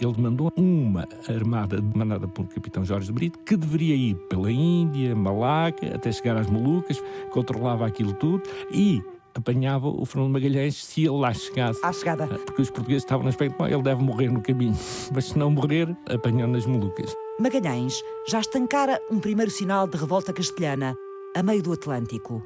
Ele 0.00 0.14
mandou 0.18 0.52
uma 0.56 1.06
armada 1.28 1.80
mandada 1.94 2.26
por 2.28 2.46
capitão 2.46 2.84
Jorge 2.84 3.06
de 3.06 3.12
Brito, 3.12 3.38
que 3.40 3.56
deveria 3.56 3.94
ir 3.94 4.14
pela 4.28 4.50
Índia, 4.50 5.14
Malaca, 5.14 5.94
até 5.94 6.10
chegar 6.12 6.36
às 6.36 6.48
Molucas, 6.48 7.02
controlava 7.30 7.86
aquilo 7.86 8.12
tudo 8.12 8.42
e 8.72 9.02
apanhava 9.34 9.88
o 9.88 10.04
Fernando 10.04 10.32
Magalhães 10.32 10.84
se 10.84 11.02
ele 11.02 11.18
lá 11.18 11.32
chegasse. 11.32 11.80
À 11.84 11.92
chegada. 11.92 12.26
Porque 12.26 12.62
os 12.62 12.70
portugueses 12.70 13.02
estavam 13.02 13.24
no 13.24 13.28
aspecto, 13.28 13.56
bom, 13.56 13.66
ele 13.66 13.82
deve 13.82 14.02
morrer 14.02 14.28
no 14.28 14.42
caminho. 14.42 14.76
Mas 15.14 15.26
se 15.26 15.38
não 15.38 15.50
morrer, 15.50 15.88
apanhou 16.08 16.48
nas 16.48 16.66
Molucas. 16.66 17.14
Magalhães 17.38 18.02
já 18.28 18.40
estancara 18.40 19.00
um 19.10 19.18
primeiro 19.18 19.50
sinal 19.50 19.86
de 19.86 19.96
revolta 19.96 20.32
castelhana 20.32 20.94
a 21.34 21.42
meio 21.42 21.62
do 21.62 21.72
Atlântico. 21.72 22.42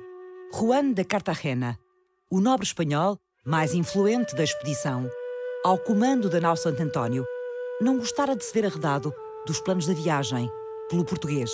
Juan 0.54 0.92
de 0.92 1.04
Cartagena, 1.04 1.78
o 2.30 2.40
nobre 2.40 2.66
espanhol 2.66 3.18
mais 3.44 3.74
influente 3.74 4.34
da 4.34 4.42
expedição, 4.42 5.08
ao 5.64 5.78
comando 5.78 6.28
da 6.28 6.40
nau 6.40 6.56
Santo 6.56 6.82
António, 6.82 7.24
não 7.80 7.98
gostara 7.98 8.34
de 8.34 8.44
se 8.44 8.52
ver 8.52 8.66
arredado 8.66 9.12
dos 9.46 9.60
planos 9.60 9.86
da 9.86 9.94
viagem 9.94 10.50
pelo 10.88 11.04
português. 11.04 11.50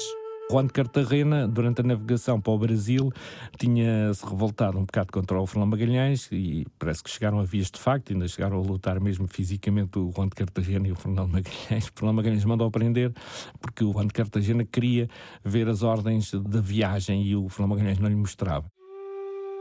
Juan 0.53 0.67
de 0.67 0.73
Cartagena, 0.75 1.49
durante 1.49 1.81
a 1.81 1.83
navegação 1.83 2.39
para 2.39 2.53
o 2.53 2.59
Brasil, 2.59 3.11
tinha-se 3.59 4.23
revoltado 4.23 4.77
um 4.77 4.83
bocado 4.83 5.11
contra 5.11 5.41
o 5.41 5.47
Fernando 5.47 5.71
Magalhães 5.71 6.29
e 6.31 6.67
parece 6.79 7.03
que 7.03 7.09
chegaram 7.09 7.41
a 7.41 7.43
vias 7.43 7.71
de 7.71 7.81
facto, 7.81 8.13
ainda 8.13 8.29
chegaram 8.29 8.59
a 8.59 8.61
lutar 8.61 9.01
mesmo 9.01 9.27
fisicamente 9.27 9.99
o 9.99 10.13
Juan 10.15 10.29
de 10.29 10.35
Cartagena 10.35 10.87
e 10.89 10.93
o 10.93 10.95
Fernando 10.95 11.31
Magalhães. 11.33 11.89
O 11.93 11.99
Fernando 11.99 12.17
Magalhães 12.17 12.45
mandou 12.45 12.71
prender 12.71 13.15
porque 13.63 13.83
o 13.83 13.93
Juan 13.93 14.07
de 14.07 14.13
Cartagena 14.13 14.63
queria 14.63 15.09
ver 15.43 15.69
as 15.69 15.83
ordens 15.83 16.33
da 16.33 16.61
viagem 16.61 17.23
e 17.25 17.35
o 17.35 17.49
Fernando 17.49 17.71
Magalhães 17.71 17.99
não 17.99 18.11
lhe 18.11 18.17
mostrava. 18.17 18.67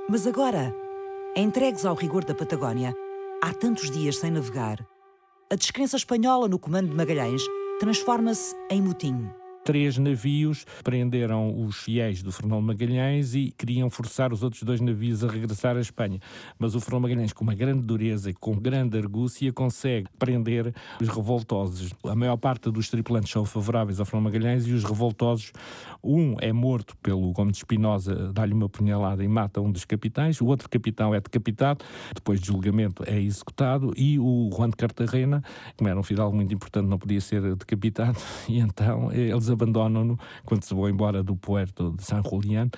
Mas 0.10 0.28
agora, 0.28 0.76
entregues 1.38 1.86
ao 1.86 1.96
rigor 1.96 2.26
da 2.26 2.36
Patagónia, 2.36 2.94
há 3.42 3.54
tantos 3.54 3.90
dias 3.92 4.18
sem 4.18 4.32
navegar, 4.32 4.86
a 5.50 5.56
descrença 5.56 5.96
espanhola 5.96 6.50
no 6.50 6.60
comando 6.60 6.90
de 6.90 6.96
Magalhães 6.96 7.44
transforma-se 7.80 8.54
em 8.70 8.82
motim 8.82 9.30
três 9.64 9.98
navios 9.98 10.66
prenderam 10.84 11.64
os 11.66 11.78
fiéis 11.78 12.24
do 12.24 12.32
Fernão 12.32 12.62
Magalhães 12.62 13.36
e 13.36 13.54
queriam 13.58 13.90
forçar 13.90 14.34
os 14.34 14.44
outros 14.44 14.64
dois 14.64 14.82
navios 14.82 15.24
a 15.24 15.28
regressar 15.28 15.78
à 15.78 15.82
Espanha. 15.82 16.20
Mas 16.58 16.76
o 16.76 16.80
Fernão 16.80 17.02
Magalhães, 17.02 17.34
com 17.34 17.44
uma 17.44 17.56
grande 17.56 17.82
dureza 17.82 18.30
e 18.30 18.34
com 18.34 18.56
grande 18.56 18.98
argúcia, 18.98 19.52
consegue 19.54 20.08
prender 20.18 20.74
os 21.00 21.08
revoltosos. 21.08 21.94
A 22.06 22.16
maior 22.16 22.38
parte 22.38 22.72
dos 22.72 22.90
tripulantes 22.90 23.32
são 23.32 23.46
favoráveis 23.46 24.00
ao 24.00 24.06
Fernão 24.06 24.24
Magalhães 24.24 24.68
e 24.68 24.72
os 24.72 24.84
revoltosos, 24.84 25.52
um 26.04 26.36
é 26.40 26.52
morto 26.52 26.96
pelo 26.98 27.32
Gomes 27.32 27.54
de 27.54 27.58
Espinosa, 27.60 28.32
dá-lhe 28.34 28.54
uma 28.54 28.68
punhalada 28.68 29.24
e 29.24 29.28
mata 29.28 29.62
um 29.62 29.72
dos 29.72 29.86
capitães, 29.86 30.42
o 30.42 30.46
outro 30.46 30.70
capitão 30.70 31.14
é 31.14 31.20
decapitado, 31.20 31.86
depois 32.14 32.40
de 32.40 32.48
julgamento 32.48 33.04
é 33.06 33.20
executado 33.20 33.94
e 33.96 34.18
o 34.18 34.50
Juan 34.56 34.70
de 34.70 34.76
Cartagena, 34.76 35.44
como 35.78 35.90
era 35.90 36.00
um 36.00 36.04
fidalgo 36.04 36.36
muito 36.36 36.54
importante, 36.54 36.88
não 36.88 36.98
podia 36.98 37.22
ser 37.22 37.56
decapitado, 37.56 38.18
e 38.50 38.60
então 38.60 39.12
eles 39.12 39.51
abandonam-no 39.52 40.18
quando 40.46 40.64
se 40.64 40.74
vão 40.74 40.90
embora 40.90 41.22
do 41.24 41.36
puerto 41.36 41.94
de 41.98 42.04
San 42.04 42.22
Julián, 42.24 42.70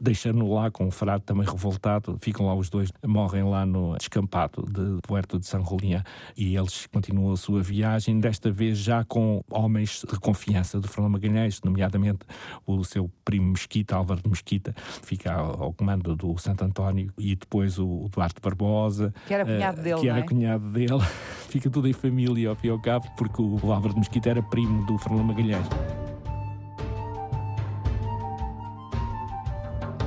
deixando-no 0.00 0.52
lá 0.52 0.70
com 0.70 0.86
o 0.86 0.90
frade 0.90 1.24
também 1.24 1.46
revoltado. 1.46 2.16
Ficam 2.20 2.46
lá 2.46 2.54
os 2.54 2.68
dois, 2.68 2.90
morrem 3.06 3.44
lá 3.44 3.64
no 3.66 3.96
descampado 3.96 4.64
de 4.66 5.00
puerto 5.02 5.38
de 5.38 5.46
San 5.46 5.64
Julián 5.64 6.02
e 6.36 6.56
eles 6.56 6.86
continuam 6.86 7.32
a 7.32 7.36
sua 7.36 7.62
viagem, 7.62 8.18
desta 8.20 8.50
vez 8.50 8.78
já 8.78 9.04
com 9.04 9.42
homens 9.50 10.04
de 10.10 10.18
confiança 10.18 10.80
do 10.80 10.88
Fernando 10.88 11.12
Magalhães, 11.12 11.60
nomeadamente 11.62 12.20
o 12.66 12.84
seu 12.84 13.10
primo 13.24 13.52
Mesquita, 13.52 13.96
Álvaro 13.96 14.22
de 14.22 14.28
Mesquita, 14.28 14.74
fica 15.02 15.32
ao 15.32 15.72
comando 15.72 16.16
do 16.16 16.36
Santo 16.38 16.64
António 16.64 17.12
e 17.18 17.34
depois 17.34 17.78
o 17.78 18.08
Duarte 18.10 18.40
Barbosa, 18.40 19.12
que 19.26 19.34
era 19.34 19.44
cunhado 19.44 19.80
uh, 19.80 19.84
dele, 19.84 20.00
que 20.00 20.08
era 20.08 20.18
é? 20.18 20.22
cunhado 20.22 20.70
dele. 20.70 21.00
fica 21.48 21.68
tudo 21.68 21.88
em 21.88 21.92
família 21.92 22.48
ao 22.48 22.56
fim 22.56 22.68
e 22.68 22.70
ao 22.70 22.80
cabo, 22.80 23.06
porque 23.16 23.42
o 23.42 23.72
Álvaro 23.72 23.94
de 23.94 24.00
Mesquita 24.00 24.30
era 24.30 24.42
primo 24.42 24.84
do 24.86 24.98
Fernando 24.98 25.24
Magalhães. 25.24 25.66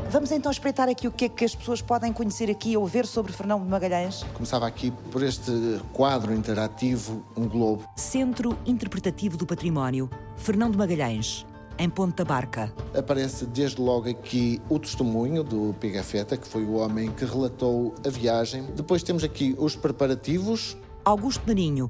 Vamos 0.10 0.32
então 0.32 0.52
espreitar 0.52 0.88
aqui 0.88 1.08
o 1.08 1.12
que 1.12 1.26
é 1.26 1.30
que 1.30 1.44
as 1.44 1.56
pessoas 1.56 1.82
podem 1.82 2.14
conhecer 2.14 2.50
aqui 2.50 2.78
ou 2.78 2.86
ver 2.86 3.06
sobre 3.06 3.34
Fernão 3.34 3.60
de 3.60 3.68
Magalhães. 3.68 4.24
Começava 4.34 4.68
aqui 4.68 4.92
por 5.12 5.24
este 5.24 5.52
quadro 5.92 6.34
interativo, 6.34 7.26
um 7.36 7.48
globo. 7.48 7.90
Centro 7.96 8.58
Interpretativo 8.66 9.36
do 9.36 9.46
Património, 9.46 10.10
Fernão 10.38 10.70
de 10.70 10.78
Magalhães, 10.78 11.46
em 11.78 11.90
Ponta 11.90 12.24
Barca. 12.24 12.72
Aparece 12.98 13.46
desde 13.48 13.82
logo 13.82 14.08
aqui 14.08 14.62
o 14.70 14.78
testemunho 14.78 15.44
do 15.44 15.76
Pigafetta, 15.80 16.38
que 16.38 16.48
foi 16.48 16.64
o 16.64 16.74
homem 16.76 17.12
que 17.12 17.26
relatou 17.26 17.94
a 18.06 18.10
viagem. 18.10 18.64
Depois 18.76 19.02
temos 19.02 19.24
aqui 19.24 19.56
os 19.58 19.76
preparativos. 19.76 20.78
Augusto 21.04 21.46
Naninho, 21.48 21.90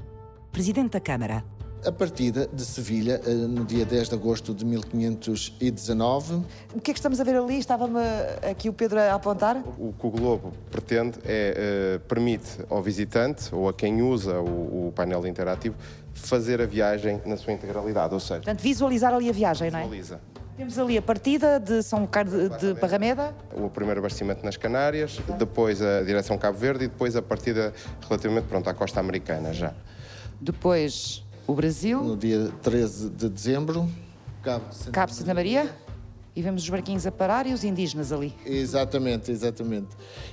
Presidente 0.52 0.92
da 0.92 1.00
Câmara. 1.02 1.55
A 1.86 1.92
partida 1.92 2.50
de 2.52 2.66
Sevilha, 2.66 3.22
eh, 3.24 3.30
no 3.30 3.64
dia 3.64 3.86
10 3.86 4.10
de 4.10 4.16
agosto 4.16 4.56
de 4.56 4.66
1519. 4.66 6.44
O 6.74 6.82
que 6.82 6.90
é 6.90 6.94
que 6.94 7.00
estamos 7.00 7.20
a 7.20 7.24
ver 7.24 7.36
ali? 7.36 7.60
Estava-me 7.60 8.00
aqui 8.50 8.70
o 8.70 8.74
Pedro 8.74 9.00
a 9.00 9.14
apontar. 9.14 9.58
O 9.78 9.94
que 9.94 10.08
o 10.08 10.10
Globo 10.10 10.52
pretende 10.72 11.20
é, 11.24 11.98
uh, 11.98 12.00
permite 12.08 12.58
ao 12.72 12.82
visitante 12.82 13.54
ou 13.54 13.70
a 13.70 13.74
quem 13.74 14.02
usa 14.02 14.40
o, 14.40 14.88
o 14.88 14.94
painel 14.96 15.28
interativo 15.28 15.76
fazer 16.12 16.60
a 16.60 16.66
viagem 16.66 17.22
na 17.24 17.38
sua 17.38 17.54
integralidade, 17.54 18.16
ou 18.16 18.20
seja... 18.20 18.38
Portanto, 18.38 18.62
visualizar 18.62 19.14
ali 19.14 19.30
a 19.30 19.34
viagem, 19.34 19.70
não 19.70 19.78
é? 19.78 19.84
Visualiza. 19.84 20.20
Temos 20.58 20.80
ali 20.80 20.98
a 20.98 21.02
partida 21.04 21.60
de 21.60 21.84
São 21.84 22.08
Carlos 22.08 22.34
de, 22.34 22.74
de 22.74 22.80
Barrameda. 22.80 23.36
O 23.54 23.70
primeiro 23.70 24.00
abastecimento 24.00 24.44
nas 24.44 24.58
Canárias, 24.58 25.20
depois 25.38 25.84
a 25.84 26.02
direção 26.02 26.36
Cabo 26.36 26.58
Verde 26.58 26.86
e 26.86 26.88
depois 26.88 27.16
a 27.16 27.22
partida 27.22 27.74
relativamente 28.08 28.46
pronto 28.46 28.68
à 28.68 28.74
costa 28.74 29.00
americana 29.00 29.54
já. 29.54 29.72
Depois 30.40 31.25
o 31.48 31.54
Brasil. 31.54 32.04
No 32.04 32.18
dia 32.18 32.52
13 32.62 33.10
de 33.10 33.30
dezembro, 33.30 33.90
Cabo 34.42 34.70
de 34.70 34.76
Santa, 34.76 34.92
Cabo 34.92 35.12
Santa 35.12 35.34
Maria. 35.34 35.74
E 36.36 36.42
vemos 36.42 36.64
os 36.64 36.70
barquinhos 36.70 37.08
a 37.08 37.12
parar 37.12 37.48
e 37.48 37.54
os 37.54 37.64
indígenas 37.64 38.12
ali. 38.12 38.34
Exatamente, 38.46 39.32
exatamente. 39.32 39.90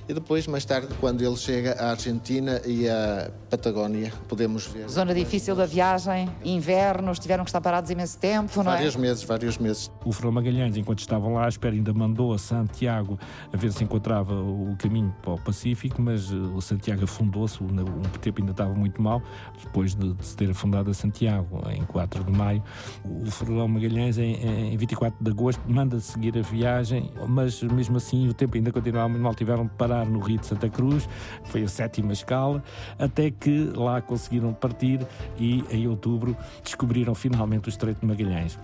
E 0.08 0.12
depois, 0.12 0.48
mais 0.48 0.64
tarde, 0.64 0.88
quando 0.98 1.22
ele 1.22 1.36
chega 1.36 1.74
à 1.74 1.90
Argentina 1.90 2.60
e 2.66 2.88
à 2.88 3.30
Patagónia, 3.48 4.12
podemos 4.28 4.66
ver. 4.66 4.88
Zona 4.88 5.14
difícil 5.14 5.54
da 5.54 5.64
viagem, 5.64 6.28
inverno, 6.44 7.12
tiveram 7.14 7.44
que 7.44 7.50
estar 7.50 7.60
parados 7.60 7.90
imenso 7.90 8.18
tempo, 8.18 8.62
não 8.64 8.72
é? 8.72 8.76
Vários 8.76 8.96
meses, 8.96 9.22
vários 9.22 9.58
meses. 9.58 9.90
O 10.04 10.12
Fernão 10.12 10.32
Magalhães, 10.32 10.76
enquanto 10.76 10.98
estavam 10.98 11.34
lá 11.34 11.44
à 11.44 11.48
espera, 11.48 11.74
ainda 11.74 11.92
mandou 11.92 12.32
a 12.32 12.38
Santiago 12.38 13.18
a 13.52 13.56
ver 13.56 13.72
se 13.72 13.84
encontrava 13.84 14.34
o 14.34 14.74
caminho 14.78 15.14
para 15.22 15.34
o 15.34 15.40
Pacífico, 15.40 16.02
mas 16.02 16.32
o 16.32 16.60
Santiago 16.60 17.04
afundou-se, 17.04 17.62
o 17.62 18.18
tempo 18.20 18.40
ainda 18.40 18.50
estava 18.50 18.74
muito 18.74 19.00
mal, 19.00 19.22
depois 19.62 19.94
de, 19.94 20.12
de 20.14 20.26
se 20.26 20.36
ter 20.36 20.50
afundado 20.50 20.90
a 20.90 20.94
Santiago 20.94 21.62
em 21.70 21.84
4 21.84 22.24
de 22.24 22.32
maio. 22.32 22.62
O 23.04 23.30
Fernão 23.30 23.68
Magalhães, 23.68 24.18
em, 24.18 24.72
em 24.72 24.76
24 24.76 25.22
de 25.22 25.30
agosto, 25.30 25.62
manda 25.68 25.91
de 25.96 26.02
seguir 26.02 26.36
a 26.38 26.42
viagem, 26.42 27.12
mas 27.28 27.62
mesmo 27.62 27.96
assim 27.96 28.28
o 28.28 28.34
tempo 28.34 28.56
ainda 28.56 28.72
continuava 28.72 29.08
muito 29.08 29.22
mal. 29.22 29.34
Tiveram 29.34 29.64
de 29.64 29.70
parar 29.70 30.06
no 30.06 30.20
Rio 30.20 30.38
de 30.38 30.46
Santa 30.46 30.68
Cruz, 30.68 31.08
foi 31.44 31.62
a 31.62 31.68
sétima 31.68 32.12
escala, 32.12 32.62
até 32.98 33.30
que 33.30 33.72
lá 33.74 34.00
conseguiram 34.00 34.52
partir 34.52 35.06
e 35.38 35.64
em 35.70 35.86
outubro 35.86 36.36
descobriram 36.62 37.14
finalmente 37.14 37.68
o 37.68 37.70
Estreito 37.70 38.00
de 38.00 38.06
Magalhães. 38.06 38.58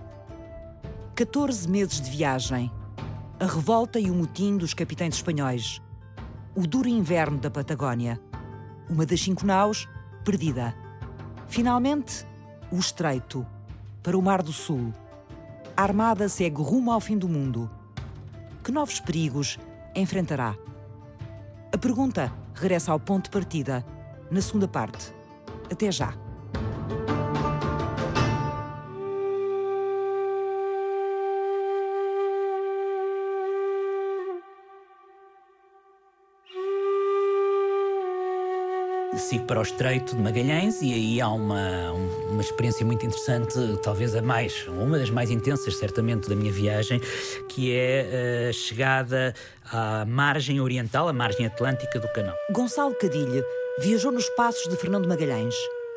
14 1.15 1.69
meses 1.69 2.01
de 2.01 2.11
viagem, 2.11 2.71
a 3.41 3.47
revolta 3.47 3.99
e 3.99 4.11
o 4.11 4.15
motim 4.15 4.57
dos 4.57 4.75
capitães 4.75 5.15
espanhóis, 5.15 5.81
o 6.55 6.67
duro 6.67 6.89
inverno 6.89 7.39
da 7.39 7.51
Patagónia, 7.51 8.21
uma 8.89 9.05
das 9.05 9.21
cinco 9.21 9.45
naus 9.45 9.89
perdida. 10.25 10.75
Finalmente, 11.49 12.27
o 12.71 12.77
Estreito, 12.77 13.47
para 14.03 14.17
o 14.17 14.23
Mar 14.23 14.43
do 14.43 14.53
Sul. 14.53 14.93
Armada 15.81 16.29
segue 16.29 16.61
rumo 16.61 16.91
ao 16.91 16.99
fim 16.99 17.17
do 17.17 17.29
mundo. 17.29 17.71
Que 18.65 18.73
novos 18.73 18.99
perigos 18.99 19.61
enfrentará? 19.95 20.57
A 21.73 21.79
pergunta 21.79 22.33
regressa 22.53 22.91
ao 22.91 22.99
ponto 22.99 23.27
de 23.27 23.31
partida, 23.31 23.87
na 24.29 24.43
segunda 24.43 24.67
parte. 24.67 25.15
Até 25.71 25.93
já. 25.93 26.13
Sigo 39.19 39.45
para 39.45 39.59
o 39.59 39.63
Estreito 39.63 40.15
de 40.15 40.23
Magalhães 40.23 40.81
e 40.81 40.93
aí 40.93 41.21
há 41.21 41.29
uma, 41.29 41.93
uma 42.31 42.41
experiência 42.41 42.87
muito 42.87 43.05
interessante, 43.05 43.55
talvez 43.83 44.15
a 44.15 44.23
mais, 44.23 44.67
uma 44.69 44.99
das 44.99 45.11
mais 45.11 45.31
intensas, 45.31 45.77
certamente, 45.77 46.29
da 46.29 46.37
minha 46.37 46.53
viagem, 46.53 47.01
que 47.49 47.75
é 47.75 48.49
a 48.49 48.53
chegada 48.53 49.35
à 49.73 50.05
margem 50.05 50.61
oriental, 50.61 51.09
à 51.09 51.13
margem 51.13 51.47
atlântica 51.47 51.99
do 51.99 52.09
canal. 52.13 52.35
Gonçalo 52.53 52.95
Cadilha 52.95 53.45
viajou 53.81 54.13
nos 54.13 54.29
passos 54.31 54.69
de 54.69 54.77
Fernando 54.77 55.09
Magalhães 55.09 55.55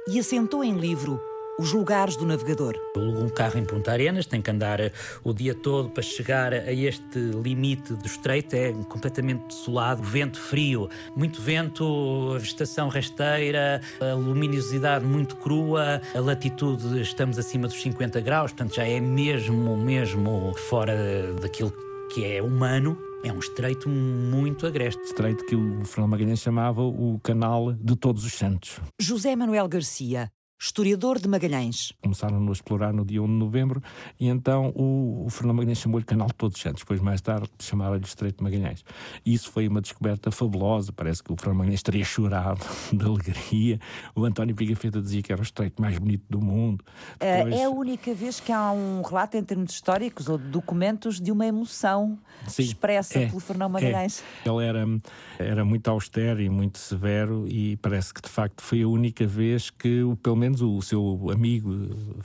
e 0.08 0.20
assentou 0.20 0.64
em 0.64 0.74
livro 0.74 1.22
os 1.62 1.72
lugares 1.74 2.16
do 2.16 2.26
navegador. 2.26 2.76
Aluga 2.96 3.20
um 3.20 3.30
carro 3.30 3.60
em 3.60 3.64
Punta 3.64 3.92
Arenas, 3.92 4.26
tem 4.26 4.42
que 4.42 4.50
andar 4.50 4.80
eh, 4.80 4.92
o 5.24 5.32
dia 5.32 5.54
todo 5.54 5.92
para 5.92 6.02
chegar 6.02 6.52
a 6.52 6.74
este 6.74 7.20
limite 7.20 7.94
do 7.94 8.06
estreito, 8.08 8.56
é 8.56 8.74
completamente 8.90 9.44
desolado, 9.48 10.02
vento 10.02 10.40
frio, 10.40 10.90
muito 11.16 11.40
vento, 11.40 12.34
a 12.36 12.40
vegetação 12.40 12.90
rasteira, 12.90 13.80
a 14.00 14.16
luminosidade 14.16 15.06
muito 15.06 15.36
crua, 15.36 16.02
a 16.16 16.20
latitude 16.20 17.00
estamos 17.00 17.38
acima 17.38 17.68
dos 17.68 17.80
50 17.80 18.20
graus, 18.22 18.52
portanto 18.52 18.76
já 18.76 18.88
é 18.88 19.00
mesmo, 19.00 19.78
mesmo 19.78 20.56
fora 20.68 21.32
daquilo 21.40 21.72
que 22.12 22.26
é 22.26 22.42
humano. 22.42 22.98
É 23.24 23.32
um 23.32 23.38
estreito 23.38 23.88
muito 23.88 24.66
agreste. 24.66 25.00
Estreito 25.04 25.46
que 25.46 25.56
o 25.56 25.86
Fernando 25.86 26.10
Magalhães 26.10 26.40
chamava 26.40 26.82
o 26.82 27.20
Canal 27.22 27.72
de 27.74 27.96
Todos 27.96 28.26
os 28.26 28.34
Santos. 28.34 28.80
José 29.00 29.36
Manuel 29.36 29.68
Garcia 29.68 30.32
historiador 30.62 31.18
de 31.18 31.28
Magalhães. 31.28 31.92
Começaram 32.04 32.48
a 32.48 32.52
explorar 32.52 32.94
no 32.94 33.04
dia 33.04 33.20
1 33.20 33.26
de 33.26 33.34
novembro 33.34 33.82
e 34.20 34.28
então 34.28 34.72
o, 34.76 35.26
o 35.26 35.30
Fernando 35.32 35.56
Magalhães 35.56 35.80
chamou-lhe 35.80 36.06
Canal 36.06 36.28
de 36.28 36.36
Todos 36.36 36.62
Santos, 36.62 36.84
depois 36.84 37.02
mais 37.02 37.20
tarde 37.20 37.50
chamava-lhe 37.58 38.06
Estreito 38.06 38.38
de 38.38 38.44
Magalhães. 38.44 38.86
Isso 39.26 39.50
foi 39.50 39.68
uma 39.68 39.82
descoberta 39.82 40.30
fabulosa, 40.30 40.94
parece 40.94 41.24
que 41.24 41.34
o 41.34 41.36
Fernando 41.36 41.58
Magalhães 41.58 41.82
teria 41.82 42.06
chorado 42.06 42.64
de 42.94 43.04
alegria. 43.04 43.80
O 44.14 44.24
António 44.24 44.56
Pigafetta 44.56 45.02
dizia 45.02 45.24
que 45.24 45.34
era 45.34 45.42
o 45.42 45.44
estreito 45.44 45.82
mais 45.82 45.98
bonito 45.98 46.26
do 46.30 46.40
mundo. 46.40 46.86
Depois... 47.20 47.56
É 47.56 47.64
a 47.64 47.70
única 47.70 48.14
vez 48.14 48.40
que 48.40 48.52
há 48.52 48.72
um 48.72 49.02
relato 49.02 49.38
em 49.38 49.44
termos 49.44 49.74
históricos 49.74 50.30
ou 50.30 50.38
de 50.38 50.48
documentos 50.48 51.20
de 51.20 51.32
uma 51.32 51.48
emoção 51.48 52.20
Sim, 52.48 52.62
expressa 52.62 53.18
é, 53.18 53.26
pelo 53.26 53.40
Fernando 53.40 53.72
Magalhães. 53.72 54.24
É. 54.46 54.50
Ele 54.50 54.64
era, 54.64 54.86
era 55.40 55.66
muito 55.66 55.90
austero 55.90 56.40
e 56.40 56.50
muito 56.52 56.78
severo 56.78 57.48
e 57.48 57.78
parece 57.78 58.14
que 58.14 58.22
de 58.22 58.30
facto 58.30 58.62
foi 58.62 58.84
a 58.84 58.88
única 58.88 59.26
vez 59.26 59.72
que, 59.72 60.04
pelo 60.22 60.36
menos 60.36 60.51
menos 60.52 60.62
o 60.62 60.82
seu 60.82 61.30
amigo 61.32 61.72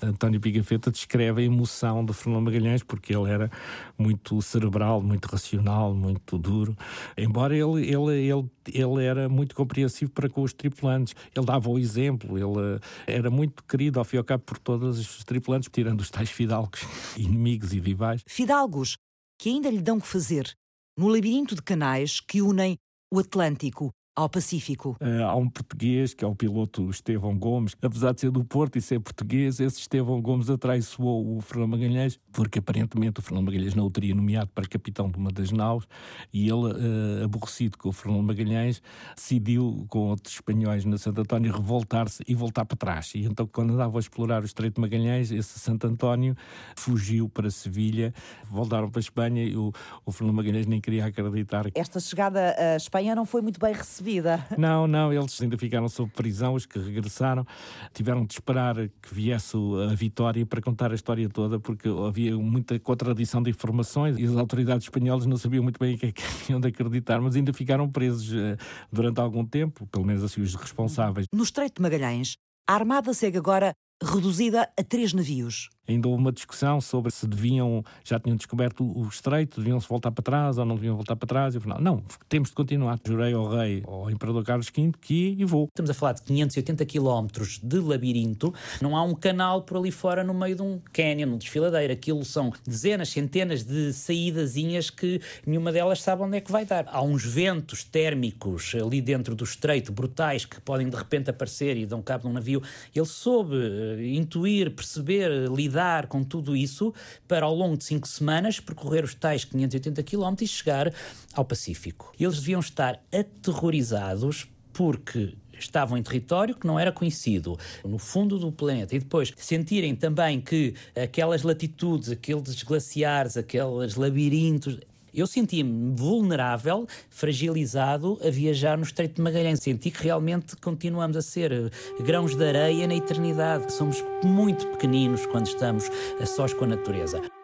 António 0.02 0.40
Pigafetta 0.40 0.90
descreve 0.90 1.42
a 1.42 1.44
emoção 1.44 2.04
de 2.04 2.12
Fernando 2.12 2.44
Magalhães, 2.44 2.82
porque 2.82 3.14
ele 3.14 3.30
era 3.30 3.50
muito 3.96 4.42
cerebral, 4.42 5.00
muito 5.00 5.26
racional, 5.26 5.94
muito 5.94 6.36
duro. 6.36 6.76
Embora 7.16 7.54
ele, 7.54 7.86
ele, 7.86 8.30
ele, 8.30 8.50
ele 8.72 9.04
era 9.04 9.28
muito 9.28 9.54
compreensivo 9.54 10.10
para 10.10 10.28
com 10.28 10.42
os 10.42 10.52
tripulantes. 10.52 11.14
Ele 11.34 11.46
dava 11.46 11.70
o 11.70 11.78
exemplo, 11.78 12.36
ele 12.36 12.80
era 13.06 13.30
muito 13.30 13.62
querido, 13.64 13.98
ao 13.98 14.04
fim 14.04 14.16
e 14.16 14.18
ao 14.18 14.24
cabo, 14.24 14.42
por 14.44 14.58
todos 14.58 14.98
os 14.98 15.24
tripulantes, 15.24 15.68
tirando 15.72 16.00
os 16.00 16.10
tais 16.10 16.30
fidalgos, 16.30 16.80
inimigos 17.16 17.72
e 17.72 17.80
rivais. 17.80 18.22
Fidalgos 18.26 18.96
que 19.38 19.50
ainda 19.50 19.70
lhe 19.70 19.80
dão 19.80 20.00
que 20.00 20.06
fazer 20.06 20.52
no 20.98 21.08
labirinto 21.08 21.54
de 21.54 21.62
canais 21.62 22.20
que 22.20 22.42
unem 22.42 22.76
o 23.12 23.18
Atlântico 23.18 23.92
ao 24.16 24.30
Pacífico. 24.30 24.96
Uh, 24.98 25.24
há 25.24 25.36
um 25.36 25.46
português, 25.46 26.14
que 26.14 26.24
é 26.24 26.26
o 26.26 26.34
piloto 26.34 26.88
Estevão 26.88 27.38
Gomes, 27.38 27.76
apesar 27.82 28.14
de 28.14 28.22
ser 28.22 28.30
do 28.30 28.42
Porto 28.42 28.78
e 28.78 28.80
ser 28.80 28.98
português, 28.98 29.60
esse 29.60 29.78
Estevão 29.78 30.22
Gomes 30.22 30.48
atraiçoou 30.48 31.36
o 31.36 31.40
Fernando 31.42 31.72
Magalhães, 31.72 32.18
porque 32.32 32.58
aparentemente 32.58 33.20
o 33.20 33.22
Fernando 33.22 33.44
Magalhães 33.44 33.74
não 33.74 33.84
o 33.84 33.90
teria 33.90 34.14
nomeado 34.14 34.50
para 34.54 34.66
capitão 34.66 35.10
de 35.10 35.18
uma 35.18 35.30
das 35.30 35.52
naus, 35.52 35.86
e 36.32 36.48
ele, 36.48 36.72
uh, 36.72 37.24
aborrecido 37.24 37.76
com 37.76 37.90
o 37.90 37.92
Fernando 37.92 38.22
Magalhães, 38.22 38.80
decidiu, 39.14 39.84
com 39.90 40.08
outros 40.08 40.32
espanhóis 40.32 40.86
na 40.86 40.96
Santo 40.96 41.20
António, 41.20 41.52
revoltar-se 41.52 42.24
e 42.26 42.34
voltar 42.34 42.64
para 42.64 42.76
trás. 42.76 43.12
E 43.14 43.24
então, 43.24 43.46
quando 43.46 43.74
andava 43.74 43.98
a 43.98 44.00
explorar 44.00 44.42
o 44.42 44.46
Estreito 44.46 44.76
de 44.76 44.80
Magalhães, 44.80 45.30
esse 45.30 45.58
Santo 45.58 45.86
António 45.86 46.34
fugiu 46.74 47.28
para 47.28 47.50
Sevilha, 47.50 48.14
voltaram 48.50 48.88
para 48.88 48.98
a 48.98 49.00
Espanha 49.00 49.44
e 49.44 49.54
o, 49.54 49.70
o 50.06 50.10
Fernando 50.10 50.36
Magalhães 50.36 50.66
nem 50.66 50.80
queria 50.80 51.04
acreditar. 51.04 51.66
Esta 51.74 52.00
chegada 52.00 52.56
à 52.58 52.76
Espanha 52.76 53.14
não 53.14 53.26
foi 53.26 53.42
muito 53.42 53.60
bem 53.60 53.74
recebida 53.74 54.05
vida. 54.06 54.46
Não, 54.56 54.86
não, 54.86 55.12
eles 55.12 55.42
ainda 55.42 55.58
ficaram 55.58 55.88
sob 55.88 56.10
prisão, 56.12 56.54
os 56.54 56.64
que 56.64 56.78
regressaram 56.78 57.44
tiveram 57.92 58.24
de 58.24 58.34
esperar 58.34 58.76
que 59.02 59.12
viesse 59.12 59.56
a 59.90 59.94
vitória 59.94 60.46
para 60.46 60.62
contar 60.62 60.92
a 60.92 60.94
história 60.94 61.28
toda, 61.28 61.58
porque 61.58 61.88
havia 61.88 62.36
muita 62.36 62.78
contradição 62.78 63.42
de 63.42 63.50
informações 63.50 64.16
e 64.16 64.24
as 64.24 64.36
autoridades 64.36 64.86
espanholas 64.86 65.26
não 65.26 65.36
sabiam 65.36 65.62
muito 65.62 65.80
bem 65.80 65.96
o 65.96 65.98
que 65.98 66.06
é 66.06 66.12
que 66.12 66.22
haviam 66.44 66.60
de 66.60 66.68
acreditar, 66.68 67.20
mas 67.20 67.34
ainda 67.34 67.52
ficaram 67.52 67.90
presos 67.90 68.32
uh, 68.32 68.56
durante 68.90 69.20
algum 69.20 69.44
tempo, 69.44 69.86
pelo 69.88 70.06
menos 70.06 70.22
assim 70.22 70.40
os 70.40 70.54
responsáveis. 70.54 71.26
No 71.34 71.42
Estreito 71.42 71.76
de 71.76 71.82
Magalhães, 71.82 72.36
a 72.68 72.74
Armada 72.74 73.12
segue 73.12 73.38
agora 73.38 73.72
reduzida 74.02 74.70
a 74.78 74.84
três 74.84 75.12
navios. 75.12 75.68
Ainda 75.88 76.08
houve 76.08 76.20
uma 76.20 76.32
discussão 76.32 76.80
sobre 76.80 77.12
se 77.12 77.26
deviam, 77.26 77.84
já 78.04 78.18
tinham 78.18 78.36
descoberto 78.36 78.84
o 78.84 79.06
estreito, 79.06 79.60
deviam-se 79.60 79.88
voltar 79.88 80.10
para 80.10 80.22
trás 80.22 80.58
ou 80.58 80.64
não 80.64 80.74
deviam 80.74 80.96
voltar 80.96 81.14
para 81.16 81.26
trás. 81.26 81.54
E 81.54 81.58
afinal, 81.58 81.80
não, 81.80 82.02
temos 82.28 82.48
de 82.48 82.54
continuar. 82.54 82.98
Jurei 83.06 83.32
ao 83.32 83.48
rei, 83.48 83.82
ao 83.86 84.10
imperador 84.10 84.44
Carlos 84.44 84.70
V, 84.74 84.92
que 85.00 85.36
e 85.38 85.44
vou. 85.44 85.68
Estamos 85.68 85.90
a 85.90 85.94
falar 85.94 86.14
de 86.14 86.22
580 86.22 86.84
quilómetros 86.86 87.60
de 87.62 87.78
labirinto. 87.78 88.52
Não 88.80 88.96
há 88.96 89.02
um 89.02 89.14
canal 89.14 89.62
por 89.62 89.76
ali 89.76 89.92
fora 89.92 90.24
no 90.24 90.34
meio 90.34 90.56
de 90.56 90.62
um 90.62 90.80
canyon, 90.92 91.34
um 91.34 91.38
desfiladeiro. 91.38 91.92
Aquilo 91.92 92.24
são 92.24 92.52
dezenas, 92.66 93.10
centenas 93.10 93.62
de 93.62 93.92
saídazinhas 93.92 94.90
que 94.90 95.20
nenhuma 95.46 95.70
delas 95.70 96.02
sabe 96.02 96.22
onde 96.22 96.36
é 96.36 96.40
que 96.40 96.50
vai 96.50 96.64
dar. 96.64 96.86
Há 96.88 97.02
uns 97.02 97.24
ventos 97.24 97.84
térmicos 97.84 98.74
ali 98.74 99.00
dentro 99.00 99.34
do 99.34 99.44
estreito, 99.44 99.92
brutais, 99.92 100.44
que 100.44 100.60
podem 100.60 100.88
de 100.88 100.96
repente 100.96 101.30
aparecer 101.30 101.76
e 101.76 101.86
dão 101.86 102.02
cabo 102.02 102.24
de 102.24 102.30
um 102.30 102.32
navio. 102.32 102.62
Ele 102.94 103.06
soube 103.06 103.54
uh, 103.54 104.00
intuir, 104.00 104.70
perceber, 104.70 105.30
lidar 105.50 105.75
lidar 105.76 106.06
com 106.06 106.24
tudo 106.24 106.56
isso 106.56 106.94
para, 107.28 107.44
ao 107.44 107.54
longo 107.54 107.76
de 107.76 107.84
cinco 107.84 108.08
semanas, 108.08 108.58
percorrer 108.58 109.04
os 109.04 109.14
tais 109.14 109.44
580 109.44 110.02
km 110.02 110.34
e 110.40 110.46
chegar 110.46 110.92
ao 111.34 111.44
Pacífico. 111.44 112.12
Eles 112.18 112.36
deviam 112.36 112.60
estar 112.60 112.98
aterrorizados 113.12 114.48
porque 114.72 115.34
estavam 115.58 115.96
em 115.96 116.02
território 116.02 116.54
que 116.54 116.66
não 116.66 116.78
era 116.78 116.92
conhecido, 116.92 117.58
no 117.84 117.98
fundo 117.98 118.38
do 118.38 118.52
planeta, 118.52 118.94
e 118.94 118.98
depois 118.98 119.32
sentirem 119.36 119.94
também 119.94 120.40
que 120.40 120.74
aquelas 120.94 121.42
latitudes, 121.42 122.10
aqueles 122.10 122.62
glaciares, 122.62 123.36
aqueles 123.36 123.94
labirintos 123.94 124.78
eu 125.16 125.26
sentia-me 125.26 125.94
vulnerável, 125.94 126.86
fragilizado 127.08 128.18
a 128.24 128.30
viajar 128.30 128.76
no 128.76 128.84
Estreito 128.84 129.16
de 129.16 129.22
Magalhães. 129.22 129.60
Senti 129.60 129.90
que 129.90 130.02
realmente 130.02 130.56
continuamos 130.56 131.16
a 131.16 131.22
ser 131.22 131.52
eh, 131.52 131.70
grãos 132.02 132.34
de 132.34 132.44
areia 132.46 132.86
na 132.86 132.94
eternidade. 132.94 133.72
Somos 133.72 134.04
muito 134.22 134.66
pequeninos 134.68 135.26
quando 135.26 135.46
estamos 135.46 135.84
a 136.20 136.26
sós 136.26 136.52
com 136.52 136.64
a 136.64 136.68
natureza. 136.68 137.35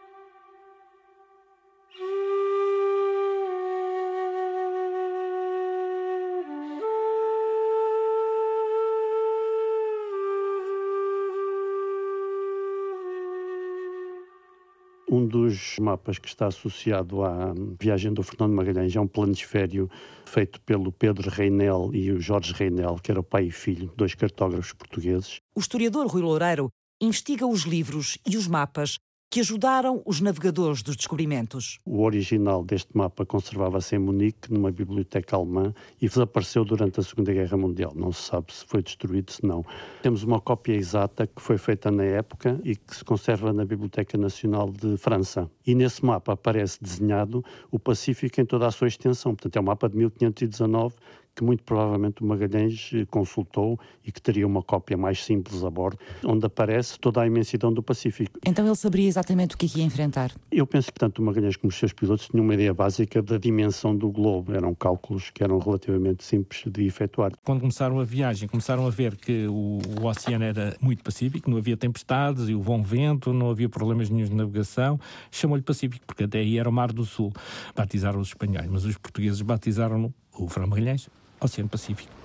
Dos 15.33 15.77
mapas 15.81 16.19
que 16.19 16.29
está 16.29 16.47
associado 16.47 17.25
à 17.25 17.55
viagem 17.81 18.13
do 18.13 18.23
Fernando 18.23 18.53
Magalhães 18.53 18.95
é 18.95 19.01
um 19.01 19.07
planisfério 19.07 19.91
feito 20.27 20.61
pelo 20.61 20.93
Pedro 20.93 21.31
Reinel 21.31 21.91
e 21.95 22.13
o 22.13 22.21
Jorge 22.21 22.53
Reinel, 22.53 22.97
que 23.03 23.11
era 23.11 23.19
o 23.19 23.25
pai 23.25 23.45
e 23.47 23.51
filho, 23.51 23.91
dois 23.97 24.15
cartógrafos 24.15 24.75
portugueses. 24.75 25.41
O 25.55 25.61
historiador 25.61 26.07
Rui 26.07 26.21
Loureiro 26.21 26.69
investiga 27.01 27.47
os 27.47 27.63
livros 27.63 28.19
e 28.29 28.37
os 28.37 28.47
mapas 28.47 28.99
que 29.33 29.41
ajudaram 29.41 30.03
os 30.05 30.21
navegadores 30.21 30.83
dos 30.83 30.95
descobrimentos. 30.95 31.81
O 31.87 32.03
original 32.03 32.63
deste 32.63 32.95
mapa 32.95 33.25
conservava-se 33.25 33.97
em 33.97 33.99
Munique, 33.99 34.53
numa 34.53 34.71
biblioteca 34.71 35.35
alemã, 35.35 35.73
e 35.99 36.07
desapareceu 36.07 36.67
durante 36.67 37.01
a 37.01 37.03
Segunda 37.03 37.33
Guerra 37.33 37.57
Mundial. 37.57 37.95
Não 37.97 38.13
se 38.13 38.25
sabe 38.25 38.53
se 38.53 38.63
foi 38.67 38.83
destruído, 38.83 39.33
se 39.33 39.43
não. 39.43 39.65
Temos 40.03 40.23
uma 40.23 40.39
cópia 40.39 40.75
exata 40.75 41.27
que 41.27 41.41
foi 41.41 41.57
feita 41.57 41.91
na 41.91 42.05
época 42.05 42.61
e 42.63 42.77
que 42.77 42.95
se 42.95 43.03
conserva 43.03 43.55
na 43.55 43.65
Biblioteca 43.65 44.19
Nacional 44.19 44.71
de 44.71 44.99
França. 44.99 45.51
E 45.67 45.75
nesse 45.75 46.05
mapa 46.05 46.35
aparece 46.35 46.77
desenhado 46.83 47.43
o 47.71 47.79
Pacífico 47.79 48.39
em 48.39 48.45
toda 48.45 48.67
a 48.67 48.71
sua 48.71 48.89
extensão. 48.89 49.35
Portanto, 49.35 49.57
é 49.57 49.61
um 49.61 49.65
mapa 49.65 49.89
de 49.89 49.97
1519 49.97 50.95
que 51.35 51.43
muito 51.43 51.63
provavelmente 51.63 52.23
o 52.23 52.27
Magalhães 52.27 52.91
eh, 52.95 53.07
consultou 53.07 53.79
e 54.05 54.13
que 54.13 54.21
teria 54.21 54.47
uma 54.47 54.63
cópia 54.63 54.97
mais 54.97 55.25
simples 55.25 55.65
a 55.65 55.71
bordo, 55.71 55.99
onde 56.25 56.45
aparece 56.45 56.99
toda 56.99 57.23
a 57.23 57.27
imensidão 57.27 57.73
do 57.73 57.83
Pacífico. 57.83 58.39
Então 58.45 58.67
ele 58.67 58.75
saberia 58.75 59.09
exatamente 59.09 59.55
o 59.55 59.59
que 59.59 59.67
é 59.67 59.79
ia 59.79 59.85
enfrentar? 59.85 60.33
Eu 60.51 60.67
penso 60.67 60.93
que 60.93 60.99
tanto 60.99 61.23
o 61.23 61.25
Magalhães 61.25 61.57
como 61.57 61.71
os 61.71 61.77
seus 61.77 61.93
pilotos 61.93 62.29
tinham 62.29 62.45
uma 62.45 62.55
ideia 62.55 62.75
básica 62.75 63.23
da 63.23 63.39
dimensão 63.39 63.97
do 63.97 64.11
globo. 64.11 64.53
Eram 64.53 64.75
cálculos 64.75 65.31
que 65.31 65.43
eram 65.43 65.59
relativamente 65.59 66.25
simples 66.25 66.65
de 66.67 66.85
efetuar. 66.85 67.33
Quando 67.45 67.61
começaram 67.61 67.99
a 67.99 68.05
viagem, 68.05 68.49
começaram 68.49 68.87
a 68.87 68.91
ver 68.91 69.17
que 69.17 69.47
o, 69.47 69.79
o 70.01 70.07
oceano 70.07 70.45
era 70.45 70.77
muito 70.81 71.03
pacífico, 71.03 71.51
não 71.51 71.59
havia 71.59 71.77
tempestades 71.77 72.49
e 72.49 72.55
o 72.55 72.61
bom 72.61 72.83
vento, 72.83 73.33
não 73.33 73.51
havia 73.51 73.69
problemas 73.69 74.11
nenhum 74.11 74.29
de 74.29 74.35
navegação. 74.35 75.01
Chamou-lhe 75.31 75.63
Pacífico, 75.63 76.05
porque 76.07 76.25
até 76.25 76.39
aí 76.39 76.59
era 76.59 76.69
o 76.69 76.73
Mar 76.73 76.93
do 76.93 77.05
Sul. 77.05 77.33
Batizaram 77.75 78.21
os 78.21 78.29
espanhóis, 78.29 78.69
mas 78.69 78.85
os 78.85 78.97
portugueses 78.99 79.41
batizaram 79.41 80.13
o 80.35 80.49
Fernando 80.49 80.71
Magalhães 80.71 81.09
Oceano 81.45 81.69
Pacífico. 81.69 82.22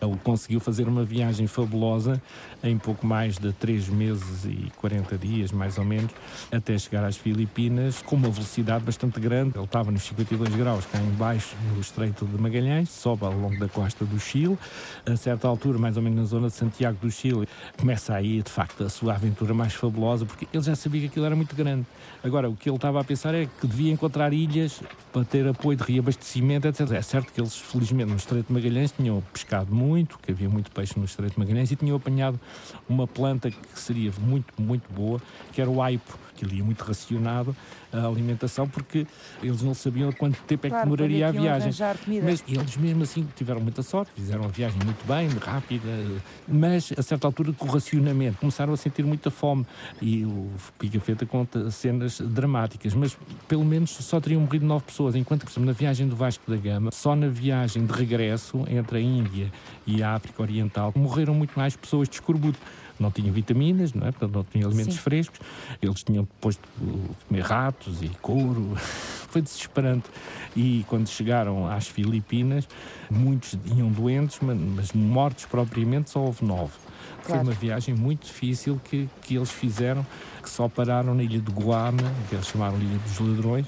Ele 0.00 0.16
conseguiu 0.22 0.60
fazer 0.60 0.88
uma 0.88 1.04
viagem 1.04 1.46
fabulosa 1.46 2.20
em 2.62 2.76
pouco 2.78 3.06
mais 3.06 3.38
de 3.38 3.52
3 3.52 3.88
meses 3.88 4.44
e 4.44 4.70
40 4.76 5.18
dias, 5.18 5.52
mais 5.52 5.78
ou 5.78 5.84
menos, 5.84 6.10
até 6.50 6.76
chegar 6.78 7.04
às 7.04 7.16
Filipinas, 7.16 8.02
com 8.02 8.16
uma 8.16 8.30
velocidade 8.30 8.84
bastante 8.84 9.20
grande. 9.20 9.56
Ele 9.56 9.64
estava 9.64 9.90
nos 9.90 10.02
52 10.02 10.54
graus 10.54 10.86
cá 10.86 10.98
embaixo, 10.98 11.54
no 11.74 11.80
Estreito 11.80 12.26
de 12.26 12.40
Magalhães, 12.40 12.90
sobe 12.90 13.24
ao 13.24 13.32
longo 13.32 13.58
da 13.58 13.68
costa 13.68 14.04
do 14.04 14.18
Chile. 14.18 14.58
A 15.06 15.16
certa 15.16 15.48
altura, 15.48 15.78
mais 15.78 15.96
ou 15.96 16.02
menos 16.02 16.18
na 16.18 16.24
zona 16.24 16.48
de 16.48 16.54
Santiago 16.54 16.98
do 17.00 17.10
Chile, 17.10 17.46
começa 17.78 18.14
aí, 18.14 18.42
de 18.42 18.50
facto, 18.50 18.84
a 18.84 18.88
sua 18.88 19.14
aventura 19.14 19.52
mais 19.54 19.74
fabulosa, 19.74 20.24
porque 20.24 20.46
ele 20.52 20.62
já 20.62 20.74
sabia 20.74 21.02
que 21.02 21.06
aquilo 21.08 21.26
era 21.26 21.36
muito 21.36 21.54
grande. 21.54 21.86
Agora, 22.22 22.48
o 22.48 22.56
que 22.56 22.68
ele 22.68 22.76
estava 22.76 23.00
a 23.00 23.04
pensar 23.04 23.34
é 23.34 23.48
que 23.60 23.66
devia 23.66 23.92
encontrar 23.92 24.32
ilhas 24.32 24.80
para 25.12 25.24
ter 25.24 25.46
apoio 25.46 25.76
de 25.76 25.84
reabastecimento, 25.84 26.68
etc. 26.68 26.90
É 26.92 27.02
certo 27.02 27.32
que 27.32 27.40
eles, 27.40 27.56
felizmente, 27.56 28.10
no 28.10 28.16
Estreito 28.16 28.48
de 28.48 28.52
Magalhães 28.52 28.92
tinham 28.92 29.22
pescado 29.32 29.74
muito, 29.74 29.89
que 30.22 30.32
havia 30.32 30.48
muito 30.48 30.70
peixe 30.70 30.98
no 30.98 31.04
Estreito 31.04 31.34
de 31.34 31.38
Magalhães, 31.38 31.70
e 31.70 31.76
tinham 31.76 31.96
apanhado 31.96 32.40
uma 32.88 33.06
planta 33.06 33.50
que 33.50 33.58
seria 33.74 34.12
muito, 34.18 34.52
muito 34.60 34.92
boa, 34.92 35.20
que 35.52 35.60
era 35.60 35.70
o 35.70 35.82
aipo, 35.82 36.18
ele 36.44 36.56
ia 36.56 36.64
muito 36.64 36.82
racionado 36.82 37.54
a 37.92 38.06
alimentação, 38.06 38.68
porque 38.68 39.06
eles 39.42 39.62
não 39.62 39.74
sabiam 39.74 40.12
quanto 40.12 40.38
tempo 40.42 40.66
é 40.66 40.70
que 40.70 40.74
Claro, 40.74 40.84
demoraria 40.84 41.26
a 41.26 41.28
é 41.28 41.32
viagem. 41.32 41.72
Mas 42.22 42.44
eles 42.46 42.76
mesmo 42.76 43.02
assim 43.02 43.26
tiveram 43.34 43.60
muita 43.60 43.82
sorte, 43.82 44.12
fizeram 44.14 44.44
a 44.44 44.48
viagem 44.48 44.78
muito 44.84 45.04
bem, 45.06 45.28
rápida, 45.28 45.88
mas 46.46 46.92
a 46.96 47.02
certa 47.02 47.26
altura 47.26 47.52
com 47.52 47.66
o 47.66 47.70
racionamento 47.70 48.38
começaram 48.38 48.72
a 48.72 48.76
sentir 48.76 49.04
muita 49.04 49.30
fome 49.30 49.66
e 50.00 50.24
o 50.24 50.50
Pigafetta 50.78 51.26
conta 51.26 51.70
cenas 51.70 52.20
dramáticas, 52.20 52.94
mas 52.94 53.16
pelo 53.48 53.64
menos 53.64 53.90
só 53.90 54.20
teriam 54.20 54.40
morrido 54.40 54.64
nove 54.64 54.84
pessoas, 54.84 55.14
enquanto 55.16 55.46
que 55.46 55.60
na 55.60 55.72
viagem 55.72 56.08
do 56.08 56.16
Vasco 56.16 56.48
da 56.50 56.56
Gama, 56.56 56.90
só 56.92 57.16
na 57.16 57.28
viagem 57.28 57.84
de 57.84 57.92
regresso 57.92 58.64
entre 58.68 58.98
a 58.98 59.00
Índia 59.00 59.52
e 59.86 60.02
a 60.02 60.14
África 60.14 60.42
Oriental, 60.42 60.92
morreram 60.94 61.34
muito 61.34 61.58
mais 61.58 61.74
pessoas 61.76 62.08
de 62.08 62.14
escorbuto. 62.14 62.58
Não 63.00 63.10
tinham 63.10 63.32
vitaminas, 63.32 63.94
não 63.94 64.06
é? 64.06 64.12
Portanto, 64.12 64.34
não 64.34 64.44
tinham 64.44 64.68
alimentos 64.68 64.94
Sim. 64.94 65.00
frescos. 65.00 65.40
Eles 65.80 66.02
tinham 66.02 66.28
posto 66.40 66.60
uh, 66.82 67.16
comer 67.26 67.40
ratos 67.42 68.02
e 68.02 68.08
couro. 68.20 68.76
Foi 69.30 69.40
desesperante. 69.40 70.10
E 70.54 70.84
quando 70.86 71.08
chegaram 71.08 71.66
às 71.66 71.88
Filipinas, 71.88 72.68
muitos 73.10 73.56
iam 73.76 73.90
doentes, 73.90 74.38
mas, 74.42 74.92
mortos 74.92 75.46
propriamente 75.46 76.10
só 76.10 76.20
houve 76.20 76.44
nove. 76.44 76.72
Foi 77.22 77.34
Claro. 77.34 77.42
uma 77.42 77.52
viagem 77.52 77.94
muito 77.94 78.26
difícil 78.26 78.80
que, 78.84 79.08
que 79.22 79.36
eles 79.36 79.50
fizeram, 79.50 80.04
que 80.42 80.50
só 80.50 80.68
pararam 80.68 81.14
na 81.14 81.22
ilha 81.22 81.38
de 81.40 81.50
Guam, 81.50 81.96
que 82.28 82.34
eles 82.34 82.46
chamaram 82.46 82.76
Ilha 82.78 82.98
dos 82.98 83.18
Ladrões, 83.18 83.66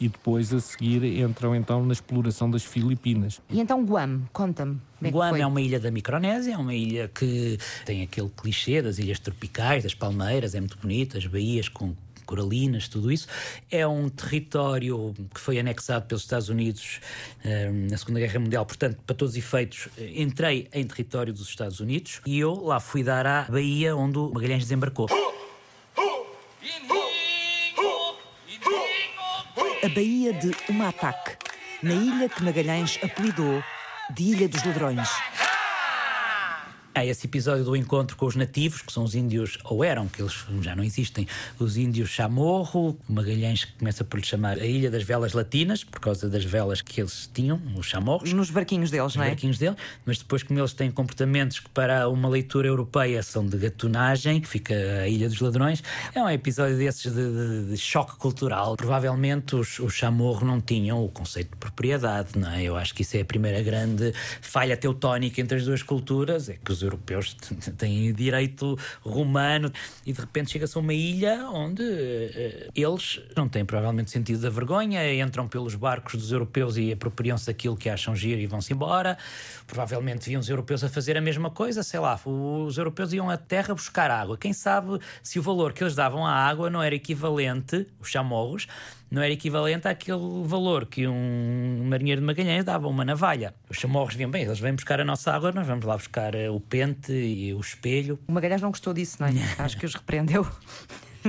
e 0.00 0.08
depois 0.08 0.52
a 0.52 0.60
seguir 0.60 1.02
entram 1.04 1.54
então 1.54 1.84
na 1.84 1.92
exploração 1.92 2.50
das 2.50 2.64
Filipinas. 2.64 3.40
E 3.50 3.60
então 3.60 3.84
Guam, 3.84 4.22
conta-me. 4.32 4.78
como 4.98 5.08
é 5.08 5.10
Guam 5.10 5.30
foi? 5.30 5.40
é 5.40 5.46
uma 5.46 5.60
ilha 5.60 5.80
da 5.80 5.90
Micronésia, 5.90 6.54
é 6.54 6.56
uma 6.56 6.74
ilha 6.74 7.08
que 7.08 7.58
tem 7.84 8.02
aquele 8.02 8.30
clichê 8.36 8.82
das 8.82 8.98
ilhas 8.98 9.18
tropicais, 9.18 9.82
das 9.82 9.94
palmeiras, 9.94 10.54
é 10.54 10.60
muito 10.60 10.76
bonita, 10.78 11.18
as 11.18 11.26
baías 11.26 11.68
com 11.68 11.94
coralinas, 12.26 12.88
tudo 12.88 13.10
isso. 13.10 13.28
É 13.70 13.86
um 13.86 14.08
território 14.08 15.14
que 15.32 15.40
foi 15.40 15.58
anexado 15.58 16.06
pelos 16.06 16.22
Estados 16.22 16.48
Unidos 16.48 17.00
eh, 17.44 17.70
na 17.70 17.96
Segunda 17.96 18.18
Guerra 18.18 18.40
Mundial, 18.40 18.66
portanto, 18.66 18.98
para 19.06 19.14
todos 19.14 19.32
os 19.34 19.38
efeitos, 19.38 19.88
entrei 19.96 20.68
em 20.72 20.84
território 20.84 21.32
dos 21.32 21.48
Estados 21.48 21.78
Unidos 21.78 22.20
e 22.26 22.38
eu 22.38 22.52
lá 22.64 22.80
fui 22.80 23.02
dar 23.04 23.26
à 23.26 23.42
baía 23.44 23.96
onde 23.96 24.18
o 24.18 24.30
Magalhães 24.34 24.64
desembarcou. 24.64 25.08
A 29.86 29.88
Baía 29.88 30.32
de 30.32 30.50
Umatac, 30.68 31.38
na 31.80 31.94
ilha 31.94 32.28
que 32.28 32.42
Magalhães 32.42 32.98
apelidou 33.04 33.62
de 34.10 34.22
Ilha 34.24 34.48
dos 34.48 34.64
Ladrões. 34.64 35.08
Há 36.96 37.04
esse 37.04 37.26
episódio 37.26 37.62
do 37.62 37.76
encontro 37.76 38.16
com 38.16 38.24
os 38.24 38.34
nativos, 38.34 38.80
que 38.80 38.90
são 38.90 39.04
os 39.04 39.14
índios, 39.14 39.58
ou 39.64 39.84
eram, 39.84 40.08
que 40.08 40.22
eles 40.22 40.32
já 40.62 40.74
não 40.74 40.82
existem, 40.82 41.28
os 41.58 41.76
índios 41.76 42.08
Chamorro, 42.08 42.96
Magalhães 43.06 43.66
começa 43.66 44.02
por 44.02 44.18
lhe 44.18 44.24
chamar 44.24 44.56
a 44.56 44.64
Ilha 44.64 44.90
das 44.90 45.02
Velas 45.02 45.34
Latinas, 45.34 45.84
por 45.84 46.00
causa 46.00 46.26
das 46.26 46.42
velas 46.42 46.80
que 46.80 46.98
eles 46.98 47.28
tinham, 47.34 47.60
os 47.76 47.84
chamorros. 47.84 48.32
Nos 48.32 48.48
barquinhos 48.50 48.90
deles, 48.90 49.08
os 49.08 49.16
não 49.16 49.24
é? 49.24 49.28
barquinhos 49.28 49.58
dele, 49.58 49.76
mas 50.06 50.16
depois, 50.16 50.42
como 50.42 50.58
eles 50.58 50.72
têm 50.72 50.90
comportamentos 50.90 51.60
que 51.60 51.68
para 51.68 52.08
uma 52.08 52.30
leitura 52.30 52.66
europeia 52.66 53.22
são 53.22 53.46
de 53.46 53.58
gatunagem, 53.58 54.42
fica 54.42 54.72
a 55.02 55.06
Ilha 55.06 55.28
dos 55.28 55.38
Ladrões, 55.40 55.82
é 56.14 56.22
um 56.22 56.30
episódio 56.30 56.78
desses 56.78 57.12
de, 57.12 57.30
de- 57.30 57.70
de 57.72 57.76
choque 57.76 58.16
cultural. 58.16 58.74
Provavelmente 58.74 59.54
os, 59.54 59.78
os 59.80 59.92
chamorro 59.92 60.46
não 60.46 60.62
tinham 60.62 61.04
o 61.04 61.10
conceito 61.10 61.50
de 61.50 61.56
propriedade, 61.58 62.38
não 62.38 62.50
é? 62.50 62.62
Eu 62.62 62.74
acho 62.74 62.94
que 62.94 63.02
isso 63.02 63.18
é 63.18 63.20
a 63.20 63.24
primeira 63.26 63.62
grande 63.62 64.14
falha 64.40 64.78
teutónica 64.78 65.42
entre 65.42 65.58
as 65.58 65.64
duas 65.66 65.82
culturas, 65.82 66.48
é 66.48 66.54
que 66.54 66.72
os 66.72 66.85
europeus 66.86 67.36
têm 67.76 68.12
direito 68.12 68.78
romano 69.02 69.70
e 70.04 70.12
de 70.12 70.20
repente 70.20 70.50
chega-se 70.50 70.76
a 70.76 70.80
uma 70.80 70.94
ilha 70.94 71.48
onde 71.50 71.82
eh, 71.82 72.70
eles 72.74 73.20
não 73.36 73.48
têm 73.48 73.64
provavelmente 73.64 74.10
sentido 74.10 74.40
da 74.40 74.50
vergonha, 74.50 75.14
entram 75.14 75.46
pelos 75.46 75.74
barcos 75.74 76.14
dos 76.14 76.32
europeus 76.32 76.76
e 76.76 76.92
apropriam-se 76.92 77.46
daquilo 77.46 77.76
que 77.76 77.88
acham 77.88 78.14
giro 78.14 78.40
e 78.40 78.46
vão-se 78.46 78.72
embora. 78.72 79.18
Provavelmente 79.66 80.28
viam 80.28 80.40
os 80.40 80.48
europeus 80.48 80.82
a 80.84 80.88
fazer 80.88 81.16
a 81.16 81.20
mesma 81.20 81.50
coisa, 81.50 81.82
sei 81.82 82.00
lá, 82.00 82.18
os 82.24 82.78
europeus 82.78 83.12
iam 83.12 83.28
à 83.28 83.36
terra 83.36 83.74
buscar 83.74 84.10
água. 84.10 84.36
Quem 84.38 84.52
sabe 84.52 84.98
se 85.22 85.38
o 85.38 85.42
valor 85.42 85.72
que 85.72 85.82
eles 85.82 85.94
davam 85.94 86.26
à 86.26 86.32
água 86.32 86.70
não 86.70 86.82
era 86.82 86.94
equivalente, 86.94 87.86
os 88.00 88.08
chamorros, 88.08 88.66
não 89.10 89.22
era 89.22 89.32
equivalente 89.32 89.86
àquele 89.86 90.18
valor 90.44 90.86
que 90.86 91.06
um 91.06 91.84
marinheiro 91.84 92.20
de 92.20 92.26
Magalhães 92.26 92.64
dava 92.64 92.86
a 92.86 92.90
uma 92.90 93.04
navalha. 93.04 93.54
Os 93.68 93.78
chamorros 93.78 94.14
vinham 94.14 94.30
bem, 94.30 94.42
eles 94.42 94.58
vêm 94.58 94.74
buscar 94.74 95.00
a 95.00 95.04
nossa 95.04 95.32
água, 95.32 95.52
nós 95.52 95.66
vamos 95.66 95.84
lá 95.84 95.96
buscar 95.96 96.34
eh, 96.34 96.50
o 96.50 96.60
pente 96.60 97.12
e 97.12 97.54
o 97.54 97.60
espelho. 97.60 98.18
O 98.26 98.32
Magalhães 98.32 98.60
não 98.60 98.70
gostou 98.70 98.92
disso, 98.92 99.18
não 99.20 99.28
é? 99.28 99.32
Acho 99.58 99.78
que 99.78 99.86
os 99.86 99.94
repreendeu. 99.94 100.46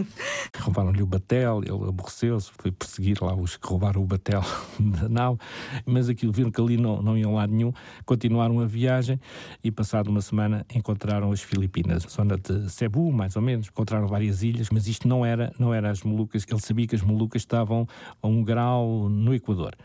Roubaram-lhe 0.59 1.01
o 1.01 1.07
batel, 1.07 1.61
ele 1.63 1.89
aborreceu-se, 1.89 2.51
foi 2.57 2.71
perseguir 2.71 3.17
lá 3.21 3.35
os 3.35 3.57
que 3.57 3.67
roubaram 3.67 4.01
o 4.01 4.05
batel 4.05 4.41
da 4.79 5.09
nau, 5.09 5.37
mas 5.85 6.09
aquilo 6.09 6.31
viram 6.31 6.51
que 6.51 6.61
ali 6.61 6.77
não, 6.77 7.01
não 7.01 7.17
iam 7.17 7.35
lá 7.35 7.47
nenhum, 7.47 7.71
continuaram 8.05 8.59
a 8.59 8.65
viagem 8.65 9.19
e, 9.63 9.71
passado 9.71 10.09
uma 10.09 10.21
semana, 10.21 10.65
encontraram 10.73 11.31
as 11.31 11.41
Filipinas, 11.41 12.03
zona 12.03 12.37
de 12.37 12.69
Cebu, 12.69 13.11
mais 13.11 13.35
ou 13.35 13.41
menos, 13.41 13.67
encontraram 13.67 14.07
várias 14.07 14.43
ilhas, 14.43 14.69
mas 14.71 14.87
isto 14.87 15.07
não 15.07 15.25
era, 15.25 15.53
não 15.59 15.73
era 15.73 15.89
as 15.89 16.03
Molucas, 16.03 16.45
ele 16.49 16.61
sabia 16.61 16.87
que 16.87 16.95
as 16.95 17.01
Molucas 17.01 17.41
estavam 17.41 17.87
a 18.21 18.27
um 18.27 18.43
grau 18.43 19.09
no 19.09 19.33
Equador. 19.33 19.75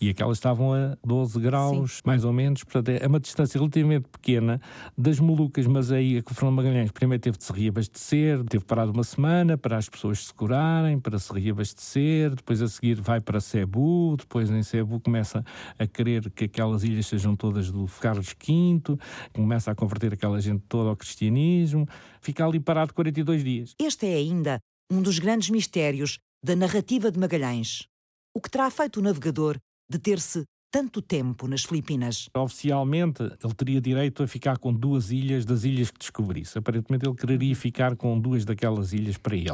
E 0.00 0.08
aquelas 0.08 0.38
estavam 0.38 0.72
a 0.72 0.96
12 1.04 1.40
graus, 1.40 2.00
mais 2.04 2.24
ou 2.24 2.32
menos, 2.32 2.62
portanto 2.62 2.88
é 2.90 3.06
uma 3.06 3.18
distância 3.18 3.58
relativamente 3.58 4.08
pequena 4.08 4.60
das 4.96 5.18
Molucas, 5.18 5.66
mas 5.66 5.90
aí 5.90 6.18
a 6.18 6.34
Fernando 6.34 6.54
Magalhães 6.54 6.90
primeiro 6.92 7.20
teve 7.20 7.36
de 7.36 7.44
se 7.44 7.52
reabastecer, 7.52 8.44
teve 8.44 8.64
parado 8.64 8.92
uma 8.92 9.02
semana 9.02 9.57
para 9.58 9.76
as 9.76 9.88
pessoas 9.88 10.26
se 10.26 10.32
curarem, 10.32 10.98
para 10.98 11.18
se 11.18 11.32
reabastecer, 11.32 12.34
depois 12.34 12.62
a 12.62 12.68
seguir 12.68 13.00
vai 13.00 13.20
para 13.20 13.40
Cebu, 13.40 14.16
depois 14.16 14.48
em 14.48 14.62
Cebu 14.62 15.00
começa 15.00 15.44
a 15.78 15.86
querer 15.86 16.30
que 16.30 16.44
aquelas 16.44 16.84
ilhas 16.84 17.06
sejam 17.06 17.36
todas 17.36 17.70
do 17.70 17.86
Carlos 18.00 18.28
V, 18.28 18.96
começa 19.32 19.70
a 19.70 19.74
converter 19.74 20.14
aquela 20.14 20.40
gente 20.40 20.62
toda 20.68 20.88
ao 20.90 20.96
cristianismo, 20.96 21.86
fica 22.20 22.46
ali 22.46 22.60
parado 22.60 22.94
42 22.94 23.44
dias. 23.44 23.74
Este 23.78 24.06
é 24.06 24.14
ainda 24.14 24.58
um 24.90 25.02
dos 25.02 25.18
grandes 25.18 25.50
mistérios 25.50 26.18
da 26.42 26.56
narrativa 26.56 27.10
de 27.10 27.18
Magalhães. 27.18 27.86
O 28.34 28.40
que 28.40 28.50
terá 28.50 28.70
feito 28.70 29.00
o 29.00 29.02
navegador 29.02 29.58
deter-se 29.90 30.44
tanto 30.70 31.00
tempo 31.00 31.48
nas 31.48 31.64
Filipinas? 31.64 32.28
Oficialmente, 32.34 33.22
ele 33.22 33.54
teria 33.56 33.80
direito 33.80 34.22
a 34.22 34.26
ficar 34.28 34.58
com 34.58 34.72
duas 34.72 35.10
ilhas 35.10 35.44
das 35.44 35.64
ilhas 35.64 35.90
que 35.90 35.98
descobrisse. 35.98 36.58
Aparentemente, 36.58 37.06
ele 37.06 37.16
quereria 37.16 37.54
ficar 37.56 37.96
com 37.96 38.18
duas 38.18 38.44
daquelas 38.44 38.92
ilhas 38.92 39.16
para 39.16 39.34
ele. 39.34 39.46
E 39.48 39.50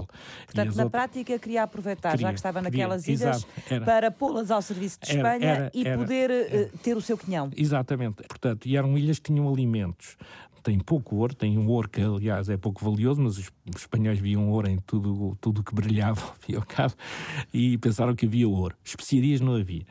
Portanto, 0.46 0.57
na 0.77 0.85
outras- 0.85 0.90
prática, 0.90 1.38
queria 1.38 1.62
aproveitar, 1.62 2.11
já 2.11 2.16
Queria, 2.16 2.29
que 2.33 2.38
estava 2.38 2.62
queria, 2.62 2.85
naquelas 2.87 3.07
ilhas, 3.09 3.46
era. 3.70 3.85
para 3.85 4.11
pô-las 4.11 4.50
ao 4.50 4.61
serviço 4.62 4.98
de 5.03 5.11
Era, 5.12 5.18
Espanha 5.18 5.46
era, 5.53 5.70
e 5.74 5.87
era, 5.87 5.98
poder 5.98 6.31
eh, 6.31 6.70
ter 6.83 6.96
o 6.96 7.00
seu 7.00 7.16
quinhão. 7.16 7.50
Exatamente. 7.57 8.22
Portanto, 8.29 8.66
e 8.66 8.77
eram 8.77 8.96
ilhas 8.98 9.18
que 9.18 9.33
tinham 9.33 9.48
alimentos. 9.48 10.16
Tem 10.64 10.81
pouco 10.81 11.16
ouro, 11.16 11.35
tem 11.35 11.59
um 11.59 11.68
ouro 11.68 11.90
que, 11.90 12.00
aliás, 12.00 12.48
é 12.48 12.57
pouco 12.57 12.83
valioso, 12.83 13.20
mas 13.20 13.37
os, 13.37 13.53
espanhóis 13.77 14.18
viam 14.18 14.48
ouro 14.48 14.66
em 14.66 14.79
tudo 14.79 15.37
tudo 15.38 15.62
que 15.62 15.74
brilhava, 15.74 16.22
ao 16.57 16.62
cabo, 16.62 16.94
e 17.53 17.77
pensaram 17.77 18.14
que 18.14 18.24
havia 18.24 18.48
ouro. 18.48 18.74
Especiarias 18.83 19.42
não 19.42 19.57
havia. 19.57 19.85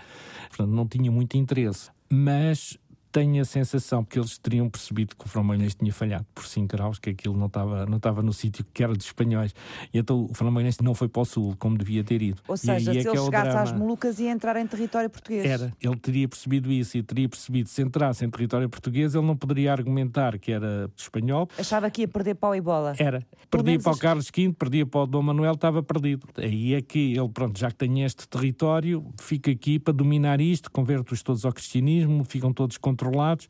Portanto, 0.50 0.72
não 0.72 0.88
tinha 0.88 1.12
muito 1.12 1.38
interesse. 1.38 1.92
Mas 2.10 2.78
tenho 3.14 3.40
a 3.42 3.46
sensação 3.46 4.04
que 4.04 4.18
eles 4.18 4.40
teriam 4.40 4.68
percebido 4.68 5.16
que 5.16 5.24
o 5.24 5.30
Fromalhães 5.30 5.76
tinha 5.76 5.94
falhado 5.94 6.26
por 6.34 6.46
5 6.46 6.68
graus, 6.76 6.98
que 6.98 7.12
aquilo 7.12 7.38
não 7.38 7.46
estava, 7.46 7.86
não 7.86 7.98
estava 7.98 8.24
no 8.24 8.34
sítio 8.34 8.66
que 8.74 8.84
era 8.84 8.94
dos 8.94 9.06
espanhóis. 9.06 9.54
E 9.94 10.00
então 10.00 10.26
o 10.30 10.34
Fromalhães 10.34 10.80
não 10.80 10.96
foi 10.96 11.08
para 11.08 11.22
o 11.22 11.26
sul, 11.26 11.56
como 11.60 11.78
devia 11.78 12.04
ter 12.04 12.24
ido. 12.24 12.42
Ou 12.48 12.56
E 12.56 12.58
seja, 12.58 12.92
é 12.92 12.96
se 12.96 13.02
que 13.04 13.08
ele 13.10 13.18
é 13.18 13.24
chegasse 13.24 13.50
às 13.50 13.70
drama. 13.70 13.86
Molucas 13.86 14.20
ia 14.20 14.32
entrar 14.32 14.56
em 14.58 14.66
território 14.66 15.10
português. 15.10 15.46
Era, 15.46 15.72
ele 15.80 15.96
teria 15.98 16.28
percebido 16.28 16.72
isso 16.72 16.98
e 16.98 17.04
teria 17.04 17.30
percebido 17.30 17.70
se 17.70 17.84
entrasse 17.84 18.26
em 18.26 18.30
território 18.30 18.68
português, 18.68 19.14
ele 19.14 19.26
não 19.26 19.38
poderia 19.38 19.72
argumentar 19.72 20.40
que 20.40 20.52
era 20.52 20.90
espanhol. 20.98 21.48
Achava 21.58 21.92
que 21.92 22.02
ia 22.02 22.08
perder 22.08 22.34
pau 22.34 22.56
e 22.56 22.62
bola. 22.62 22.96
Era. 22.98 23.24
Pelo 23.50 23.64
Perdia 23.64 23.80
para 23.80 23.92
o 23.92 23.98
Carlos 23.98 24.32
V, 24.36 24.54
perdia 24.54 24.86
para 24.86 25.02
o 25.02 25.06
Dom 25.06 25.22
Manuel, 25.22 25.54
estava 25.54 25.84
perdido. 25.84 26.28
Aí 26.38 26.74
é 26.74 26.82
que 26.82 27.16
ele, 27.16 27.30
pronto, 27.30 27.60
já 27.60 27.70
que 27.70 27.76
tem 27.76 28.04
este 28.04 28.28
território, 28.28 29.06
fica 29.22 29.52
aqui 29.52 29.78
para 29.78 29.94
dominar 29.94 30.42
isto, 30.42 30.72
converte-os 30.72 31.22
todos 31.22 31.46
ao 31.46 31.54
cristianismo, 31.54 32.24
ficam 32.24 32.52
todos 32.52 32.78
controlados. 33.04 33.48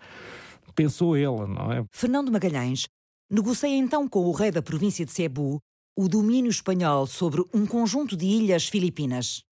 pensou 0.76 1.16
ele, 1.16 1.48
não 1.48 1.72
é? 1.72 1.86
Fernando 1.92 2.32
Magalhães 2.32 2.88
negocia 3.30 3.70
então 3.70 4.08
com 4.08 4.26
o 4.26 4.32
rei 4.32 4.52
da 4.52 4.62
província 4.62 5.06
de 5.06 5.12
Cebu 5.12 5.60
o 5.96 6.08
domínio 6.08 6.50
espanhol 6.50 7.06
sobre 7.06 7.44
um 7.54 7.66
conjunto 7.66 8.18
de 8.18 8.26
ilhas 8.26 8.68
filipinas. 8.68 9.44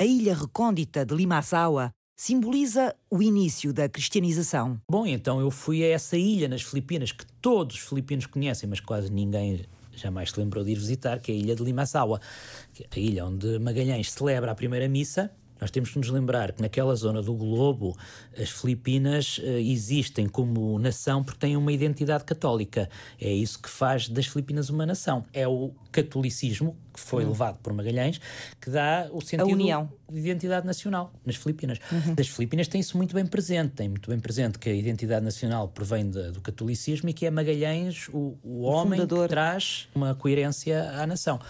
A 0.00 0.04
ilha 0.04 0.34
recôndita 0.34 1.04
de 1.04 1.14
Limasaua 1.14 1.90
simboliza 2.16 2.94
o 3.10 3.22
início 3.22 3.72
da 3.72 3.88
cristianização. 3.88 4.80
Bom, 4.90 5.06
então 5.06 5.40
eu 5.40 5.50
fui 5.50 5.82
a 5.82 5.88
essa 5.88 6.16
ilha 6.16 6.48
nas 6.48 6.62
Filipinas 6.62 7.12
que 7.12 7.24
todos 7.40 7.76
os 7.76 7.82
filipinos 7.82 8.26
conhecem, 8.26 8.68
mas 8.68 8.80
quase 8.80 9.10
ninguém 9.10 9.66
jamais 9.94 10.30
se 10.30 10.40
lembrou 10.40 10.64
de 10.64 10.72
ir 10.72 10.76
visitar, 10.76 11.18
que 11.18 11.30
é 11.32 11.34
a 11.34 11.38
ilha 11.38 11.54
de 11.54 11.62
Limasaua, 11.62 12.20
é 12.78 12.86
a 12.90 12.98
ilha 12.98 13.26
onde 13.26 13.58
Magalhães 13.58 14.10
celebra 14.10 14.52
a 14.52 14.54
primeira 14.54 14.88
missa 14.88 15.30
nós 15.60 15.70
temos 15.70 15.90
que 15.90 15.98
nos 15.98 16.08
lembrar 16.08 16.52
que 16.52 16.62
naquela 16.62 16.94
zona 16.94 17.22
do 17.22 17.34
globo 17.34 17.96
as 18.38 18.50
Filipinas 18.50 19.38
uh, 19.38 19.42
existem 19.58 20.28
como 20.28 20.78
nação 20.78 21.22
porque 21.22 21.38
têm 21.38 21.56
uma 21.56 21.72
identidade 21.72 22.24
católica. 22.24 22.88
É 23.20 23.32
isso 23.32 23.60
que 23.60 23.68
faz 23.68 24.08
das 24.08 24.26
Filipinas 24.26 24.70
uma 24.70 24.86
nação. 24.86 25.24
É 25.32 25.46
o 25.46 25.72
catolicismo 25.92 26.76
que 26.92 27.00
foi 27.00 27.24
uhum. 27.24 27.30
levado 27.30 27.58
por 27.58 27.72
Magalhães 27.72 28.20
que 28.60 28.70
dá 28.70 29.08
o 29.12 29.20
sentido 29.20 29.56
de 29.56 30.18
identidade 30.18 30.66
nacional 30.66 31.12
nas 31.24 31.36
Filipinas. 31.36 31.78
Uhum. 31.90 32.14
As 32.18 32.28
Filipinas 32.28 32.68
têm 32.68 32.80
isso 32.80 32.96
muito 32.96 33.14
bem 33.14 33.26
presente, 33.26 33.74
têm 33.74 33.88
muito 33.88 34.08
bem 34.08 34.18
presente 34.18 34.58
que 34.58 34.68
a 34.68 34.74
identidade 34.74 35.24
nacional 35.24 35.68
provém 35.68 36.08
de, 36.08 36.30
do 36.32 36.40
catolicismo 36.40 37.08
e 37.08 37.12
que 37.12 37.26
é 37.26 37.30
Magalhães 37.30 38.08
o, 38.08 38.38
o, 38.42 38.60
o 38.60 38.60
homem 38.62 39.00
fundador. 39.00 39.28
que 39.28 39.28
traz 39.28 39.88
uma 39.94 40.14
coerência 40.14 40.90
à 40.90 41.06
nação 41.06 41.40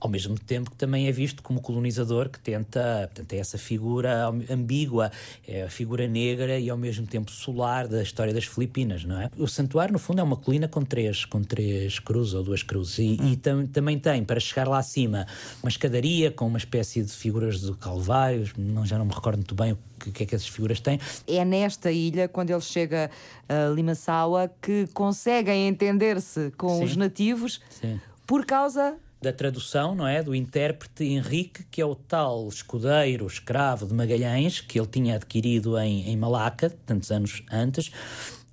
ao 0.00 0.08
mesmo 0.08 0.38
tempo 0.38 0.70
que 0.70 0.76
também 0.76 1.06
é 1.06 1.12
visto 1.12 1.42
como 1.42 1.60
colonizador 1.60 2.30
que 2.30 2.40
tenta, 2.40 3.10
portanto, 3.12 3.32
é 3.34 3.36
essa 3.36 3.58
figura 3.58 4.28
ambígua, 4.48 5.12
é 5.46 5.64
a 5.64 5.70
figura 5.70 6.08
negra 6.08 6.58
e 6.58 6.70
ao 6.70 6.76
mesmo 6.78 7.06
tempo 7.06 7.30
solar 7.30 7.86
da 7.86 8.02
história 8.02 8.32
das 8.32 8.44
Filipinas, 8.44 9.04
não 9.04 9.20
é? 9.20 9.30
O 9.36 9.46
santuário, 9.46 9.92
no 9.92 9.98
fundo, 9.98 10.20
é 10.20 10.22
uma 10.22 10.36
colina 10.36 10.66
com 10.66 10.82
três, 10.82 11.26
com 11.26 11.42
três 11.42 11.98
cruzes 11.98 12.32
ou 12.32 12.42
duas 12.42 12.62
cruzes 12.62 12.98
e, 12.98 13.18
hum. 13.20 13.32
e 13.32 13.36
tam, 13.36 13.66
também 13.66 13.98
tem, 13.98 14.24
para 14.24 14.40
chegar 14.40 14.66
lá 14.66 14.78
acima, 14.78 15.26
uma 15.62 15.68
escadaria 15.68 16.30
com 16.30 16.46
uma 16.46 16.58
espécie 16.58 17.02
de 17.02 17.12
figuras 17.12 17.60
de 17.60 17.72
calvários, 17.74 18.52
não, 18.56 18.86
já 18.86 18.96
não 18.96 19.04
me 19.04 19.12
recordo 19.12 19.36
muito 19.36 19.54
bem 19.54 19.72
o 19.72 19.78
que, 19.98 20.12
que 20.12 20.22
é 20.22 20.26
que 20.26 20.34
essas 20.34 20.48
figuras 20.48 20.80
têm. 20.80 20.98
É 21.26 21.44
nesta 21.44 21.92
ilha, 21.92 22.26
quando 22.26 22.50
ele 22.50 22.60
chega 22.62 23.10
a 23.46 23.68
Limassala, 23.74 24.50
que 24.62 24.86
conseguem 24.94 25.68
entender-se 25.68 26.50
com 26.56 26.78
Sim. 26.78 26.84
os 26.84 26.96
nativos 26.96 27.60
Sim. 27.68 28.00
por 28.26 28.46
causa 28.46 28.96
da 29.20 29.32
tradução, 29.32 29.94
não 29.94 30.06
é? 30.06 30.22
Do 30.22 30.34
intérprete 30.34 31.04
Henrique, 31.04 31.64
que 31.64 31.80
é 31.80 31.84
o 31.84 31.94
tal 31.94 32.48
escudeiro, 32.48 33.26
escravo 33.26 33.86
de 33.86 33.94
Magalhães, 33.94 34.60
que 34.60 34.78
ele 34.78 34.88
tinha 34.88 35.16
adquirido 35.16 35.78
em, 35.78 36.08
em 36.08 36.16
Malaca, 36.16 36.70
tantos 36.86 37.10
anos 37.10 37.42
antes, 37.52 37.92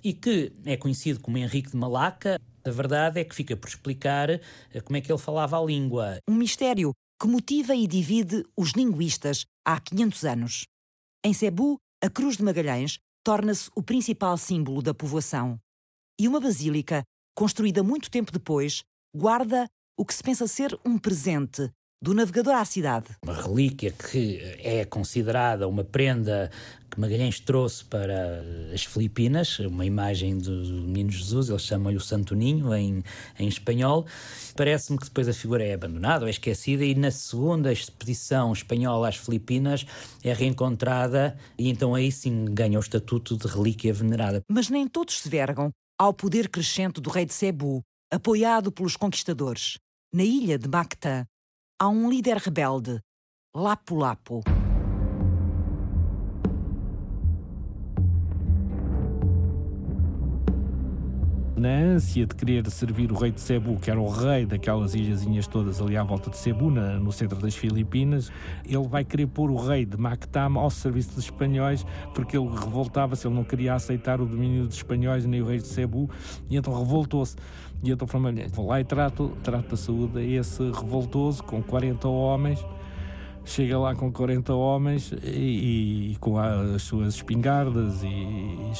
e 0.04 0.12
que 0.12 0.52
é 0.64 0.76
conhecido 0.76 1.20
como 1.20 1.38
Henrique 1.38 1.70
de 1.70 1.76
Malaca. 1.76 2.38
A 2.64 2.70
verdade 2.70 3.20
é 3.20 3.24
que 3.24 3.34
fica 3.34 3.56
por 3.56 3.68
explicar 3.68 4.28
eh, 4.30 4.40
como 4.84 4.96
é 4.96 5.00
que 5.00 5.10
ele 5.10 5.18
falava 5.18 5.58
a 5.58 5.64
língua. 5.64 6.18
Um 6.28 6.34
mistério 6.34 6.92
que 7.20 7.26
motiva 7.26 7.74
e 7.74 7.86
divide 7.86 8.44
os 8.56 8.72
linguistas 8.72 9.44
há 9.66 9.80
500 9.80 10.24
anos. 10.24 10.64
Em 11.24 11.32
Cebu, 11.32 11.78
a 12.02 12.10
Cruz 12.10 12.36
de 12.36 12.44
Magalhães 12.44 12.98
torna-se 13.24 13.70
o 13.74 13.82
principal 13.82 14.36
símbolo 14.36 14.82
da 14.82 14.94
povoação. 14.94 15.58
E 16.20 16.28
uma 16.28 16.40
basílica, 16.40 17.02
construída 17.34 17.82
muito 17.82 18.10
tempo 18.10 18.30
depois, 18.30 18.82
guarda 19.14 19.66
o 19.98 20.04
que 20.04 20.14
se 20.14 20.22
pensa 20.22 20.46
ser 20.46 20.78
um 20.86 20.96
presente 20.96 21.70
do 22.00 22.14
navegador 22.14 22.54
à 22.54 22.64
cidade. 22.64 23.08
Uma 23.24 23.34
relíquia 23.34 23.90
que 23.90 24.38
é 24.62 24.84
considerada 24.84 25.66
uma 25.66 25.82
prenda 25.82 26.48
que 26.88 27.00
Magalhães 27.00 27.40
trouxe 27.40 27.84
para 27.84 28.40
as 28.72 28.84
Filipinas, 28.84 29.58
uma 29.58 29.84
imagem 29.84 30.38
do 30.38 30.52
Menino 30.52 31.10
Jesus, 31.10 31.48
eles 31.48 31.62
chamam-lhe 31.62 31.96
o 31.96 32.00
Santo 32.00 32.36
Ninho 32.36 32.72
em, 32.72 33.02
em 33.36 33.48
espanhol. 33.48 34.06
Parece-me 34.56 34.98
que 34.98 35.06
depois 35.06 35.28
a 35.28 35.32
figura 35.32 35.64
é 35.64 35.74
abandonada 35.74 36.24
ou 36.24 36.28
é 36.28 36.30
esquecida 36.30 36.84
e 36.84 36.94
na 36.94 37.10
segunda 37.10 37.72
expedição 37.72 38.52
espanhola 38.52 39.08
às 39.08 39.16
Filipinas 39.16 39.84
é 40.22 40.32
reencontrada 40.32 41.36
e 41.58 41.68
então 41.68 41.96
aí 41.96 42.12
sim 42.12 42.44
ganha 42.44 42.78
o 42.78 42.80
estatuto 42.80 43.36
de 43.36 43.48
relíquia 43.48 43.92
venerada. 43.92 44.40
Mas 44.48 44.70
nem 44.70 44.86
todos 44.86 45.20
se 45.20 45.28
vergam 45.28 45.70
ao 45.98 46.14
poder 46.14 46.48
crescente 46.48 47.00
do 47.00 47.10
rei 47.10 47.26
de 47.26 47.34
Cebu, 47.34 47.82
apoiado 48.12 48.70
pelos 48.70 48.96
conquistadores. 48.96 49.78
Na 50.10 50.24
ilha 50.24 50.58
de 50.58 50.66
Mactã, 50.66 51.26
há 51.78 51.86
um 51.86 52.08
líder 52.08 52.38
rebelde, 52.38 52.98
Lapu-Lapu. 53.54 54.57
Na 61.58 61.68
ânsia 61.68 62.26
de 62.26 62.34
querer 62.34 62.68
servir 62.70 63.10
o 63.10 63.14
rei 63.14 63.30
de 63.30 63.40
Cebu, 63.40 63.78
que 63.78 63.90
era 63.90 64.00
o 64.00 64.08
rei 64.08 64.46
daquelas 64.46 64.94
ilhazinhas 64.94 65.46
todas 65.46 65.80
ali 65.80 65.96
à 65.96 66.02
volta 66.02 66.30
de 66.30 66.36
Cebu, 66.36 66.70
na, 66.70 66.98
no 66.98 67.12
centro 67.12 67.38
das 67.38 67.54
Filipinas, 67.54 68.30
ele 68.64 68.86
vai 68.86 69.04
querer 69.04 69.26
pôr 69.26 69.50
o 69.50 69.56
rei 69.56 69.84
de 69.84 69.96
Mactama 69.96 70.60
ao 70.60 70.70
serviço 70.70 71.14
dos 71.14 71.24
espanhóis, 71.24 71.84
porque 72.14 72.36
ele 72.36 72.48
revoltava-se, 72.48 73.26
ele 73.26 73.34
não 73.34 73.44
queria 73.44 73.74
aceitar 73.74 74.20
o 74.20 74.26
domínio 74.26 74.66
dos 74.66 74.76
espanhóis 74.76 75.24
nem 75.26 75.42
o 75.42 75.46
rei 75.46 75.58
de 75.58 75.66
Cebu, 75.66 76.08
e 76.48 76.56
então 76.56 76.76
revoltou-se. 76.76 77.36
E 77.82 77.90
então 77.90 78.08
falou 78.08 78.32
vou 78.52 78.66
lá 78.66 78.80
e 78.80 78.84
trato, 78.84 79.36
trato 79.42 79.70
da 79.70 79.76
saúde 79.76 80.18
a 80.18 80.22
esse 80.22 80.62
revoltoso 80.62 81.42
com 81.44 81.62
40 81.62 82.08
homens, 82.08 82.64
chega 83.44 83.78
lá 83.78 83.94
com 83.94 84.10
40 84.10 84.52
homens 84.54 85.12
e, 85.22 86.12
e 86.12 86.16
com 86.20 86.38
as 86.38 86.82
suas 86.82 87.14
espingardas 87.14 88.02
e, 88.02 88.06
e, 88.06 88.72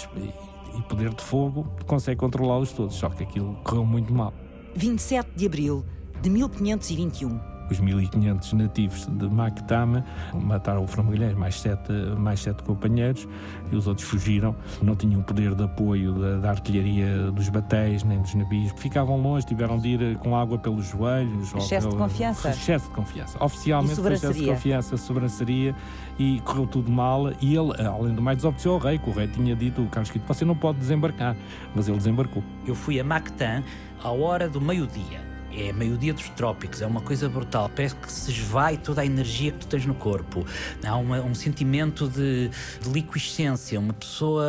e 0.77 0.83
poder 0.83 1.15
de 1.15 1.23
fogo, 1.23 1.67
consegue 1.87 2.19
controlá-los 2.19 2.73
todos, 2.73 2.95
só 2.95 3.09
que 3.09 3.23
aquilo 3.23 3.55
correu 3.65 3.85
muito 3.85 4.13
mal. 4.13 4.33
27 4.75 5.31
de 5.37 5.47
abril 5.47 5.85
de 6.21 6.31
1521 6.31 7.58
os 7.71 7.81
1.500 7.81 8.53
nativos 8.53 9.07
de 9.07 9.29
Mactama 9.29 10.05
mataram 10.35 10.85
o 10.85 10.87
Framagalhães, 10.87 11.35
mais 11.35 11.61
sete, 11.61 11.93
mais 12.17 12.41
sete 12.41 12.63
companheiros, 12.63 13.29
e 13.71 13.77
os 13.77 13.87
outros 13.87 14.07
fugiram. 14.09 14.55
Não 14.83 14.97
tinham 14.97 15.23
poder 15.23 15.55
de 15.55 15.63
apoio 15.63 16.13
da, 16.15 16.39
da 16.39 16.51
artilharia 16.51 17.31
dos 17.31 17.49
batéis 17.49 18.03
nem 18.03 18.21
dos 18.21 18.35
navios. 18.35 18.73
Ficavam 18.77 19.21
longe, 19.21 19.47
tiveram 19.47 19.79
de 19.79 19.89
ir 19.89 20.19
com 20.19 20.37
água 20.37 20.59
pelos 20.59 20.87
joelhos. 20.87 21.55
Excesso 21.55 21.89
de 21.89 21.97
confiança. 21.97 22.51
Excesso 22.51 22.89
de 22.89 22.95
confiança. 22.95 23.45
Oficialmente 23.45 23.97
foi 23.97 24.13
excesso 24.13 24.39
de 24.39 24.47
confiança, 24.47 24.97
sobranceria 24.97 25.75
e 26.19 26.41
correu 26.41 26.67
tudo 26.67 26.91
mal. 26.91 27.31
E 27.41 27.57
ele, 27.57 27.73
além 27.87 28.15
do 28.15 28.23
mais, 28.23 28.39
desobedeceu 28.39 28.73
ao 28.73 28.79
rei, 28.79 28.99
que 28.99 29.09
o 29.09 29.13
rei 29.13 29.29
tinha 29.29 29.55
dito, 29.55 29.83
o 29.83 29.89
Carlos 29.89 30.11
Quito, 30.11 30.27
você 30.27 30.45
não 30.45 30.57
pode 30.57 30.79
desembarcar. 30.79 31.37
Mas 31.75 31.89
ele 31.89 31.99
desembarcou. 31.99 32.43
Eu 32.67 32.75
fui 32.75 32.99
a 32.99 33.05
Mactan 33.05 33.63
à 34.03 34.11
hora 34.11 34.49
do 34.49 34.61
meio-dia 34.61 35.28
é 35.61 35.73
meio-dia 35.73 36.13
dos 36.13 36.29
trópicos, 36.31 36.83
é 36.83 36.87
uma 36.87 37.01
coisa 37.01 37.29
brutal. 37.29 37.71
Parece 37.75 37.97
que 37.97 38.11
se 38.11 38.31
esvai 38.31 38.77
toda 38.77 39.03
a 39.03 39.07
energia 39.07 39.53
que 39.53 39.59
tu 39.59 39.67
tens 39.67 39.87
no 39.87 39.95
corpo. 39.95 40.47
Há 40.85 40.97
uma, 40.97 41.21
um 41.21 41.35
sentimento 41.35 42.09
de, 42.09 42.51
de 42.81 42.91
liquescência. 42.91 43.79
Uma 43.79 43.95
pessoa 43.95 44.47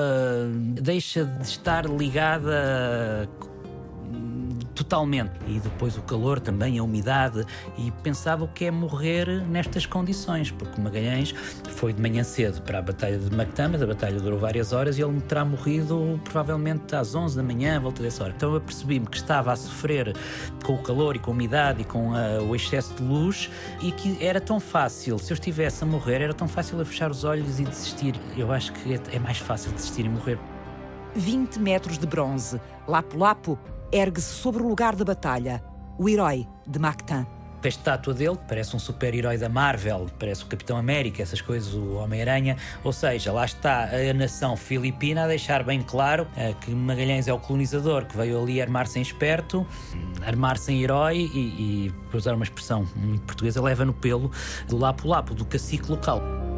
deixa 0.82 1.26
de 1.26 1.44
estar 1.44 1.86
ligada 1.86 3.30
totalmente. 4.76 5.32
E 5.48 5.60
depois 5.60 5.98
o 5.98 6.02
calor 6.02 6.40
também, 6.40 6.80
a 6.80 6.84
umidade. 6.84 7.46
E 7.78 7.92
pensava 8.04 8.46
o 8.46 8.48
que 8.48 8.66
é 8.66 8.72
morrer 8.72 9.28
nestas 9.48 9.86
condições, 9.86 10.52
porque 10.52 10.80
Magalhães 10.80 11.34
foi 11.76 11.92
de 11.92 12.02
manhã 12.02 12.24
cedo 12.24 12.62
para 12.62 12.80
a 12.80 12.82
Batalha 12.82 13.18
de 13.18 13.36
Mactamas, 13.36 13.82
a 13.82 13.86
batalha 13.86 14.20
durou 14.20 14.40
várias 14.40 14.74
horas 14.74 14.98
e 14.98 15.02
ele 15.02 15.20
terá 15.22 15.44
morrido 15.44 16.20
provavelmente 16.24 16.96
às 16.96 17.14
11 17.14 17.36
da 17.36 17.44
manhã, 17.44 17.78
à 17.78 17.80
volta 17.80 18.02
dessa 18.02 18.24
hora. 18.24 18.34
Então 18.36 18.54
eu 18.54 18.62
percebi-me 18.62 19.06
que 19.06 19.18
estava 19.18 19.52
a 19.52 19.56
sofrer 19.56 20.16
com 20.64 20.76
o 20.76 20.82
calor 20.82 21.16
e 21.16 21.20
com 21.20 21.32
a 21.32 21.34
umidade 21.34 21.82
e 21.82 21.86
com 21.86 22.14
a, 22.14 22.20
ah, 22.20 22.42
o 22.42 22.56
excesso 22.56 22.94
de 22.96 23.04
luz 23.04 23.50
e 23.82 23.92
que 23.92 24.24
era 24.24 24.40
tão 24.40 24.60
fácil, 24.60 25.20
se 25.20 25.32
eu 25.32 25.36
estivesse 25.36 25.84
a 25.84 25.88
morrer, 25.88 26.22
era 26.22 26.34
tão 26.34 26.48
fácil 26.48 26.80
a 26.82 26.86
fechar 26.86 27.12
os 27.12 27.24
olhos 27.24 27.60
e 27.60 27.64
desistir. 27.64 28.16
Eu 28.38 28.52
acho 28.52 28.72
que 28.74 28.94
é, 28.94 29.00
é 29.14 29.20
mais 29.20 29.38
fácil 29.38 29.72
desistir 29.72 30.06
e 30.06 30.10
morrer. 30.10 30.40
20 31.16 31.60
metros 31.60 31.98
de 31.98 32.06
bronze, 32.06 32.62
lapo-lapo, 32.88 33.58
ergue-se 33.92 34.34
sobre 34.34 34.62
o 34.62 34.68
lugar 34.68 34.96
da 34.96 35.06
batalha, 35.06 35.64
o 35.98 36.08
herói 36.08 36.48
de 36.68 36.80
Mactan. 36.80 37.26
A 37.62 37.68
estátua 37.68 38.14
dele 38.14 38.38
parece 38.48 38.74
um 38.74 38.80
super-herói 38.80 39.38
da 39.38 39.50
Marvel, 39.50 40.08
parece 40.18 40.44
o 40.44 40.48
Capitão 40.48 40.78
América, 40.78 41.22
essas 41.22 41.42
coisas, 41.42 41.74
o 41.74 41.96
Homem-Aranha. 41.96 42.56
Ou 42.86 42.94
seja, 42.94 43.34
lá 43.34 43.44
está 43.44 43.90
a 43.90 44.14
nação 44.14 44.56
filipina 44.56 45.26
a 45.26 45.28
deixar 45.28 45.62
bem 45.64 45.82
claro 45.82 46.24
uh, 46.24 46.56
que 46.62 46.72
Magalhães 46.72 47.28
é 47.28 47.34
o 47.34 47.40
colonizador 47.40 48.06
que 48.06 48.16
veio 48.16 48.42
ali 48.42 48.62
armar-se 48.62 48.98
em 48.98 49.02
esperto, 49.02 49.68
armar-se 50.26 50.72
em 50.72 50.82
herói 50.82 51.30
e, 51.34 51.88
e, 51.88 51.94
por 52.10 52.16
usar 52.16 52.34
uma 52.34 52.46
expressão 52.46 52.88
muito 52.96 53.24
portuguesa, 53.24 53.62
leva 53.62 53.84
no 53.84 53.94
pelo 53.94 54.32
do 54.70 54.78
lapo-lapo, 54.78 55.34
do 55.34 55.44
cacique 55.44 55.92
local. 55.92 56.49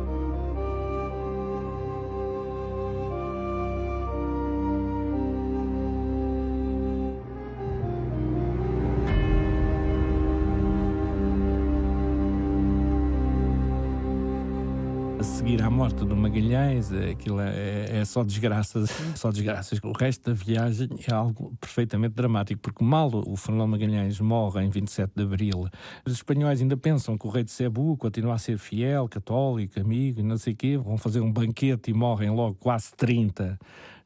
Morte 15.82 16.06
do 16.06 16.16
Magalhães, 16.16 16.92
aquilo 16.92 17.40
é, 17.40 18.02
é 18.02 18.06
só 18.06 18.24
desgraças, 18.24 18.88
só 19.16 19.32
desgraças. 19.32 19.80
O 19.82 19.92
resto 19.94 20.30
da 20.30 20.34
viagem 20.36 20.88
é 21.08 21.12
algo 21.12 21.58
perfeitamente 21.60 22.14
dramático, 22.14 22.62
porque 22.62 22.84
mal 22.84 23.10
o 23.12 23.36
Fernão 23.36 23.66
Magalhães 23.66 24.20
morre 24.20 24.64
em 24.64 24.70
27 24.70 25.12
de 25.16 25.24
Abril, 25.24 25.68
os 26.06 26.14
espanhóis 26.14 26.62
ainda 26.62 26.78
pensam 26.78 27.18
que 27.18 27.26
o 27.26 27.32
rei 27.32 27.44
de 27.44 27.50
Cebu 27.50 27.98
continua 27.98 28.36
a 28.36 28.38
ser 28.38 28.60
fiel, 28.60 29.10
católico, 29.10 29.80
amigo, 29.80 30.22
não 30.22 30.38
sei 30.38 30.54
o 30.54 30.56
quê, 30.56 30.78
vão 30.78 31.00
fazer 31.00 31.20
um 31.20 31.34
banquete 31.34 31.90
e 31.90 31.96
morrem 31.96 32.30
logo 32.30 32.58
quase 32.60 32.94
30 32.96 33.58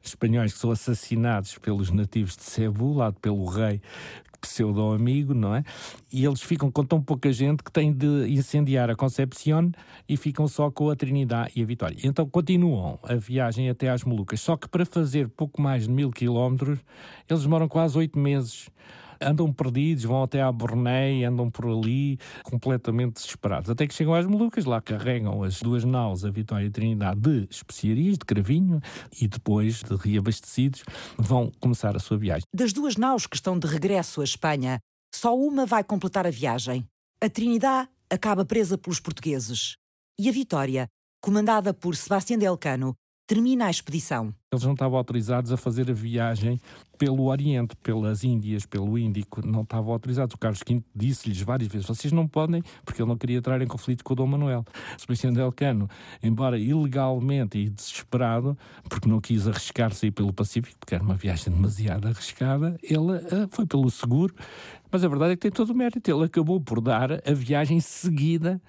espanhóis 0.02 0.54
que 0.54 0.58
são 0.58 0.70
assassinados 0.70 1.58
pelos 1.58 1.90
nativos 1.90 2.38
de 2.38 2.44
Cebu, 2.44 2.94
lá 2.94 3.12
pelo 3.12 3.44
rei 3.44 3.82
pseudo-amigo, 4.48 5.34
não 5.34 5.54
é? 5.54 5.62
E 6.12 6.24
eles 6.24 6.42
ficam 6.42 6.70
com 6.70 6.84
tão 6.84 7.00
pouca 7.02 7.32
gente 7.32 7.62
que 7.62 7.70
têm 7.70 7.92
de 7.92 8.28
incendiar 8.28 8.90
a 8.90 8.96
Concepción 8.96 9.70
e 10.08 10.16
ficam 10.16 10.46
só 10.48 10.70
com 10.70 10.90
a 10.90 10.96
Trinidade 10.96 11.52
e 11.56 11.62
a 11.62 11.66
Vitória. 11.66 11.96
Então 12.02 12.28
continuam 12.28 12.98
a 13.02 13.14
viagem 13.14 13.68
até 13.68 13.88
às 13.88 14.04
Molucas, 14.04 14.40
só 14.40 14.56
que 14.56 14.68
para 14.68 14.86
fazer 14.86 15.28
pouco 15.28 15.60
mais 15.60 15.84
de 15.84 15.90
mil 15.90 16.10
quilómetros, 16.10 16.78
eles 17.28 17.42
demoram 17.42 17.68
quase 17.68 17.98
oito 17.98 18.18
meses 18.18 18.68
andam 19.20 19.52
perdidos, 19.52 20.04
vão 20.04 20.22
até 20.22 20.42
à 20.42 20.50
Bornéia, 20.50 21.28
andam 21.28 21.50
por 21.50 21.66
ali 21.66 22.18
completamente 22.42 23.14
desesperados. 23.14 23.70
Até 23.70 23.86
que 23.86 23.94
chegam 23.94 24.14
às 24.14 24.26
Molucas, 24.26 24.64
lá 24.64 24.80
carregam 24.80 25.42
as 25.42 25.60
duas 25.60 25.84
naus, 25.84 26.24
a 26.24 26.30
Vitória 26.30 26.64
e 26.64 26.68
a 26.68 26.72
Trinidade, 26.72 27.20
de 27.20 27.48
especiarias, 27.50 28.18
de 28.18 28.24
cravinho, 28.24 28.80
e 29.20 29.28
depois, 29.28 29.82
de 29.82 29.96
reabastecidos, 29.96 30.84
vão 31.18 31.50
começar 31.60 31.96
a 31.96 32.00
sua 32.00 32.16
viagem. 32.16 32.44
Das 32.54 32.72
duas 32.72 32.96
naus 32.96 33.26
que 33.26 33.36
estão 33.36 33.58
de 33.58 33.66
regresso 33.66 34.20
à 34.20 34.24
Espanha, 34.24 34.78
só 35.14 35.36
uma 35.36 35.66
vai 35.66 35.82
completar 35.82 36.26
a 36.26 36.30
viagem. 36.30 36.86
A 37.20 37.28
Trinidade 37.28 37.88
acaba 38.10 38.44
presa 38.44 38.76
pelos 38.76 39.00
portugueses. 39.00 39.76
E 40.18 40.28
a 40.28 40.32
Vitória, 40.32 40.88
comandada 41.20 41.74
por 41.74 41.96
Sebastião 41.96 42.38
de 42.38 42.44
Elcano, 42.44 42.94
termina 43.26 43.66
a 43.66 43.70
expedição. 43.70 44.32
Eles 44.52 44.64
não 44.64 44.72
estavam 44.72 44.96
autorizados 44.96 45.52
a 45.52 45.56
fazer 45.56 45.90
a 45.90 45.92
viagem 45.92 46.60
pelo 46.96 47.24
Oriente, 47.24 47.76
pelas 47.76 48.24
Índias, 48.24 48.64
pelo 48.64 48.96
Índico, 48.96 49.46
não 49.46 49.62
estavam 49.62 49.92
autorizados. 49.92 50.34
O 50.34 50.38
Carlos 50.38 50.60
V 50.66 50.82
disse-lhes 50.94 51.40
várias 51.42 51.68
vezes: 51.68 51.86
vocês 51.86 52.12
não 52.12 52.26
podem, 52.26 52.62
porque 52.84 53.02
ele 53.02 53.08
não 53.08 53.16
queria 53.16 53.38
entrar 53.38 53.60
em 53.60 53.66
conflito 53.66 54.04
com 54.04 54.12
o 54.12 54.16
Dom 54.16 54.26
Manuel. 54.26 54.64
Sebastião 54.96 55.36
Elcano, 55.36 55.90
embora 56.22 56.58
ilegalmente 56.58 57.58
e 57.58 57.68
desesperado, 57.68 58.56
porque 58.88 59.08
não 59.08 59.20
quis 59.20 59.46
arriscar-se 59.46 60.10
pelo 60.10 60.32
Pacífico, 60.32 60.78
porque 60.78 60.94
era 60.94 61.04
uma 61.04 61.14
viagem 61.14 61.52
demasiado 61.52 62.06
arriscada, 62.06 62.78
ele 62.82 63.12
uh, 63.12 63.48
foi 63.50 63.66
pelo 63.66 63.90
seguro. 63.90 64.34
Mas 64.90 65.04
a 65.04 65.08
verdade 65.08 65.32
é 65.32 65.36
que 65.36 65.42
tem 65.42 65.50
todo 65.50 65.70
o 65.70 65.74
mérito. 65.74 66.10
Ele 66.10 66.24
acabou 66.24 66.60
por 66.60 66.80
dar 66.80 67.12
a 67.12 67.32
viagem 67.34 67.80
seguida 67.80 68.62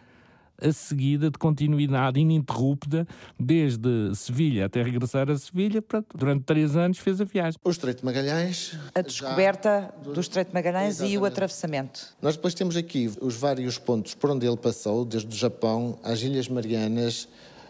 a 0.62 0.72
seguida 0.72 1.30
de 1.30 1.38
continuidade 1.38 2.20
ininterrupta 2.20 3.08
desde 3.40 4.16
Sevilha 4.16 4.66
até 4.66 4.82
regressar 4.82 5.30
a 5.30 5.38
Sevilha. 5.38 5.84
Durante 6.16 6.44
três 6.44 6.76
anos 6.76 6.98
fez 6.98 7.22
a 7.22 7.24
viagem. 7.24 7.60
O 7.64 7.70
Estreito 7.70 8.00
de 8.00 8.06
Magalhães. 8.06 8.78
A 8.94 9.02
descoberta 9.02 9.94
já... 9.96 10.12
do 10.12 10.20
Estreito 10.20 10.50
de 10.50 10.54
Magalhães 10.54 10.96
Exatamente. 10.96 11.14
e 11.14 11.18
o 11.18 11.26
atravessamento. 11.26 12.16
Nós 12.22 12.36
depois 12.36 12.54
temos 12.54 12.76
aqui 12.76 13.12
os 13.22 13.36
vários 13.36 13.78
pontos 13.78 14.14
por 14.14 14.32
onde 14.32 14.46
ele 14.46 14.58
passou, 14.58 15.06
desde 15.06 15.34
o 15.34 15.38
Japão 15.38 16.00
às 16.04 16.22
Ilhas 16.22 16.48
Marianas. 16.48 17.28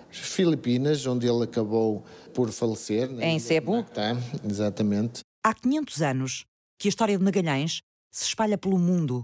Filipinas, 0.10 1.06
onde 1.06 1.28
ele 1.28 1.44
acabou 1.44 2.04
por 2.34 2.50
falecer. 2.52 3.10
Em 3.20 3.40
Cebu. 3.40 3.86
exatamente. 4.50 5.20
Há 5.44 5.54
500 5.54 6.02
anos 6.02 6.46
que 6.80 6.88
a 6.88 6.90
história 6.90 7.18
de 7.18 7.24
Magalhães 7.24 7.82
se 8.12 8.26
espalha 8.26 8.58
pelo 8.58 8.78
mundo 8.78 9.24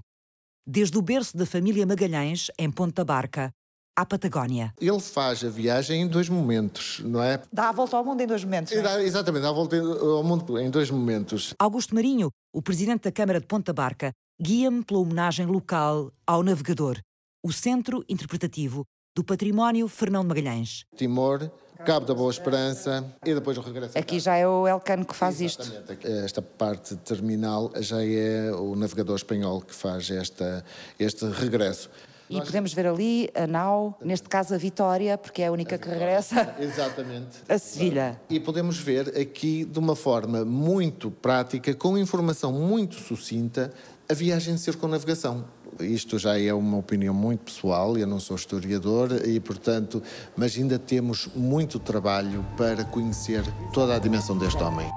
desde 0.66 0.98
o 0.98 1.02
berço 1.02 1.36
da 1.36 1.46
família 1.46 1.86
Magalhães, 1.86 2.48
em 2.58 2.72
Ponta 2.72 3.04
Barca, 3.04 3.52
à 3.96 4.06
Patagónia. 4.06 4.74
Ele 4.80 5.00
faz 5.00 5.44
a 5.44 5.50
viagem 5.50 6.02
em 6.02 6.08
dois 6.08 6.28
momentos, 6.30 7.00
não 7.06 7.22
é? 7.22 7.42
Dá 7.52 7.70
a 7.70 7.72
volta 7.72 7.98
ao 7.98 8.04
mundo 8.04 8.22
em 8.22 8.28
dois 8.28 8.44
momentos. 8.44 8.74
Dá, 8.82 9.02
exatamente, 9.04 9.44
dá 9.44 9.50
a 9.50 9.54
volta 9.54 9.78
ao 9.78 10.24
mundo 10.24 10.60
em 10.60 10.70
dois 10.70 10.90
momentos. 10.90 11.54
Augusto 11.60 11.94
Marinho, 11.94 12.30
o 12.54 12.62
presidente 12.62 13.04
da 13.04 13.12
Câmara 13.12 13.40
de 13.40 13.46
Ponta 13.46 13.72
Barca, 13.72 14.12
guia-me 14.42 14.84
pela 14.84 15.00
homenagem 15.00 15.46
local 15.46 16.12
ao 16.26 16.42
navegador, 16.42 17.00
o 17.44 17.52
Centro 17.52 18.04
Interpretativo 18.10 18.84
do 19.16 19.24
Património 19.24 19.88
Fernão 19.88 20.24
de 20.24 20.30
Magalhães. 20.30 20.86
Timor, 20.96 21.52
Cabo 21.86 22.06
da 22.06 22.14
Boa 22.14 22.32
Esperança 22.32 23.04
e 23.26 23.34
depois 23.34 23.58
o 23.58 23.62
regresso. 23.62 23.98
Aqui 23.98 24.18
já 24.20 24.36
é 24.38 24.48
o 24.48 24.66
Elcano 24.66 25.06
que 25.06 25.14
faz 25.14 25.42
Exatamente. 25.42 25.94
isto. 25.94 26.08
Esta 26.08 26.42
parte 26.42 26.96
terminal 26.98 27.72
já 27.80 28.04
é 28.04 28.52
o 28.54 28.74
navegador 28.76 29.18
espanhol 29.18 29.62
que 29.62 29.76
faz 29.76 30.10
esta, 30.10 30.64
este 30.98 31.26
regresso. 31.26 31.90
E 32.30 32.38
Nós... 32.38 32.46
podemos 32.46 32.74
ver 32.74 32.88
ali 32.88 33.30
a 33.36 33.46
nau, 33.46 33.98
neste 34.02 34.30
caso 34.30 34.56
a 34.56 34.58
Vitória, 34.58 35.18
porque 35.18 35.42
é 35.42 35.48
a 35.48 35.52
única 35.52 35.76
a 35.76 35.78
que 35.78 35.90
regressa 35.90 36.56
Exatamente. 36.58 37.40
a 37.50 37.58
Sevilha. 37.58 38.20
E 38.30 38.40
podemos 38.40 38.78
ver 38.78 39.10
aqui 39.20 39.66
de 39.66 39.78
uma 39.78 39.96
forma 39.96 40.46
muito 40.46 41.12
prática, 41.12 41.74
com 41.74 41.98
informação 41.98 42.54
muito 42.54 42.96
sucinta, 42.96 43.74
a 44.10 44.14
viagem 44.14 44.56
de 44.56 44.62
circunnavegação 44.62 45.46
isto 45.80 46.18
já 46.18 46.40
é 46.40 46.54
uma 46.54 46.78
opinião 46.78 47.14
muito 47.14 47.46
pessoal, 47.46 47.98
eu 47.98 48.08
não 48.08 48.20
sou 48.20 48.36
historiador 48.36 49.12
e, 49.26 49.40
portanto, 49.40 50.02
mas 50.36 50.58
ainda 50.58 50.78
temos 50.78 51.30
muito 51.36 51.80
trabalho 51.80 52.46
para 52.58 52.84
conhecer 52.84 53.44
toda 53.74 53.96
a 53.96 54.00
dimensão 54.00 54.38
deste 54.38 54.62
homem. 54.62 54.88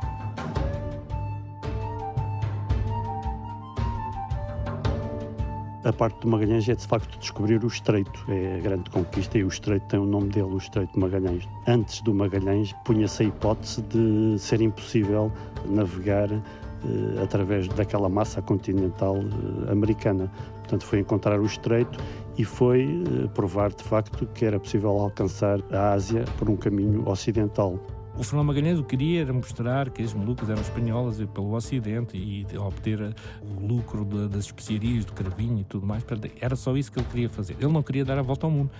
A 5.86 5.92
parte 5.92 6.18
do 6.18 6.26
Magalhães 6.26 6.68
é 6.68 6.74
de 6.74 6.84
facto 6.84 7.16
descobrir 7.20 7.62
o 7.62 7.68
estreito, 7.68 8.24
é 8.28 8.56
a 8.56 8.60
grande 8.60 8.90
conquista 8.90 9.38
e 9.38 9.44
o 9.44 9.48
estreito 9.48 9.86
tem 9.86 10.00
o 10.00 10.04
nome 10.04 10.30
dele, 10.30 10.48
o 10.48 10.58
Estreito 10.58 10.92
de 10.92 10.98
Magalhães. 10.98 11.48
Antes 11.68 12.00
do 12.02 12.12
Magalhães 12.12 12.74
punha-se 12.84 13.22
a 13.22 13.26
hipótese 13.26 13.82
de 13.82 14.36
ser 14.36 14.60
impossível 14.60 15.30
navegar 15.64 16.28
eh, 16.32 17.22
através 17.22 17.68
daquela 17.68 18.08
massa 18.08 18.42
continental 18.42 19.16
eh, 19.16 19.70
americana. 19.70 20.28
Portanto, 20.66 20.84
foi 20.84 20.98
encontrar 20.98 21.38
o 21.38 21.46
estreito 21.46 21.96
e 22.36 22.44
foi 22.44 22.82
eh, 22.82 23.28
provar 23.28 23.72
de 23.72 23.84
facto 23.84 24.26
que 24.34 24.44
era 24.44 24.58
possível 24.58 24.90
alcançar 24.90 25.60
a 25.70 25.92
Ásia 25.92 26.24
por 26.36 26.50
um 26.50 26.56
caminho 26.56 27.08
ocidental. 27.08 27.78
O 28.18 28.22
Fernando 28.22 28.46
Magalhães 28.46 28.78
o 28.78 28.82
que 28.82 28.96
queria 28.96 29.20
era 29.20 29.32
mostrar 29.32 29.90
que 29.90 30.02
as 30.02 30.14
Molucas 30.14 30.48
eram 30.48 30.62
espanholas 30.62 31.18
pelo 31.34 31.52
Ocidente 31.54 32.16
e 32.16 32.46
obter 32.56 33.14
o 33.42 33.66
lucro 33.66 34.06
de, 34.06 34.28
das 34.28 34.46
especiarias, 34.46 35.04
do 35.04 35.12
carvinho 35.12 35.60
e 35.60 35.64
tudo 35.64 35.86
mais. 35.86 36.02
Era 36.40 36.56
só 36.56 36.74
isso 36.74 36.90
que 36.90 36.98
ele 36.98 37.06
queria 37.08 37.28
fazer. 37.28 37.56
Ele 37.60 37.70
não 37.70 37.82
queria 37.82 38.06
dar 38.06 38.18
a 38.18 38.22
volta 38.22 38.46
ao 38.46 38.50
mundo. 38.50 38.70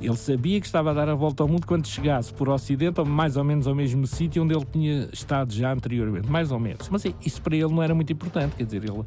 Ele 0.00 0.16
sabia 0.16 0.60
que 0.60 0.66
estava 0.66 0.92
a 0.92 0.94
dar 0.94 1.08
a 1.08 1.16
volta 1.16 1.42
ao 1.42 1.48
mundo 1.48 1.66
quando 1.66 1.84
chegasse 1.88 2.32
por 2.32 2.48
Ocidente, 2.48 3.00
ou 3.00 3.06
mais 3.06 3.36
ou 3.36 3.42
menos 3.42 3.66
ao 3.66 3.74
mesmo 3.74 4.06
sítio 4.06 4.44
onde 4.44 4.54
ele 4.54 4.64
tinha 4.64 5.08
estado 5.12 5.52
já 5.52 5.72
anteriormente. 5.72 6.30
Mais 6.30 6.52
ou 6.52 6.60
menos. 6.60 6.88
Mas 6.88 7.04
isso 7.24 7.42
para 7.42 7.56
ele 7.56 7.72
não 7.72 7.82
era 7.82 7.94
muito 7.94 8.12
importante. 8.12 8.54
Quer 8.54 8.66
dizer, 8.66 8.84
ele 8.84 9.04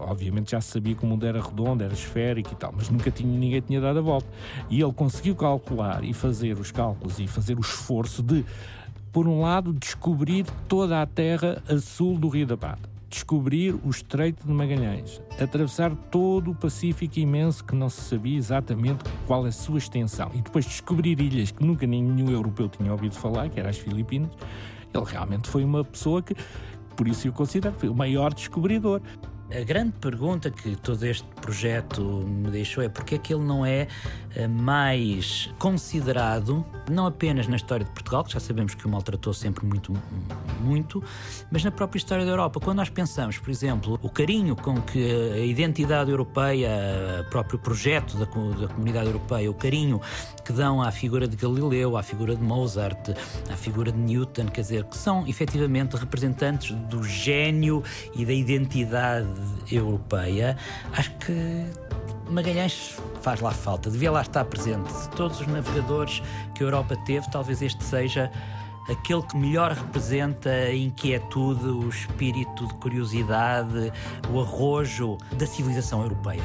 obviamente 0.00 0.50
já 0.50 0.60
sabia 0.60 0.94
que 0.94 1.04
o 1.04 1.06
mundo 1.06 1.24
era 1.24 1.40
redondo, 1.40 1.82
era 1.82 1.94
esférico 1.94 2.52
e 2.52 2.56
tal, 2.56 2.74
mas 2.76 2.90
nunca 2.90 3.10
tinha, 3.10 3.38
ninguém 3.38 3.62
tinha 3.62 3.80
dado 3.80 3.98
a 3.98 4.02
volta. 4.02 4.28
E 4.68 4.82
ele 4.82 4.92
conseguiu 4.92 5.34
calcular 5.34 6.04
e 6.04 6.12
fazer 6.12 6.58
os 6.58 6.70
cálculos 6.70 7.18
e 7.18 7.26
fazer 7.26 7.56
o 7.56 7.60
esforço 7.60 8.22
de 8.22 8.44
por 9.16 9.26
um 9.26 9.40
lado, 9.40 9.72
descobrir 9.72 10.44
toda 10.68 11.00
a 11.00 11.06
terra 11.06 11.62
a 11.66 11.78
sul 11.78 12.18
do 12.18 12.28
Rio 12.28 12.46
da 12.46 12.54
Prata, 12.54 12.86
descobrir 13.08 13.74
o 13.82 13.88
Estreito 13.88 14.46
de 14.46 14.52
Magalhães, 14.52 15.22
atravessar 15.40 15.96
todo 16.10 16.50
o 16.50 16.54
Pacífico 16.54 17.18
imenso 17.18 17.64
que 17.64 17.74
não 17.74 17.88
se 17.88 18.02
sabia 18.02 18.36
exatamente 18.36 19.02
qual 19.26 19.46
é 19.46 19.48
a 19.48 19.52
sua 19.52 19.78
extensão, 19.78 20.30
e 20.34 20.42
depois 20.42 20.66
descobrir 20.66 21.18
ilhas 21.18 21.50
que 21.50 21.64
nunca 21.64 21.86
nenhum 21.86 22.28
europeu 22.30 22.68
tinha 22.68 22.92
ouvido 22.92 23.14
falar, 23.14 23.48
que 23.48 23.58
eram 23.58 23.70
as 23.70 23.78
Filipinas. 23.78 24.30
Ele 24.92 25.04
realmente 25.06 25.48
foi 25.48 25.64
uma 25.64 25.82
pessoa 25.82 26.20
que, 26.20 26.36
por 26.94 27.08
isso 27.08 27.26
eu 27.26 27.32
considero, 27.32 27.74
foi 27.78 27.88
o 27.88 27.94
maior 27.94 28.34
descobridor. 28.34 29.00
A 29.50 29.64
grande 29.64 29.92
pergunta 29.92 30.50
que 30.50 30.76
todo 30.76 31.02
este 31.04 31.26
projeto 31.40 32.02
me 32.02 32.50
deixou 32.50 32.84
é 32.84 32.90
porque 32.90 33.14
é 33.14 33.18
que 33.18 33.32
ele 33.32 33.44
não 33.44 33.64
é 33.64 33.88
eh, 34.34 34.46
mais 34.46 35.48
considerado, 35.58 36.66
não 36.90 37.06
apenas 37.06 37.48
na 37.48 37.56
história 37.56 37.84
de 37.84 37.90
Portugal, 37.92 38.24
que 38.24 38.32
já 38.32 38.40
sabemos 38.40 38.74
que 38.74 38.86
o 38.86 38.88
maltratou 38.88 39.32
sempre 39.32 39.66
muito, 39.66 39.92
muito, 40.60 41.02
mas 41.50 41.64
na 41.64 41.70
própria 41.70 41.98
história 41.98 42.24
da 42.24 42.30
Europa. 42.30 42.60
Quando 42.60 42.78
nós 42.78 42.88
pensamos, 42.88 43.38
por 43.38 43.50
exemplo, 43.50 43.98
o 44.02 44.08
carinho 44.08 44.56
com 44.56 44.80
que 44.80 45.32
a 45.32 45.38
identidade 45.38 46.10
europeia, 46.10 46.70
o 47.26 47.30
próprio 47.30 47.58
projeto 47.58 48.16
da, 48.16 48.24
da 48.24 48.68
comunidade 48.68 49.06
europeia, 49.06 49.50
o 49.50 49.54
carinho 49.54 50.00
que 50.44 50.52
dão 50.52 50.80
à 50.82 50.90
figura 50.90 51.26
de 51.26 51.36
Galileu, 51.36 51.96
à 51.96 52.02
figura 52.02 52.36
de 52.36 52.42
Mozart, 52.42 53.10
à 53.50 53.56
figura 53.56 53.90
de 53.90 53.98
Newton, 53.98 54.46
quer 54.46 54.60
dizer, 54.60 54.84
que 54.84 54.96
são 54.96 55.26
efetivamente 55.26 55.96
representantes 55.96 56.72
do 56.88 57.02
gênio 57.02 57.82
e 58.14 58.24
da 58.24 58.32
identidade 58.32 59.28
europeia, 59.70 60.56
acho 60.92 61.10
que 61.18 61.66
Magalhães 62.28 62.98
faz 63.22 63.40
lá 63.40 63.50
falta, 63.50 63.90
devia 63.90 64.10
lá 64.10 64.22
estar 64.22 64.44
presente. 64.44 64.92
De 64.92 65.08
todos 65.10 65.40
os 65.40 65.46
navegadores 65.46 66.22
que 66.54 66.62
a 66.62 66.66
Europa 66.66 66.96
teve, 67.04 67.30
talvez 67.30 67.62
este 67.62 67.82
seja 67.84 68.30
aquele 68.88 69.22
que 69.22 69.36
melhor 69.36 69.72
representa 69.72 70.50
a 70.50 70.74
inquietude, 70.74 71.66
o 71.66 71.88
espírito 71.88 72.66
de 72.66 72.74
curiosidade, 72.74 73.92
o 74.30 74.40
arrojo 74.40 75.16
da 75.32 75.46
civilização 75.46 76.02
europeia. 76.02 76.42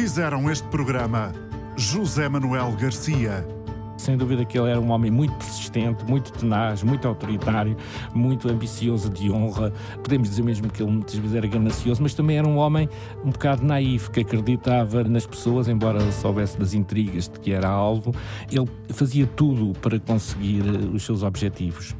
fizeram 0.00 0.50
este 0.50 0.66
programa 0.68 1.30
José 1.76 2.26
Manuel 2.26 2.72
Garcia. 2.72 3.59
Sem 4.00 4.16
dúvida 4.16 4.46
que 4.46 4.58
ele 4.58 4.70
era 4.70 4.80
um 4.80 4.90
homem 4.92 5.10
muito 5.10 5.34
persistente, 5.34 6.06
muito 6.06 6.32
tenaz, 6.32 6.82
muito 6.82 7.06
autoritário, 7.06 7.76
muito 8.14 8.48
ambicioso 8.48 9.10
de 9.10 9.30
honra. 9.30 9.74
Podemos 10.02 10.30
dizer 10.30 10.42
mesmo 10.42 10.70
que 10.70 10.82
ele 10.82 10.90
muitas 10.90 11.14
vezes 11.16 11.36
era 11.36 11.46
ganancioso, 11.46 12.02
mas 12.02 12.14
também 12.14 12.38
era 12.38 12.48
um 12.48 12.56
homem 12.56 12.88
um 13.22 13.28
bocado 13.30 13.62
naif, 13.62 14.10
que 14.10 14.20
acreditava 14.20 15.04
nas 15.04 15.26
pessoas, 15.26 15.68
embora 15.68 16.00
soubesse 16.12 16.58
das 16.58 16.72
intrigas 16.72 17.28
de 17.28 17.38
que 17.40 17.52
era 17.52 17.68
alvo. 17.68 18.14
Ele 18.50 18.66
fazia 18.88 19.26
tudo 19.26 19.78
para 19.80 20.00
conseguir 20.00 20.62
eh, 20.66 20.96
os 20.96 21.04
seus 21.04 21.22
objetivos. 21.22 21.94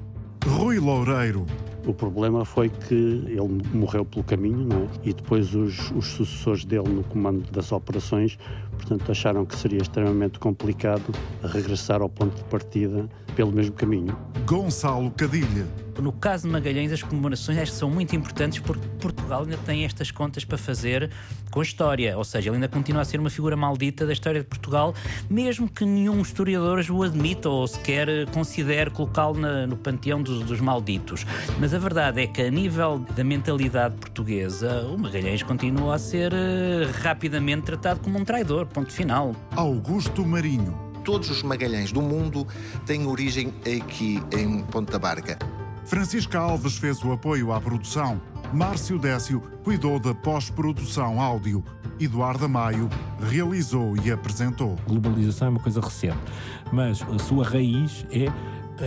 Rui 0.46 0.78
Loureiro. 0.78 1.44
O 1.86 1.94
problema 1.94 2.44
foi 2.44 2.68
que 2.68 2.94
ele 2.94 3.62
morreu 3.72 4.04
pelo 4.04 4.24
caminho, 4.24 4.66
não 4.66 4.82
é? 4.82 4.88
E 5.02 5.12
depois 5.12 5.54
os, 5.54 5.90
os 5.92 6.06
sucessores 6.06 6.64
dele 6.64 6.88
no 6.88 7.02
comando 7.04 7.50
das 7.50 7.72
operações, 7.72 8.38
portanto, 8.72 9.10
acharam 9.10 9.44
que 9.46 9.56
seria 9.56 9.80
extremamente 9.80 10.38
complicado 10.38 11.12
regressar 11.42 12.02
ao 12.02 12.08
ponto 12.08 12.36
de 12.36 12.44
partida 12.44 13.08
pelo 13.34 13.52
mesmo 13.52 13.74
caminho. 13.74 14.16
Gonçalo 14.46 15.10
Cadilha. 15.12 15.89
No 16.00 16.12
caso 16.12 16.46
de 16.46 16.52
Magalhães, 16.52 16.92
as 16.92 17.02
comemorações 17.02 17.58
acho 17.58 17.72
que 17.72 17.78
são 17.78 17.90
muito 17.90 18.14
importantes 18.16 18.58
porque 18.58 18.86
Portugal 19.00 19.42
ainda 19.42 19.56
tem 19.58 19.84
estas 19.84 20.10
contas 20.10 20.44
para 20.44 20.56
fazer 20.58 21.10
com 21.50 21.60
a 21.60 21.62
história. 21.62 22.16
Ou 22.16 22.24
seja, 22.24 22.48
ele 22.48 22.56
ainda 22.56 22.68
continua 22.68 23.02
a 23.02 23.04
ser 23.04 23.20
uma 23.20 23.30
figura 23.30 23.56
maldita 23.56 24.06
da 24.06 24.12
história 24.12 24.40
de 24.40 24.46
Portugal, 24.46 24.94
mesmo 25.28 25.68
que 25.68 25.84
nenhum 25.84 26.20
historiador 26.20 26.84
o 26.90 27.02
admita 27.02 27.48
ou 27.48 27.66
sequer 27.66 28.26
considere 28.30 28.90
colocá-lo 28.90 29.38
no 29.66 29.76
panteão 29.76 30.22
dos, 30.22 30.44
dos 30.44 30.60
malditos. 30.60 31.26
Mas 31.58 31.74
a 31.74 31.78
verdade 31.78 32.22
é 32.22 32.26
que, 32.26 32.42
a 32.42 32.50
nível 32.50 33.04
da 33.14 33.24
mentalidade 33.24 33.96
portuguesa, 33.96 34.82
o 34.86 34.98
Magalhães 34.98 35.42
continua 35.42 35.96
a 35.96 35.98
ser 35.98 36.32
uh, 36.32 36.90
rapidamente 37.02 37.62
tratado 37.62 38.00
como 38.00 38.18
um 38.18 38.24
traidor. 38.24 38.66
Ponto 38.66 38.92
final. 38.92 39.34
Augusto 39.54 40.24
Marinho. 40.24 40.78
Todos 41.04 41.30
os 41.30 41.42
Magalhães 41.42 41.92
do 41.92 42.02
mundo 42.02 42.46
têm 42.86 43.06
origem 43.06 43.52
aqui 43.60 44.22
em 44.36 44.62
Ponta 44.64 44.98
Barca. 44.98 45.38
Francisca 45.84 46.38
Alves 46.38 46.76
fez 46.76 47.02
o 47.02 47.12
apoio 47.12 47.52
à 47.52 47.60
produção. 47.60 48.20
Márcio 48.52 48.98
Décio 48.98 49.40
cuidou 49.62 49.98
da 49.98 50.14
pós-produção 50.14 51.20
áudio. 51.20 51.64
Eduardo 51.98 52.48
Maio 52.48 52.88
realizou 53.20 53.94
e 54.02 54.10
apresentou. 54.10 54.76
Globalização 54.86 55.48
é 55.48 55.50
uma 55.50 55.60
coisa 55.60 55.80
recente, 55.80 56.18
mas 56.72 57.02
a 57.02 57.18
sua 57.18 57.44
raiz 57.44 58.06
é 58.10 58.26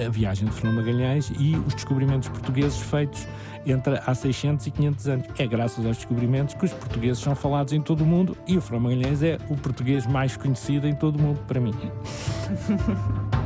a 0.06 0.10
viagem 0.10 0.48
de 0.48 0.54
Fernando 0.54 0.78
Magalhães 0.78 1.32
e 1.38 1.56
os 1.56 1.76
descobrimentos 1.76 2.28
portugueses 2.30 2.80
feitos 2.80 3.28
entre 3.66 4.02
há 4.06 4.16
600 4.16 4.68
e 4.68 4.72
500 4.72 5.08
anos. 5.08 5.28
É 5.38 5.46
graças 5.46 5.86
aos 5.86 5.98
descobrimentos 5.98 6.56
que 6.56 6.66
os 6.66 6.74
portugueses 6.74 7.22
são 7.22 7.36
falados 7.36 7.74
em 7.74 7.82
todo 7.82 8.02
o 8.02 8.06
mundo 8.06 8.36
e 8.48 8.58
o 8.58 8.62
Fernando 8.62 8.84
Magalhães 8.84 9.22
é 9.22 9.38
o 9.50 9.56
português 9.56 10.06
mais 10.08 10.36
conhecido 10.36 10.88
em 10.88 10.96
todo 10.96 11.18
o 11.18 11.22
mundo, 11.22 11.40
para 11.48 11.60
mim. 11.60 11.74